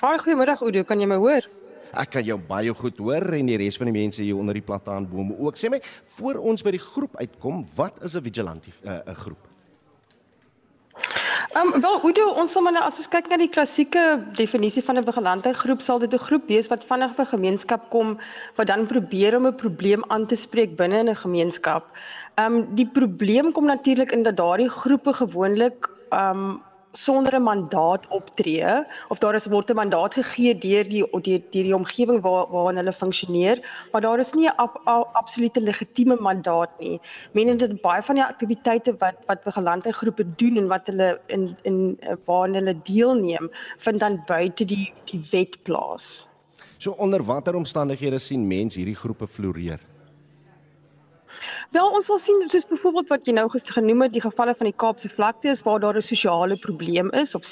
Haai, 0.01 0.17
goeiemiddag 0.17 0.61
Oudo, 0.61 0.83
kan 0.83 0.99
jy 0.99 1.05
my 1.05 1.15
hoor? 1.15 1.45
Ek 1.93 2.09
kan 2.09 2.23
jou 2.23 2.37
baie 2.39 2.73
goed 2.73 2.97
hoor 2.97 3.33
en 3.35 3.45
die 3.45 3.57
res 3.57 3.77
van 3.77 3.91
die 3.91 3.99
mense 3.99 4.23
hier 4.23 4.37
onder 4.39 4.53
die 4.53 4.63
plataanbome 4.63 5.35
ook. 5.37 5.59
Sê 5.59 5.69
my, 5.69 5.81
voor 6.17 6.35
ons 6.35 6.63
by 6.63 6.71
die 6.71 6.79
groep 6.81 7.17
uitkom, 7.19 7.65
wat 7.75 8.01
is 8.03 8.15
'n 8.15 8.23
vigilante 8.23 8.71
'n 8.83 9.01
uh, 9.07 9.15
groep? 9.15 9.50
Ehm 11.51 11.73
um, 11.73 11.81
wel 11.81 12.01
Oudo, 12.01 12.29
ons 12.39 12.51
sal 12.51 12.63
maar 12.63 12.71
nou 12.71 12.83
as 12.87 12.97
ons 13.01 13.09
kyk 13.11 13.25
na 13.27 13.35
die 13.41 13.49
klassieke 13.51 14.01
definisie 14.37 14.83
van 14.85 14.99
'n 14.99 15.03
vigilante 15.03 15.51
groep, 15.61 15.81
sal 15.83 15.99
dit 15.99 16.13
'n 16.13 16.25
groep 16.27 16.47
wees 16.47 16.69
wat 16.71 16.85
vinnig 16.87 17.11
vir 17.17 17.25
gemeenskap 17.25 17.89
kom 17.89 18.13
wat 18.55 18.67
dan 18.67 18.85
probeer 18.87 19.35
om 19.35 19.47
'n 19.47 19.55
probleem 19.63 20.03
aan 20.07 20.25
te 20.25 20.35
spreek 20.35 20.77
binne 20.77 20.99
in 20.99 21.09
'n 21.09 21.23
gemeenskap. 21.25 21.83
Ehm 22.35 22.55
um, 22.55 22.75
die 22.75 22.87
probleem 22.87 23.51
kom 23.51 23.65
natuurlik 23.65 24.11
in 24.11 24.23
dat 24.23 24.37
daardie 24.37 24.69
groepe 24.69 25.13
gewoonlik 25.13 25.89
ehm 26.09 26.39
um, 26.39 26.61
sonder 26.91 27.35
'n 27.35 27.43
mandaat 27.43 28.07
optree 28.07 28.85
of 29.09 29.19
daar 29.19 29.35
is 29.35 29.47
word 29.47 29.69
'n 29.71 29.75
mandaat 29.75 30.13
gegee 30.13 30.57
deur 30.57 30.83
die 30.83 31.03
deur 31.11 31.21
die, 31.21 31.63
die 31.63 31.75
omgewing 31.75 32.21
waar 32.21 32.47
waarin 32.49 32.75
hulle 32.75 32.91
funksioneer, 32.93 33.57
maar 33.91 34.01
daar 34.01 34.19
is 34.19 34.33
nie 34.33 34.47
'n 34.47 35.05
absolute 35.13 35.61
legitieme 35.61 36.17
mandaat 36.19 36.69
nie. 36.79 36.99
Menende 37.31 37.67
dit 37.67 37.81
baie 37.81 38.01
van 38.01 38.15
die 38.15 38.23
aktiwiteite 38.23 38.95
wat 38.97 39.15
wat 39.25 39.43
vigilante 39.43 39.91
groepe 39.91 40.25
doen 40.35 40.57
en 40.57 40.67
wat 40.67 40.87
hulle 40.87 41.21
in 41.27 41.57
in 41.61 41.99
waarin 42.25 42.55
hulle 42.55 42.75
deelneem, 42.83 43.49
vind 43.77 43.99
dan 43.99 44.23
buite 44.25 44.65
die 44.65 44.93
die 45.05 45.21
wet 45.31 45.63
plaas. 45.63 46.27
So 46.77 46.91
onder 46.91 47.23
watter 47.23 47.55
omstandighede 47.55 48.19
sien 48.19 48.47
mense 48.47 48.79
hierdie 48.79 48.95
groepe 48.95 49.27
floreer? 49.27 49.79
Wel 51.71 51.87
ons 51.87 52.05
sal 52.05 52.17
sien 52.17 52.43
soos 52.51 52.67
byvoorbeeld 52.67 53.09
wat 53.13 53.25
jy 53.27 53.33
nou 53.33 53.47
gister 53.49 53.73
genoem 53.73 54.01
het 54.01 54.13
die 54.13 54.23
gevalle 54.23 54.55
van 54.55 54.69
die 54.69 54.75
Kaapse 54.83 55.09
vlakte 55.09 55.51
is 55.51 55.63
waar 55.67 55.79
daar 55.79 55.97
'n 55.97 56.01
sosiale 56.01 56.57
probleem 56.57 57.11
is 57.11 57.35
of 57.35 57.43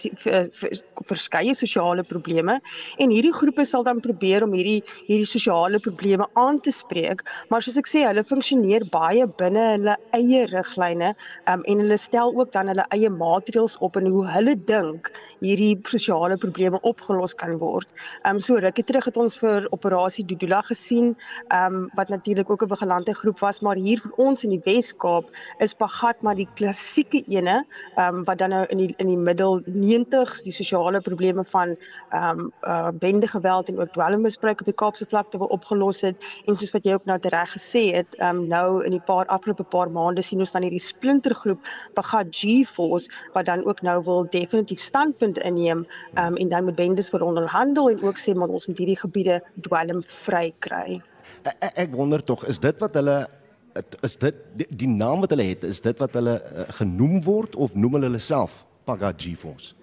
verskeie 1.11 1.53
sosiale 1.53 2.03
probleme 2.03 2.59
en 2.97 3.09
hierdie 3.09 3.33
groepe 3.33 3.65
sal 3.65 3.83
dan 3.83 3.99
probeer 3.99 4.43
om 4.43 4.53
hierdie 4.53 4.83
hierdie 5.07 5.25
sosiale 5.25 5.79
probleme 5.79 6.27
aan 6.33 6.59
te 6.59 6.71
spreek 6.71 7.23
maar 7.49 7.61
soos 7.61 7.77
ek 7.77 7.87
sê 7.87 8.03
hulle 8.07 8.23
funksioneer 8.23 8.85
baie 8.91 9.27
binne 9.41 9.65
hulle 9.71 9.95
eie 10.11 10.45
riglyne 10.51 11.13
um, 11.45 11.63
en 11.63 11.83
hulle 11.83 11.97
stel 11.97 12.33
ook 12.35 12.51
dan 12.51 12.67
hulle 12.71 12.85
eie 12.95 13.09
maatreëls 13.09 13.77
op 13.85 13.95
en 13.99 14.09
hoe 14.11 14.25
hulle 14.33 14.55
dink 14.55 15.11
hierdie 15.39 15.71
sosiale 15.83 16.37
probleme 16.37 16.79
opgelos 16.91 17.35
kan 17.35 17.57
word. 17.61 17.93
Ehm 18.23 18.35
um, 18.35 18.39
so 18.39 18.59
rukkie 18.59 18.83
terug 18.83 19.05
het 19.09 19.17
ons 19.17 19.37
vir 19.41 19.67
operasie 19.75 20.25
Dudula 20.25 20.61
gesien 20.71 21.15
ehm 21.47 21.79
um, 21.79 21.89
wat 21.95 22.09
natuurlik 22.09 22.49
ook 22.49 22.63
'n 22.63 22.73
vigilante 22.75 23.13
groep 23.13 23.39
was 23.39 23.61
maar 23.61 23.68
hier 23.77 23.99
vir 24.01 24.11
ons 24.17 24.43
in 24.43 24.53
die 24.55 24.61
Wes-Kaap 24.65 25.29
is 25.59 25.75
Pagat 25.77 26.23
maar 26.25 26.35
die 26.35 26.47
klassieke 26.55 27.21
ene 27.27 27.63
um, 27.97 28.23
wat 28.27 28.39
dan 28.41 28.53
nou 28.55 28.63
in 28.73 28.83
die 28.83 28.89
in 28.97 29.11
die 29.11 29.17
middel 29.17 29.61
90s 29.67 30.43
die 30.45 30.55
sosiale 30.55 31.01
probleme 31.01 31.45
van 31.45 31.75
ehm 31.75 32.39
um, 32.39 32.51
uh, 32.63 32.89
bende 32.93 33.27
geweld 33.27 33.69
en 33.69 33.79
ook 33.79 33.93
dwelmmisbruik 33.93 34.59
op 34.59 34.65
die 34.65 34.77
Kaapse 34.83 35.05
vlakte 35.05 35.37
wou 35.37 35.49
opgelos 35.49 36.01
het 36.01 36.17
en 36.45 36.55
soos 36.55 36.71
wat 36.71 36.85
jy 36.85 36.93
ook 36.97 37.05
nou 37.05 37.17
reg 37.21 37.53
gesê 37.53 37.83
het 37.95 38.17
um, 38.19 38.47
nou 38.47 38.83
in 38.85 38.91
die 38.91 39.03
paar 39.11 39.25
afgelope 39.25 39.63
paar 39.63 39.91
maande 39.91 40.21
sien 40.25 40.39
ons 40.39 40.51
dan 40.51 40.65
hierdie 40.65 40.83
splintergroep 40.83 41.61
Pagat 41.93 42.31
G-Force 42.31 43.11
wat 43.33 43.45
dan 43.45 43.65
ook 43.65 43.81
nou 43.81 43.99
wil 44.03 44.25
definitief 44.29 44.79
standpunt 44.79 45.37
inneem 45.37 45.85
um, 46.15 46.35
en 46.35 46.49
dan 46.49 46.65
met 46.65 46.75
bendes 46.75 47.11
wil 47.11 47.27
onderhandel 47.27 47.89
en 47.89 48.01
ook 48.03 48.19
sê 48.19 48.33
maar 48.33 48.49
ons 48.49 48.67
moet 48.67 48.77
hierdie 48.77 48.99
gebiede 48.99 49.41
dwelm 49.61 50.01
vry 50.05 50.53
kry. 50.59 51.01
Ek, 51.43 51.71
ek 51.85 51.93
wonder 51.95 52.23
tog 52.23 52.45
is 52.49 52.59
dit 52.63 52.79
wat 52.83 52.97
hulle 52.99 53.19
is 54.05 54.15
dit 54.17 54.35
die, 54.57 54.67
die 54.83 54.89
naam 54.89 55.23
wat 55.23 55.33
hulle 55.35 55.49
het 55.49 55.65
is 55.67 55.81
dit 55.81 55.97
wat 56.01 56.15
hulle 56.17 56.37
uh, 56.39 56.67
genoem 56.81 57.19
word 57.23 57.55
of 57.55 57.75
noem 57.75 57.99
hulle 57.99 58.11
hulle 58.11 58.23
self? 58.23 58.63
Pagaji 58.89 59.35
Force 59.37 59.78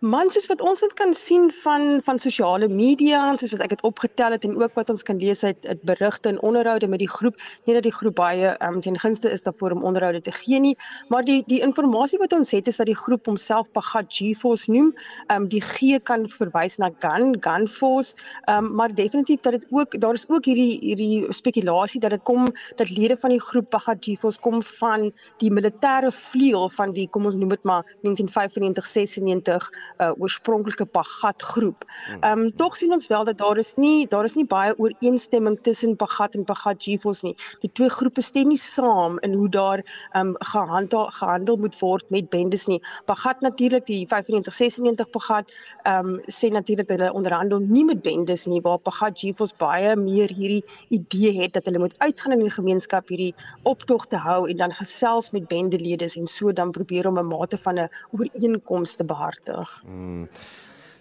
Man 0.00 0.30
soos 0.30 0.46
wat 0.50 0.60
ons 0.60 0.80
dit 0.80 0.94
kan 0.98 1.14
sien 1.14 1.48
van 1.52 2.00
van 2.04 2.18
sosiale 2.18 2.68
media 2.68 3.20
en 3.30 3.38
soos 3.40 3.52
wat 3.54 3.64
ek 3.66 3.74
dit 3.76 3.82
opgetel 3.86 4.36
het 4.36 4.44
en 4.44 4.56
ook 4.62 4.74
wat 4.78 4.90
ons 4.90 5.02
kan 5.02 5.18
lees 5.18 5.44
uit 5.44 5.66
uit 5.66 5.82
berigte 5.82 6.28
en 6.28 6.40
onderhoude 6.42 6.88
met 6.88 7.02
die 7.02 7.10
groep, 7.10 7.36
nie 7.66 7.74
dat 7.74 7.86
die 7.86 7.94
groep 7.94 8.16
baie 8.18 8.54
ehm 8.54 8.78
um, 8.78 8.80
ten 8.80 8.98
gunste 8.98 9.30
is 9.30 9.42
daarvoor 9.42 9.76
om 9.76 9.84
onderhoude 9.90 10.20
te 10.20 10.32
gee 10.32 10.60
nie, 10.60 10.76
maar 11.08 11.24
die 11.24 11.42
die 11.46 11.60
inligting 11.60 12.20
wat 12.22 12.32
ons 12.32 12.50
het 12.50 12.66
is 12.66 12.76
dat 12.76 12.86
die 12.86 12.96
groep 12.96 13.26
homself 13.26 13.70
Pagat 13.72 14.06
G-Force 14.08 14.70
noem. 14.72 14.94
Ehm 15.26 15.42
um, 15.42 15.48
die 15.48 15.60
G 15.60 15.98
kan 16.02 16.28
verwys 16.28 16.78
na 16.78 16.90
Gun, 16.98 17.36
Gun 17.40 17.68
Force, 17.68 18.14
ehm 18.44 18.64
um, 18.64 18.74
maar 18.74 18.94
definitief 18.94 19.40
dat 19.40 19.52
dit 19.52 19.66
ook 19.70 20.00
daar 20.00 20.14
is 20.14 20.28
ook 20.28 20.44
hierdie 20.44 20.78
hierdie 20.80 21.32
spekulasie 21.32 22.00
dat 22.00 22.10
dit 22.10 22.22
kom 22.22 22.48
dat 22.76 22.90
lede 22.90 23.16
van 23.16 23.30
die 23.30 23.40
groep 23.40 23.70
Pagat 23.70 23.98
G-Force 24.00 24.40
kom 24.40 24.62
van 24.62 25.12
die 25.38 25.52
militêre 25.52 26.12
vleuel 26.12 26.68
van 26.68 26.92
die 26.92 27.08
kom 27.08 27.24
ons 27.24 27.34
noem 27.34 27.48
dit 27.48 27.64
maar 27.64 27.82
1995 28.02 28.86
96 28.86 29.57
uh, 29.98 30.12
oorspronklike 30.18 30.86
Pagat 30.86 31.42
groep. 31.42 31.84
Hmm. 32.06 32.22
Ehm 32.22 32.38
um, 32.38 32.56
tog 32.56 32.76
sien 32.76 32.92
ons 32.92 33.06
wel 33.06 33.24
dat 33.24 33.38
daar 33.38 33.58
is 33.58 33.74
nie 33.76 34.06
daar 34.06 34.24
is 34.24 34.34
nie 34.34 34.46
baie 34.46 34.74
ooreenstemming 34.78 35.58
tussen 35.62 35.96
Pagat 35.96 36.34
en 36.34 36.44
Pagat 36.44 36.82
GFOS 36.82 37.22
nie. 37.22 37.34
Die 37.60 37.70
twee 37.72 37.88
groepe 37.88 38.22
stem 38.22 38.48
nie 38.48 38.60
saam 38.60 39.18
in 39.18 39.32
hoe 39.32 39.48
daar 39.48 39.84
ehm 40.12 40.28
um, 40.28 40.34
gehandel 40.38 41.06
gehandel 41.20 41.56
moet 41.56 41.78
word 41.80 42.10
met 42.10 42.30
bendes 42.30 42.66
nie. 42.66 42.80
Pagat 43.04 43.40
natuurlik 43.40 43.86
die 43.86 44.06
95 44.06 44.54
96 44.54 45.10
Pagat 45.10 45.52
ehm 45.82 46.14
um, 46.14 46.20
sê 46.26 46.50
natuurlik 46.50 46.88
hulle 46.88 47.12
onderhandel 47.12 47.58
nie 47.58 47.84
met 47.84 48.02
bendes 48.02 48.46
nie 48.46 48.60
waar 48.60 48.78
Pagat 48.78 49.18
GFOS 49.18 49.56
baie 49.56 49.96
meer 49.96 50.32
hierdie 50.34 50.64
idee 50.88 51.34
het 51.42 51.52
dat 51.52 51.64
hulle 51.64 51.78
moet 51.78 51.98
uitgaan 51.98 52.32
in 52.32 52.46
die 52.46 52.54
gemeenskap 52.54 53.08
hierdie 53.08 53.34
optogte 53.62 54.16
hou 54.16 54.48
en 54.50 54.56
dan 54.56 54.72
gesels 54.72 55.30
met 55.30 55.48
bendelede 55.48 56.08
en 56.20 56.26
so 56.26 56.52
dan 56.52 56.70
probeer 56.70 57.08
om 57.08 57.18
'n 57.18 57.26
mate 57.26 57.56
van 57.56 57.78
'n 57.78 57.88
ooreenkoms 58.10 58.94
te 58.94 59.04
behartig 59.04 59.47
regtig. 59.48 59.82
Mm. 59.86 60.28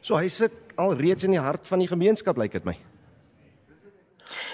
So 0.01 0.17
hy 0.17 0.27
sit 0.31 0.53
al 0.75 0.95
reeds 0.95 1.25
in 1.27 1.35
die 1.35 1.41
hart 1.41 1.67
van 1.67 1.79
die 1.79 1.89
gemeenskap 1.89 2.37
lyk 2.37 2.53
like 2.53 2.59
dit 2.59 2.65
my. 2.65 2.77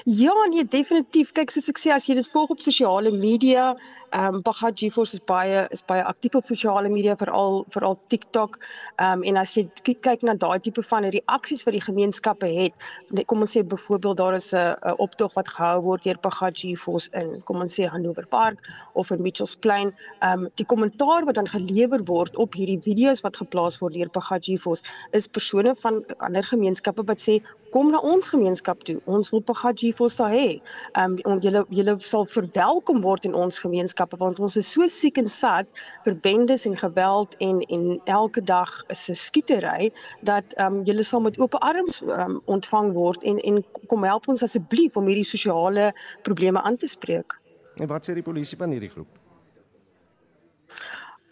Ja, 0.04 0.34
nee, 0.50 0.66
definitief. 0.68 1.32
Kyk, 1.32 1.52
soos 1.52 1.70
ek 1.72 1.80
sê, 1.82 1.92
as 1.96 2.06
jy 2.08 2.16
dit 2.20 2.28
volg 2.34 2.52
op 2.54 2.62
sosiale 2.64 3.12
media, 3.16 3.74
ehm 4.14 4.36
um, 4.38 4.42
Bagat 4.46 4.78
GeForce 4.78 5.18
is 5.18 5.24
baie 5.26 5.64
is 5.74 5.82
baie 5.90 6.04
aktief 6.06 6.36
op 6.38 6.46
sosiale 6.46 6.90
media, 6.90 7.16
veral 7.18 7.64
veral 7.74 7.98
TikTok. 8.14 8.60
Ehm 8.98 9.22
um, 9.22 9.24
en 9.32 9.40
as 9.42 9.56
jy 9.58 9.64
kyk 9.90 10.26
na 10.28 10.36
daai 10.38 10.60
tipe 10.62 10.84
van 10.86 11.08
reaksies 11.16 11.64
wat 11.66 11.74
die 11.78 11.82
gemeenskappe 11.82 12.50
het, 12.52 12.86
kom 13.26 13.42
ons 13.46 13.56
sê 13.58 13.64
byvoorbeeld 13.64 14.18
daar 14.18 14.36
is 14.38 14.52
'n 14.54 14.96
optog 15.08 15.34
wat 15.34 15.50
gehou 15.56 15.82
word 15.88 16.04
deur 16.04 16.20
Bagat 16.22 16.60
GeForce 16.62 17.10
in, 17.14 17.42
kom 17.44 17.62
ons 17.62 17.80
sê 17.80 17.90
Hanover 17.90 18.28
Park 18.28 18.60
of 18.94 19.12
in 19.12 19.22
Mitchells 19.22 19.56
Plain. 19.56 19.96
Ehm 20.22 20.46
um, 20.46 20.50
die 20.56 20.66
kommentaar 20.66 21.26
wat 21.26 21.36
dan 21.36 21.48
gelewer 21.48 22.04
word 22.06 22.38
op 22.38 22.54
hierdie 22.54 22.82
video's 22.82 23.22
wat 23.22 23.38
geplaas 23.38 23.80
word 23.80 23.94
deur 23.94 24.10
Bagat 24.10 24.46
GeForce 24.46 24.84
is 25.12 25.28
persone 25.28 25.76
van 25.76 26.04
ander 26.18 26.44
gemeenskappe 26.44 27.04
wat 27.06 27.20
sê 27.20 27.42
kom 27.74 27.90
na 27.92 28.00
ons 28.06 28.30
gemeenskap 28.30 28.84
toe. 28.86 29.00
Ons 29.10 29.32
wil 29.34 29.44
GeForce 29.46 30.18
daar 30.22 30.34
hê. 30.34 30.62
Ehm 30.94 31.18
um, 31.26 31.40
julle 31.42 31.66
julle 31.70 31.96
sal 32.00 32.28
verwelkom 32.30 33.02
word 33.02 33.26
in 33.26 33.34
ons 33.34 33.60
gemeenskappe 33.60 34.18
want 34.22 34.40
ons 34.40 34.58
is 34.62 34.72
so 34.72 34.88
siek 34.88 35.18
en 35.18 35.30
sat 35.30 35.68
vir 36.06 36.20
bendes 36.28 36.68
en 36.70 36.78
geweld 36.78 37.36
en 37.40 37.62
en 37.78 37.88
elke 38.06 38.42
dag 38.42 38.70
is 38.94 39.10
'n 39.10 39.16
skietery 39.16 39.92
dat 40.22 40.54
um, 40.60 40.84
julle 40.84 41.04
sal 41.04 41.22
met 41.22 41.40
oop 41.40 41.56
arms 41.56 42.02
um, 42.02 42.42
ontvang 42.46 42.94
word 42.94 43.24
en 43.24 43.40
en 43.40 43.64
kom 43.88 44.04
help 44.04 44.28
ons 44.28 44.44
asseblief 44.44 44.98
om 44.98 45.08
hierdie 45.08 45.32
sosiale 45.34 45.94
probleme 46.22 46.62
aan 46.62 46.78
te 46.78 46.88
spreek. 46.88 47.40
En 47.82 47.88
wat 47.88 48.06
sê 48.06 48.14
die 48.14 48.30
polisie 48.30 48.58
van 48.58 48.70
hierdie 48.70 48.90
groep? 48.90 49.23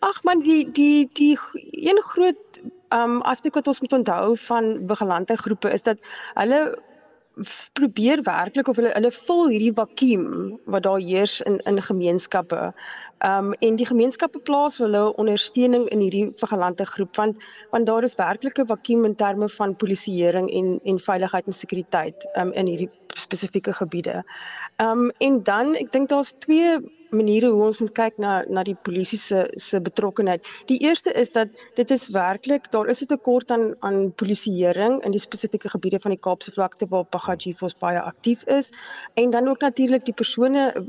Ag 0.02 0.24
man 0.24 0.40
die 0.42 0.72
die 0.72 1.10
die 1.14 1.38
een 1.90 2.02
groot 2.02 2.62
um 2.92 3.20
aspek 3.22 3.54
wat 3.60 3.68
ons 3.72 3.82
moet 3.82 3.94
onthou 3.94 4.38
van 4.46 4.72
vigilante 4.88 5.38
groepe 5.38 5.70
is 5.72 5.86
dat 5.86 6.00
hulle 6.34 6.62
probeer 7.74 8.24
werklik 8.24 8.68
of 8.68 8.76
hulle 8.76 8.92
hulle 8.94 9.12
vul 9.16 9.48
hierdie 9.50 9.74
vakuum 9.74 10.26
wat 10.74 10.84
daar 10.84 11.00
heers 11.00 11.40
in 11.42 11.60
in 11.70 11.82
gemeenskappe. 11.82 12.74
Um 13.28 13.54
en 13.54 13.78
die 13.80 13.86
gemeenskappe 13.86 14.42
plaas 14.50 14.78
hulle 14.84 15.04
ondersteuning 15.24 15.88
in 15.96 16.04
hierdie 16.04 16.32
vigilante 16.44 16.86
groep 16.86 17.16
want 17.16 17.38
want 17.72 17.86
daar 17.86 18.04
is 18.04 18.18
werklik 18.20 18.60
'n 18.60 18.68
vakuum 18.74 19.06
in 19.06 19.16
terme 19.16 19.50
van 19.50 19.76
polisieering 19.76 20.50
en 20.52 20.80
en 20.84 21.00
veiligheid 21.00 21.48
en 21.48 21.54
sekuriteit 21.54 22.28
um 22.34 22.52
in 22.52 22.66
hierdie 22.66 22.90
spesifieke 23.16 23.74
gebiede. 23.74 24.24
Um 24.78 25.12
en 25.18 25.44
dan 25.44 25.76
ek 25.76 25.92
dink 25.92 26.10
daar's 26.10 26.32
twee 26.32 26.80
maniere 27.12 27.50
hoe 27.52 27.64
ons 27.66 27.80
moet 27.82 27.92
kyk 27.98 28.20
na 28.24 28.32
na 28.48 28.64
die 28.64 28.76
polisie 28.88 29.20
se 29.20 29.44
se 29.60 29.80
betrokkeheid. 29.84 30.46
Die 30.70 30.80
eerste 30.88 31.12
is 31.12 31.32
dat 31.32 31.50
dit 31.76 31.92
is 31.92 32.08
werklik 32.16 32.70
daar 32.72 32.88
is 32.88 33.02
'n 33.02 33.08
tekort 33.08 33.52
aan 33.52 33.76
aan 33.80 34.14
polisieering 34.14 35.04
in 35.04 35.12
die 35.12 35.20
spesifieke 35.20 35.70
gebiede 35.70 36.00
van 36.00 36.12
die 36.12 36.20
Kaapse 36.20 36.52
vlakte 36.52 36.88
waar 36.90 37.06
Pagajifos 37.06 37.78
baie 37.78 38.00
aktief 38.00 38.44
is 38.48 38.72
en 39.14 39.30
dan 39.30 39.48
ook 39.48 39.62
natuurlik 39.62 40.06
die 40.06 40.14
persone 40.14 40.86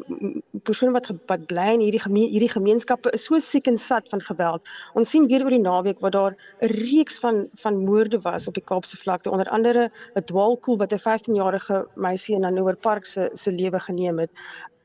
persone 0.63 0.93
wat 0.93 1.11
wat 1.27 1.47
bly 1.47 1.73
in 1.75 1.81
hierdie 1.81 2.01
gemeen, 2.01 2.29
hierdie 2.29 2.53
gemeenskappe 2.53 3.11
is 3.11 3.25
so 3.25 3.39
siek 3.39 3.67
en 3.67 3.79
sat 3.79 4.09
van 4.09 4.21
geweld. 4.21 4.63
Ons 4.95 5.11
sien 5.11 5.27
weer 5.27 5.45
oor 5.45 5.51
die 5.51 5.61
naweek 5.61 6.01
wat 6.01 6.13
daar 6.13 6.37
'n 6.61 6.67
reeks 6.67 7.19
van 7.19 7.49
van 7.55 7.85
moorde 7.85 8.21
was 8.21 8.47
op 8.47 8.55
die 8.55 8.65
Kaapse 8.65 8.97
vlakte 8.97 9.31
onder 9.31 9.49
andere 9.49 9.91
'n 10.15 10.25
dwaalkoel 10.25 10.79
wat 10.79 10.93
'n 10.93 10.99
15-jarige 10.99 11.87
meisie 11.95 12.35
in 12.35 12.45
Hanover 12.45 12.77
Park 12.77 13.07
se 13.07 13.31
se 13.33 13.53
lewe 13.53 13.81
geneem 13.81 14.19
het 14.19 14.31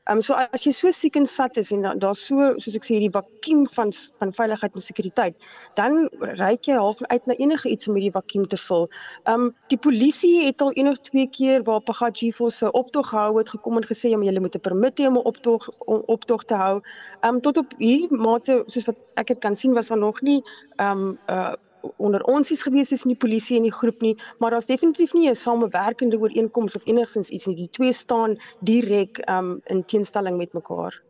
Ehm 0.08 0.16
um, 0.16 0.22
so 0.22 0.34
as 0.34 0.62
jy 0.64 0.72
so 0.72 0.90
siek 0.96 1.16
en 1.20 1.26
sat 1.28 1.58
is 1.60 1.68
en 1.74 1.82
daar's 1.84 2.00
da 2.00 2.12
so 2.16 2.46
soos 2.64 2.76
ek 2.78 2.86
sê 2.86 2.94
hierdie 2.94 3.12
vakuum 3.12 3.66
van 3.74 3.90
van 3.92 4.30
veiligheid 4.38 4.78
en 4.80 4.84
sekuriteit, 4.84 5.48
dan 5.76 5.98
ryk 6.40 6.70
jy 6.70 6.78
half 6.80 7.02
uit 7.12 7.28
na 7.28 7.36
enige 7.36 7.68
iets 7.68 7.90
om 7.92 7.98
hierdie 7.98 8.14
vakuum 8.14 8.46
te 8.48 8.56
vul. 8.62 8.88
Ehm 9.26 9.48
um, 9.48 9.52
die 9.68 9.80
polisie 9.88 10.46
het 10.46 10.64
al 10.64 10.72
een 10.80 10.88
of 10.88 11.02
twee 11.10 11.28
keer 11.28 11.66
waar 11.68 11.84
Pagajifo 11.84 12.48
se 12.48 12.72
optog 12.72 13.12
gehou 13.12 13.36
het 13.38 13.52
gekom 13.52 13.76
en 13.76 13.88
gesê 13.90 14.14
ja, 14.14 14.22
jy 14.30 14.40
moet 14.40 14.56
'n 14.56 14.66
permit 14.70 14.98
hê 14.98 15.12
om 15.12 15.20
'n 15.20 15.28
optog 15.32 15.68
om 15.78 16.02
optog 16.16 16.44
te 16.44 16.54
hou. 16.54 16.80
Ehm 17.20 17.34
um, 17.34 17.40
tot 17.40 17.58
op 17.58 17.74
hierdie 17.76 18.16
mate 18.16 18.62
soos 18.66 18.88
wat 18.88 19.04
ek 19.14 19.26
dit 19.26 19.38
kan 19.44 19.56
sien 19.56 19.74
was 19.74 19.88
daar 19.88 19.98
nog 19.98 20.22
nie 20.22 20.42
ehm 20.76 20.98
um, 20.98 21.18
uh 21.28 21.54
onder 21.96 22.22
ons 22.24 22.50
is 22.50 22.62
gewees 22.62 22.88
tussen 22.88 23.08
die 23.08 23.18
polisie 23.18 23.56
en 23.56 23.62
die 23.62 23.72
groep 23.72 24.00
nie, 24.00 24.16
maar 24.38 24.50
daar's 24.50 24.66
definitief 24.66 25.12
nie 25.14 25.28
'n 25.28 25.34
samewerkende 25.34 26.18
ooreenkoms 26.18 26.76
of 26.76 26.86
enigstens 26.86 27.30
iets 27.30 27.46
nie. 27.46 27.56
Die 27.56 27.70
twee 27.70 27.92
staan 27.92 28.36
direk 28.60 29.22
um 29.28 29.60
in 29.64 29.84
teenstelling 29.84 30.36
met 30.36 30.52
mekaar. 30.52 31.02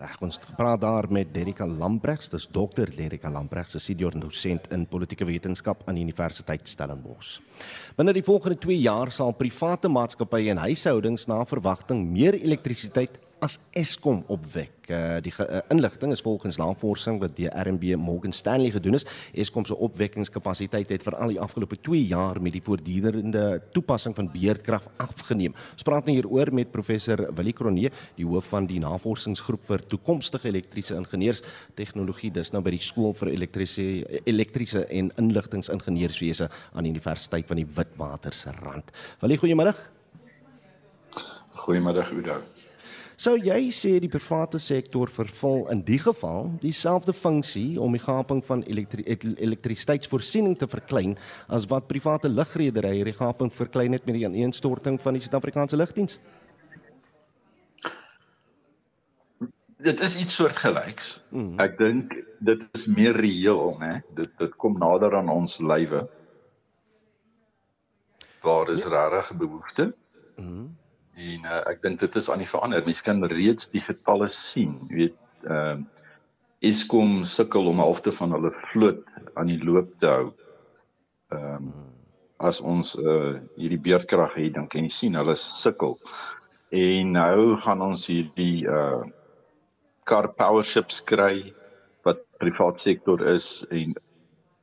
Reg, 0.00 0.14
ons 0.24 0.38
praat 0.56 0.80
daar 0.80 1.04
met 1.12 1.28
Derika 1.34 1.66
Lamprechts, 1.66 2.30
dis 2.32 2.46
dokter 2.48 2.88
Derika 2.88 3.28
Lamprechts, 3.30 3.74
'n 3.74 3.78
senior 3.78 4.14
dosent 4.20 4.70
in 4.72 4.86
politieke 4.86 5.24
wetenskap 5.24 5.82
aan 5.84 5.94
die 5.94 6.02
Universiteit 6.02 6.68
Stellenbosch. 6.68 7.40
Binne 7.96 8.12
die 8.12 8.22
volgende 8.22 8.58
2 8.58 8.80
jaar 8.80 9.10
sal 9.10 9.32
private 9.32 9.88
maatskappye 9.88 10.50
en 10.50 10.56
huishoudings 10.56 11.26
na 11.26 11.44
verwagting 11.44 12.10
meer 12.10 12.34
elektrisiteit 12.34 13.18
as 13.44 13.58
Eskom 13.76 14.22
opwek. 14.30 14.88
Uh, 14.90 15.20
die 15.22 15.32
uh, 15.38 15.60
inligting 15.70 16.12
is 16.12 16.22
volgens 16.24 16.58
navorsing 16.58 17.20
wat 17.22 17.36
deur 17.38 17.52
RMB 17.54 17.94
Morgan 18.00 18.34
Stanley 18.34 18.72
gedoen 18.74 18.98
is. 18.98 19.06
Eskom 19.32 19.64
se 19.68 19.76
opwekkingskapasiteit 19.76 20.90
het 20.90 21.04
vir 21.06 21.16
al 21.16 21.34
die 21.34 21.40
afgelope 21.40 21.78
2 21.78 22.02
jaar 22.10 22.40
met 22.42 22.56
die 22.56 22.62
voortdurende 22.64 23.44
toepassing 23.74 24.16
van 24.16 24.30
beerdkrag 24.32 24.88
afgeneem. 25.02 25.54
Ons 25.76 25.86
praat 25.86 26.08
nou 26.08 26.16
hieroor 26.16 26.52
met 26.54 26.72
professor 26.74 27.22
Willie 27.38 27.54
Kronee, 27.56 27.92
die 28.18 28.26
hoof 28.28 28.50
van 28.52 28.68
die 28.70 28.80
navorsingsgroep 28.82 29.64
vir 29.70 29.86
toekomstige 29.94 30.50
elektriese 30.50 30.98
ingenieurs 30.98 31.44
tegnologie 31.78 32.32
dis 32.34 32.52
nou 32.52 32.62
by 32.66 32.74
die 32.74 32.82
skool 32.82 33.14
vir 33.16 33.32
elektriese 33.32 33.86
elektriese 34.28 34.84
en 34.90 35.12
inligtingingenieurswese 35.20 36.50
aan 36.74 36.86
die 36.86 36.92
Universiteit 36.92 37.48
van 37.48 37.62
die 37.62 37.68
Witwatersrand. 37.78 38.90
Willie, 39.22 39.38
goeiemôre. 39.40 39.76
Goeiemôre 41.60 42.06
Udo. 42.16 42.40
Sou 43.20 43.34
jy 43.36 43.66
sê 43.68 43.98
die 44.00 44.08
private 44.08 44.56
sektor 44.64 45.10
vervul 45.12 45.66
in 45.74 45.82
die 45.84 45.98
geval 46.00 46.46
dieselfde 46.62 47.12
funksie 47.12 47.74
om 47.76 47.92
die 47.92 48.00
gaping 48.00 48.40
van 48.46 48.62
elektri 48.64 49.04
elektrisiteitsvoorsiening 49.44 50.54
te 50.56 50.68
verklein 50.70 51.18
as 51.58 51.66
wat 51.68 51.90
private 51.90 52.30
lugrederye 52.32 53.04
die 53.04 53.16
gaping 53.18 53.52
verklein 53.52 53.92
het 53.92 54.08
met 54.08 54.16
die 54.16 54.24
ineenstorting 54.24 54.96
van 55.04 55.18
die 55.18 55.22
Suid-Afrikaanse 55.26 55.76
lugdiens? 55.76 56.16
Dit 59.84 60.00
is 60.08 60.16
iets 60.24 60.40
soortgelyks. 60.40 61.12
Mm. 61.28 61.60
Ek 61.60 61.76
dink 61.76 62.16
dit 62.40 62.66
is 62.72 62.88
meer 62.88 63.20
reëel, 63.20 63.76
né? 63.84 63.94
Dit 64.16 64.32
dit 64.40 64.56
kom 64.56 64.80
nader 64.80 65.20
aan 65.20 65.28
ons 65.28 65.60
lywe. 65.60 66.06
Waar 68.40 68.72
is 68.72 68.88
ja. 68.88 69.08
regtig 69.12 69.36
behoefte? 69.44 69.92
Mm 70.40 70.79
en 71.16 71.46
uh, 71.48 71.62
ek 71.70 71.82
dink 71.82 72.00
dit 72.00 72.16
is 72.16 72.30
aan 72.30 72.42
die 72.42 72.48
verander. 72.48 72.84
Mense 72.86 73.04
kan 73.04 73.24
reeds 73.24 73.70
die 73.74 73.82
getalle 73.84 74.28
sien. 74.32 74.76
Jy 74.90 75.02
weet, 75.02 75.18
ehm 75.48 75.84
uh, 75.84 76.06
Eskom 76.60 77.22
sukkel 77.24 77.70
om 77.70 77.78
'n 77.78 77.86
helfte 77.86 78.12
van 78.12 78.34
hulle 78.36 78.50
vloot 78.68 78.98
aan 79.32 79.48
die 79.48 79.62
loop 79.64 79.94
te 79.96 80.06
hou. 80.06 80.26
Ehm 81.32 81.70
um, 81.70 81.70
as 82.40 82.60
ons 82.60 82.96
uh 83.00 83.38
hierdie 83.56 83.80
beerdkrag 83.80 84.34
het, 84.36 84.52
dan 84.56 84.68
kan 84.68 84.84
jy 84.84 84.92
sien 84.92 85.16
hulle 85.16 85.36
sukkel. 85.40 85.96
En 86.70 87.12
nou 87.16 87.56
gaan 87.64 87.80
ons 87.88 88.06
hierdie 88.12 88.68
uh 88.68 89.00
car 90.04 90.28
power 90.36 90.64
ships 90.64 91.00
kry 91.00 91.52
wat 92.04 92.20
privaat 92.42 92.80
sektor 92.80 93.24
is 93.32 93.64
en 93.70 93.96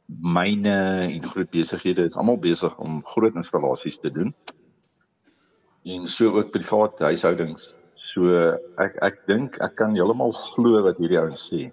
myne 0.08 0.78
en 1.08 1.30
groot 1.34 1.50
besighede 1.52 2.06
is 2.06 2.18
almal 2.18 2.38
besig 2.38 2.78
om 2.84 3.02
groot 3.06 3.36
installasies 3.36 4.00
te 4.04 4.12
doen 4.14 4.34
en 5.88 6.08
so 6.08 6.36
ook 6.36 6.52
private 6.52 7.08
huishoudings. 7.12 7.76
So 7.96 8.30
ek 8.82 9.02
ek 9.04 9.26
dink 9.28 9.58
ek 9.64 9.76
kan 9.80 9.96
heeltemal 9.96 10.36
glo 10.54 10.84
wat 10.86 11.00
hierdie 11.02 11.20
ouens 11.20 11.48
sê. 11.50 11.68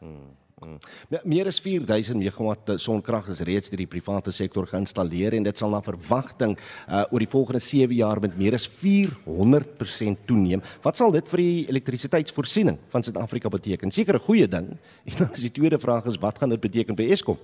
Hmm. 0.00 0.36
Hmm. 0.60 0.76
Meer 1.24 1.48
as 1.48 1.56
4000 1.64 2.18
megawatt 2.20 2.74
sonkrag 2.84 3.30
is 3.32 3.38
reeds 3.48 3.70
deur 3.72 3.80
die 3.80 3.88
private 3.88 4.32
sektor 4.36 4.66
geïnstalleer 4.68 5.38
en 5.38 5.46
dit 5.46 5.60
sal 5.60 5.72
na 5.72 5.80
verwagting 5.80 6.52
uh, 6.84 7.06
oor 7.08 7.24
die 7.24 7.30
volgende 7.32 7.62
7 7.64 7.96
jaar 7.96 8.20
met 8.20 8.36
meer 8.36 8.58
as 8.58 8.66
400% 8.68 10.26
toeneem. 10.28 10.60
Wat 10.84 11.00
sal 11.00 11.16
dit 11.16 11.32
vir 11.32 11.44
die 11.44 11.64
elektrisiteitsvoorsiening 11.72 12.76
van 12.92 13.06
Suid-Afrika 13.06 13.48
beteken? 13.48 13.92
Seker 13.92 14.20
'n 14.20 14.26
goeie 14.28 14.48
ding. 14.48 14.76
En 15.08 15.16
dan 15.16 15.32
is 15.32 15.48
die 15.48 15.56
tweede 15.56 15.80
vraag 15.80 16.04
is 16.04 16.20
wat 16.20 16.38
gaan 16.38 16.52
dit 16.52 16.60
beteken 16.60 16.96
vir 16.96 17.08
Eskom? 17.08 17.40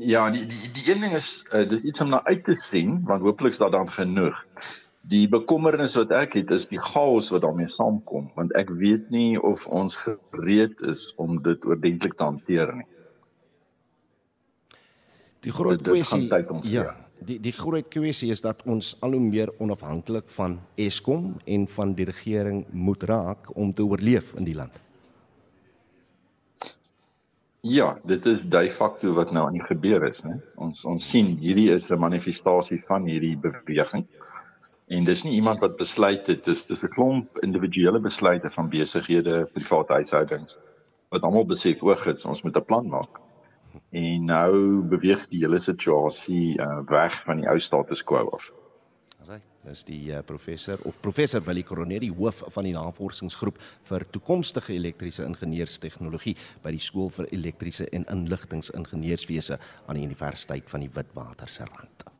Ja, 0.00 0.30
die 0.30 0.46
die 0.46 0.70
die 0.72 0.86
een 0.88 1.00
ding 1.04 1.12
is 1.12 1.44
uh, 1.52 1.66
dis 1.68 1.84
iets 1.84 2.00
om 2.00 2.08
na 2.08 2.22
uit 2.24 2.44
te 2.44 2.54
sien 2.54 3.02
want 3.04 3.22
hopelik 3.22 3.52
is 3.52 3.60
daar 3.60 3.70
dan 3.70 3.90
genoeg. 3.90 4.38
Die 5.02 5.26
bekommernis 5.28 5.96
wat 5.98 6.14
ek 6.16 6.38
het 6.38 6.50
is 6.54 6.68
die 6.70 6.80
chaos 6.80 7.28
wat 7.34 7.42
daarmee 7.44 7.68
saamkom 7.68 8.30
want 8.38 8.54
ek 8.56 8.70
weet 8.70 9.10
nie 9.10 9.36
of 9.36 9.66
ons 9.66 9.98
gereed 10.00 10.80
is 10.88 11.12
om 11.20 11.42
dit 11.42 11.66
oordentlik 11.68 12.16
te 12.16 12.24
hanteer 12.24 12.74
nie. 12.80 12.88
Die 15.42 15.52
groot 15.52 15.82
kwessie 15.82 16.28
ja, 16.70 16.94
die 17.20 17.40
die 17.42 17.52
groot 17.52 17.88
kwessie 17.90 18.30
is 18.30 18.40
dat 18.40 18.62
ons 18.64 18.94
al 19.02 19.16
hoe 19.18 19.20
meer 19.20 19.50
onafhanklik 19.58 20.30
van 20.38 20.60
Eskom 20.78 21.34
en 21.44 21.66
van 21.68 21.94
die 21.98 22.06
regering 22.08 22.64
moet 22.70 23.02
raak 23.02 23.50
om 23.58 23.74
te 23.74 23.84
oorleef 23.84 24.32
in 24.38 24.46
die 24.48 24.56
land. 24.56 24.78
Ja, 27.62 28.00
dit 28.02 28.26
is 28.26 28.40
de 28.42 28.70
facto 28.70 29.12
wat 29.14 29.30
nou 29.30 29.46
aan 29.46 29.54
die 29.54 29.62
gebeur 29.62 30.02
is, 30.08 30.24
né? 30.26 30.40
Ons 30.58 30.80
ons 30.84 31.04
sien 31.10 31.28
hierdie 31.38 31.68
is 31.70 31.90
'n 31.90 31.98
manifestasie 32.04 32.80
van 32.88 33.06
hierdie 33.06 33.36
beweging. 33.38 34.06
En 34.88 35.04
dis 35.04 35.22
nie 35.24 35.34
iemand 35.34 35.60
wat 35.60 35.76
besluit 35.76 36.26
het, 36.26 36.44
dis 36.44 36.66
dis 36.66 36.82
'n 36.84 36.90
klomp 36.96 37.38
individuele 37.46 38.00
besluite 38.00 38.50
van 38.50 38.68
besighede, 38.68 39.46
private 39.54 39.92
huishoudings 39.92 40.58
wat 41.12 41.22
almal 41.22 41.46
besef 41.46 41.82
oog 41.82 42.04
het, 42.04 42.24
ons 42.24 42.42
moet 42.42 42.56
'n 42.56 42.64
plan 42.64 42.88
maak. 42.88 43.20
En 43.90 44.24
nou 44.24 44.82
beweeg 44.82 45.28
die 45.28 45.44
hele 45.44 45.58
situasie 45.58 46.58
uh, 46.58 46.80
weg 46.88 47.22
van 47.24 47.36
die 47.36 47.48
ou 47.48 47.60
status 47.60 48.02
quo 48.02 48.28
af. 48.32 48.52
Dis 49.62 49.84
die 49.86 50.10
uh, 50.10 50.22
professor 50.26 50.80
of 50.88 50.98
professor 51.00 51.42
Willie 51.46 51.62
Coroneri 51.62 52.08
hoof 52.10 52.42
van 52.54 52.66
die 52.66 52.74
navorsingsgroep 52.74 53.60
vir 53.90 54.06
toekomstige 54.10 54.74
elektriese 54.74 55.26
ingenieurstegnologie 55.28 56.34
by 56.64 56.74
die 56.74 56.82
skool 56.82 57.12
vir 57.14 57.30
elektriese 57.30 57.86
en 57.94 58.08
inligtingingenieurswese 58.10 59.60
aan 59.86 60.00
die 60.00 60.08
Universiteit 60.08 60.66
van 60.72 60.82
die 60.82 60.90
Witwatersrand. 60.96 62.11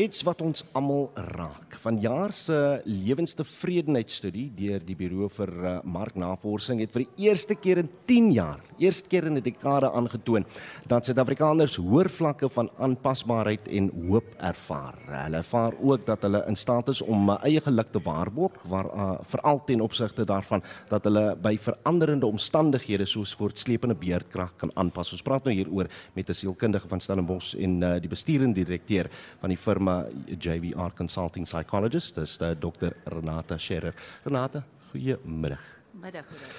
Iets 0.00 0.22
wat 0.24 0.40
ons 0.40 0.62
almal 0.72 1.10
raak. 1.34 1.74
Vanjaar 1.82 2.32
se 2.32 2.56
lewenstevredenheidstudie 2.88 4.46
deur 4.56 4.80
die 4.84 4.94
Buro 4.96 5.26
vir 5.28 5.50
uh, 5.52 5.72
Marknavorsing 5.84 6.78
het 6.80 6.94
vir 6.94 7.02
die 7.02 7.26
eerste 7.26 7.56
keer 7.58 7.82
in 7.82 7.90
10 8.08 8.30
jaar, 8.32 8.62
eerste 8.80 9.10
keer 9.12 9.26
in 9.28 9.36
'n 9.36 9.44
dekade 9.44 9.90
aangetoon 9.92 10.46
dat 10.88 11.04
Suid-Afrikaners 11.04 11.76
hoër 11.76 12.08
vlakke 12.08 12.48
van 12.48 12.70
aanpasbaarheid 12.78 13.68
en 13.68 13.90
hoop 14.08 14.24
ervaar. 14.38 14.96
Hulle 15.04 15.36
ervaar 15.36 15.76
ook 15.82 16.06
dat 16.06 16.22
hulle 16.22 16.44
in 16.48 16.56
staat 16.56 16.88
is 16.88 17.02
om 17.02 17.28
uh, 17.28 17.36
eie 17.44 17.60
geluk 17.60 17.92
te 17.92 18.00
waarborg, 18.00 18.62
waar 18.68 18.86
uh, 18.86 19.18
veral 19.28 19.60
ten 19.64 19.80
opsigte 19.80 20.24
daarvan 20.24 20.62
dat 20.88 21.04
hulle 21.04 21.36
by 21.36 21.58
veranderende 21.58 22.26
omstandighede 22.26 23.04
soos 23.04 23.34
voortsleepende 23.34 23.94
beerdkrag 23.94 24.56
kan 24.56 24.70
aanpas. 24.76 25.12
Ons 25.12 25.22
praat 25.22 25.44
nou 25.44 25.54
hieroor 25.54 25.88
met 26.14 26.28
'n 26.28 26.34
sielkundige 26.34 26.88
van 26.88 27.00
Stellenbosch 27.00 27.54
en 27.54 27.82
uh, 27.82 28.00
die 28.00 28.08
bestuurende 28.08 28.64
direkteur 28.64 29.10
van 29.40 29.48
die 29.48 29.58
firma 29.58 29.89
JVR 30.30 30.94
Consulting 30.96 31.46
Psychologist, 31.48 32.16
dis 32.18 32.36
uh, 32.40 32.54
Dr. 32.58 32.96
Renata 33.12 33.58
Scherer. 33.58 33.94
Renata, 34.24 34.64
goeiemiddag. 34.90 35.64
Middag, 36.00 36.28
goeie. 36.30 36.52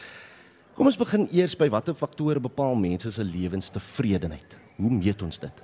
Kom 0.75 0.87
ons 0.87 0.97
begin 0.97 1.27
eers 1.35 1.53
by 1.59 1.67
watter 1.69 1.95
faktore 1.97 2.39
bepaal 2.41 2.77
mense 2.79 3.11
se 3.11 3.23
lewenstevredenheid? 3.27 4.55
Hoe 4.77 4.91
meet 4.95 5.21
ons 5.21 5.41
dit? 5.43 5.59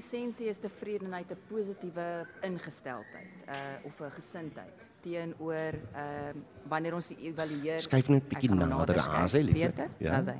Essensie 0.00 0.48
is 0.48 0.58
tevredenheid 0.58 1.30
'n 1.30 1.38
positiewe 1.48 2.26
ingesteldheid, 2.42 3.34
uh 3.48 3.88
of 3.88 4.00
'n 4.00 4.10
gesindheid 4.16 4.78
teenoor 5.00 5.74
ehm 5.74 6.36
uh, 6.36 6.68
wanneer 6.68 6.94
ons 6.94 7.10
evalueer. 7.10 7.80
Skryf 7.80 8.08
net 8.08 8.22
'n 8.22 8.28
bietjie 8.28 8.54
nader 8.54 8.98
aan 8.98 9.28
sy 9.28 9.42
lief. 9.44 9.76
Ja. 9.98 10.16
As 10.16 10.26
hy. 10.26 10.38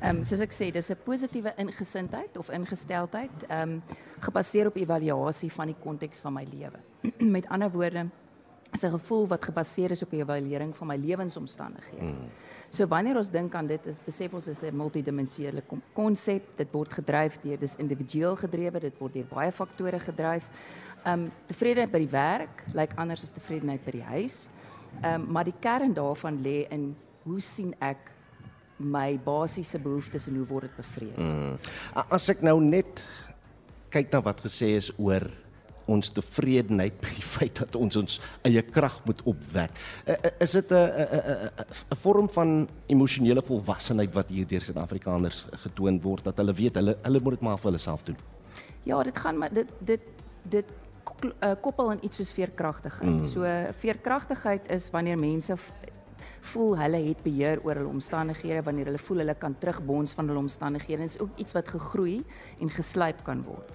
Ehm 0.00 0.16
um, 0.16 0.22
soos 0.22 0.40
ek 0.40 0.52
sê, 0.52 0.70
dis 0.70 0.90
'n 0.90 1.02
positiewe 1.04 1.52
ingesindheid 1.56 2.36
of 2.36 2.50
ingesteldheid, 2.50 3.46
ehm 3.48 3.70
um, 3.70 3.82
gebaseer 4.20 4.66
op 4.66 4.76
evaluasie 4.76 5.52
van 5.52 5.66
die 5.66 5.80
konteks 5.82 6.20
van 6.20 6.32
my 6.32 6.44
lewe. 6.44 6.78
Met 7.36 7.48
ander 7.48 7.70
woorde, 7.70 8.06
is 8.74 8.82
'n 8.82 8.90
gevoel 8.90 9.26
wat 9.28 9.44
gebaseer 9.44 9.90
is 9.90 10.02
op 10.02 10.12
'n 10.12 10.20
evaluering 10.20 10.76
van 10.76 10.86
my 10.86 10.96
lewensomstandighede. 10.96 12.00
Hmm. 12.00 12.30
So 12.68 12.86
wanneer 12.86 13.16
ons 13.16 13.30
dink 13.30 13.54
aan 13.54 13.66
dit, 13.66 13.86
is 13.86 13.98
besef 14.04 14.34
ons 14.34 14.44
dis 14.44 14.62
'n 14.62 14.76
multidimensionele 14.76 15.62
konsep. 15.92 16.56
Dit 16.56 16.68
word 16.72 16.92
gedryf 16.92 17.38
deur 17.40 17.58
dis 17.58 17.76
individueel 17.76 18.36
gedrewe, 18.36 18.80
dit 18.80 18.98
word 18.98 19.12
deur 19.12 19.26
baie 19.28 19.52
faktore 19.52 20.00
gedryf. 20.00 20.48
Um 21.06 21.30
tevredenheid 21.46 21.90
by 21.90 21.98
die 21.98 22.10
werk 22.10 22.64
lyk 22.66 22.74
like 22.74 22.96
anders 22.96 23.22
as 23.22 23.30
tevredenheid 23.30 23.84
by 23.84 23.90
die 23.90 24.02
huis. 24.02 24.48
Ehm 25.02 25.20
um, 25.20 25.32
maar 25.32 25.44
die 25.44 25.58
kern 25.60 25.94
daarvan 25.94 26.42
lê 26.42 26.66
in 26.70 26.96
hoe 27.22 27.40
sien 27.40 27.74
ek 27.80 28.12
my 28.76 29.18
basiese 29.24 29.78
behoeftes 29.78 30.26
en 30.26 30.36
hoe 30.36 30.46
word 30.46 30.62
dit 30.62 30.76
bevredig? 30.76 31.18
Mm. 31.18 31.58
As 32.10 32.28
ek 32.28 32.42
nou 32.42 32.60
net 32.60 33.02
kyk 33.90 34.12
na 34.12 34.20
wat 34.20 34.40
gesê 34.40 34.74
is 34.76 34.90
oor 34.98 35.30
ons 35.86 36.10
tevredenheid 36.16 37.00
met 37.02 37.16
die 37.18 37.26
feit 37.36 37.58
dat 37.58 37.76
ons 37.76 37.96
ons 37.96 38.20
eie 38.42 38.62
krag 38.62 39.00
moet 39.04 39.22
opwek. 39.28 39.70
Is 40.40 40.52
dit 40.52 40.72
'n 40.72 41.50
'n 41.90 41.96
vorm 41.96 42.28
van 42.28 42.68
emosionele 42.86 43.42
volwassenheid 43.42 44.14
wat 44.14 44.28
hier 44.28 44.46
deur 44.46 44.60
Suid-Afrikaners 44.62 45.46
getoon 45.52 46.00
word 46.00 46.24
dat 46.24 46.36
hulle 46.36 46.52
weet 46.52 46.74
hulle 46.74 46.96
hulle 47.02 47.20
moet 47.20 47.32
dit 47.32 47.40
maar 47.40 47.58
vir 47.58 47.70
hulle 47.70 47.78
self 47.78 48.02
doen? 48.02 48.16
Ja, 48.82 49.02
dit 49.02 49.18
gaan 49.18 49.38
maar 49.38 49.52
dit 49.52 49.68
dit 49.80 50.00
dit 50.42 50.64
uh, 51.22 51.52
koppel 51.60 51.90
aan 51.90 51.98
iets 52.02 52.16
soos 52.16 52.32
veerkragtigheid. 52.32 53.10
Mm. 53.10 53.22
So 53.22 53.42
veerkragtigheid 53.80 54.70
is 54.70 54.90
wanneer 54.90 55.18
mense 55.18 55.56
voel 56.52 56.76
hulle 56.78 57.00
het 57.08 57.22
beheer 57.24 57.60
oor 57.64 57.80
hulle 57.80 57.90
omstandighede 57.90 58.62
wanneer 58.62 58.90
hulle 58.90 59.02
voel 59.02 59.22
hulle 59.24 59.34
kan 59.34 59.56
terugbons 59.58 60.12
van 60.16 60.28
hulle 60.28 60.44
omstandighede. 60.44 61.02
Dit 61.02 61.14
is 61.16 61.20
ook 61.20 61.38
iets 61.40 61.52
wat 61.56 61.68
gegroei 61.68 62.22
en 62.60 62.70
geslyp 62.70 63.24
kan 63.24 63.42
word. 63.42 63.70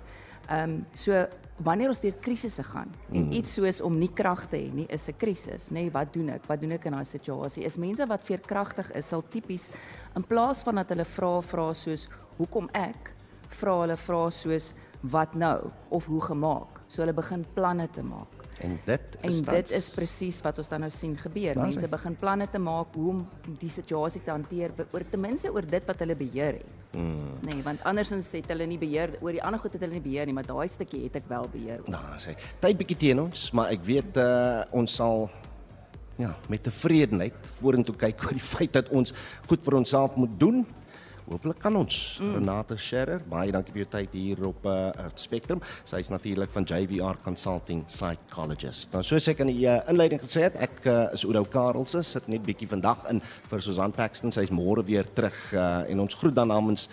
Ehm 0.50 0.70
um, 0.70 0.86
so 0.94 1.26
wanneer 1.64 1.92
ons 1.92 2.02
deur 2.02 2.16
krisisse 2.24 2.64
gaan 2.64 2.92
en 3.12 3.26
mm. 3.26 3.32
iets 3.40 3.54
soos 3.58 3.82
om 3.86 3.98
nie 4.00 4.12
krag 4.16 4.46
te 4.52 4.58
hê 4.58 4.72
nie 4.74 4.88
is 4.90 5.10
'n 5.10 5.18
krisis, 5.18 5.70
nê? 5.70 5.84
Nee, 5.84 5.92
wat 5.92 6.14
doen 6.14 6.30
ek? 6.30 6.48
Wat 6.48 6.62
doen 6.62 6.72
ek 6.72 6.86
in 6.86 6.94
daai 6.94 7.06
situasie? 7.06 7.66
Is 7.66 7.78
mense 7.78 8.06
wat 8.08 8.22
veerkragtig 8.24 8.92
is, 8.96 9.08
sal 9.08 9.22
tipies 9.22 9.72
in 10.16 10.24
plaas 10.24 10.64
van 10.64 10.76
dat 10.76 10.90
hulle 10.90 11.06
vra 11.06 11.42
vra 11.42 11.74
soos 11.74 12.08
hoekom 12.38 12.70
ek, 12.74 13.14
vra 13.50 13.82
hulle 13.82 13.98
vra 13.98 14.30
soos 14.30 14.74
wat 15.02 15.36
nou 15.36 15.70
of 15.90 16.06
hoe 16.06 16.22
gemaak. 16.22 16.82
So 16.88 17.02
hulle 17.02 17.14
begin 17.14 17.46
planne 17.54 17.88
te 17.92 18.04
maak. 18.04 18.36
En 18.60 18.80
dit 18.86 19.18
is 19.22 19.40
En 19.40 19.46
dit 19.54 19.72
is 19.72 19.90
presies 19.90 20.42
wat 20.44 20.58
ons 20.58 20.70
dan 20.70 20.84
nou 20.84 20.90
sien 20.92 21.16
gebeur. 21.18 21.56
Mense 21.60 21.88
begin 21.88 22.16
planne 22.16 22.48
te 22.52 22.60
maak 22.60 22.94
hoe 22.96 23.10
om 23.10 23.28
die 23.60 23.70
situasie 23.70 24.22
te 24.22 24.32
hanteer 24.32 24.74
oor 24.92 25.06
ten 25.10 25.22
minste 25.24 25.52
oor 25.54 25.66
dit 25.66 25.86
wat 25.88 26.00
hulle 26.00 26.16
beheer 26.16 26.60
het. 26.60 26.79
Mm. 26.92 27.36
Nee, 27.46 27.62
want 27.64 27.84
andersins 27.86 28.32
het 28.34 28.48
hulle 28.50 28.66
nie 28.66 28.80
beheer 28.82 29.14
oor 29.22 29.36
die 29.36 29.44
ander 29.46 29.62
goed 29.62 29.76
het 29.76 29.84
hulle 29.86 29.94
nie 30.00 30.06
beheer 30.06 30.26
nie, 30.26 30.34
maar 30.34 30.48
daai 30.48 30.68
stukkie 30.72 31.04
het 31.04 31.20
ek 31.22 31.28
wel 31.30 31.46
beheer. 31.54 31.84
Nou, 31.92 32.02
sê, 32.22 32.34
tyd 32.64 32.80
bietjie 32.80 32.98
teen 33.06 33.22
ons, 33.22 33.50
maar 33.54 33.70
ek 33.76 33.86
weet 33.86 34.18
uh, 34.18 34.64
ons 34.76 34.96
sal 35.02 35.28
ja, 36.20 36.34
met 36.52 36.64
tevredenheid 36.66 37.54
vorentoe 37.60 37.96
kyk 37.96 38.26
oor 38.26 38.36
die 38.36 38.48
feit 38.56 38.74
dat 38.76 38.90
ons 38.90 39.14
goed 39.48 39.64
vir 39.66 39.80
onsself 39.84 40.18
moet 40.20 40.34
doen 40.42 40.66
Hooplik 41.30 41.60
kan 41.62 41.76
ons. 41.78 41.96
Mm. 42.24 42.32
Renate 42.40 42.76
Scherer, 42.82 43.22
baie 43.30 43.52
dankie 43.54 43.74
vir 43.76 43.84
jou 43.84 43.90
tyd 43.94 44.16
hier 44.18 44.40
op 44.48 44.64
uh, 44.66 44.90
Spectrum. 45.20 45.62
Sy 45.86 46.02
is 46.02 46.10
natuurlik 46.10 46.50
van 46.56 46.66
JVR 46.66 47.20
Consulting 47.22 47.84
Psychologist. 47.86 48.90
Nou 48.96 49.04
soos 49.06 49.30
ek 49.30 49.44
in 49.46 49.52
die 49.52 49.68
uh, 49.70 49.78
inleiding 49.92 50.22
gesê 50.24 50.48
het, 50.48 50.58
ek 50.58 50.82
uh, 50.90 50.98
is 51.14 51.28
Oudo 51.28 51.44
Karelse, 51.46 52.02
sit 52.08 52.32
net 52.34 52.42
bietjie 52.48 52.70
vandag 52.72 53.06
in 53.14 53.22
vir 53.52 53.62
Susan 53.62 53.94
Paxton. 53.94 54.34
Sy's 54.34 54.50
môre 54.50 54.82
weer 54.88 55.06
terug 55.14 55.38
uh, 55.54 55.86
en 55.86 56.02
ons 56.08 56.18
groet 56.18 56.34
dan 56.34 56.50
namens 56.50 56.88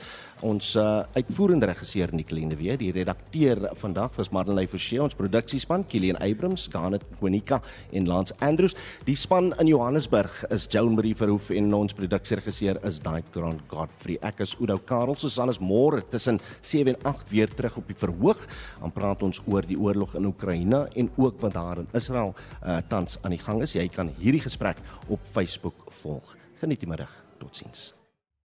ons 0.45 0.75
uh, 0.77 1.05
uitvoerende 1.17 1.69
regisseur 1.71 2.13
Nicoline 2.13 2.57
weer, 2.59 2.77
die 2.81 2.91
redakteur 2.93 3.63
vandag 3.81 4.17
was 4.19 4.31
Marlene 4.35 4.67
Forsie, 4.69 4.99
ons 5.03 5.17
produksiespan 5.17 5.87
Kilian 5.89 6.19
Abrams, 6.21 6.67
Garnet 6.73 7.05
Konika 7.21 7.61
en 7.97 8.09
Lance 8.09 8.35
Andrews. 8.45 8.77
Die 9.07 9.17
span 9.17 9.53
in 9.61 9.71
Johannesburg 9.71 10.43
is 10.53 10.67
Joan 10.73 10.97
Marie 10.99 11.15
Verhoef 11.17 11.51
en 11.57 11.73
ons 11.79 11.97
produksieregisseur 11.97 12.81
is 12.89 13.01
Daitron 13.05 13.61
Godfrey. 13.71 14.19
Ek 14.27 14.45
is 14.45 14.57
Udo 14.61 14.79
Karel, 14.85 15.17
Susan 15.17 15.53
is 15.53 15.61
môre 15.63 16.05
tussen 16.13 16.41
7 16.61 16.95
en 16.95 17.01
8 17.15 17.33
weer 17.33 17.53
terug 17.57 17.81
op 17.81 17.91
die 17.91 17.99
verhoog. 17.99 18.47
Dan 18.81 18.95
praat 18.97 19.25
ons 19.27 19.43
oor 19.47 19.67
die 19.67 19.79
oorlog 19.81 20.17
in 20.19 20.29
Oekraïne 20.29 20.87
en 20.97 21.13
ook 21.17 21.41
wat 21.45 21.57
daar 21.57 21.85
in 21.85 21.93
Israel 21.97 22.35
uh, 22.37 22.79
tans 22.91 23.21
aan 23.23 23.37
die 23.37 23.43
gang 23.43 23.63
is. 23.65 23.77
Jy 23.77 23.89
kan 23.93 24.13
hierdie 24.21 24.45
gesprek 24.45 24.83
op 25.09 25.25
Facebook 25.33 25.89
volg. 26.03 26.37
Geniet 26.61 26.85
die 26.85 26.91
middag. 26.91 27.13
Totsiens. 27.41 27.96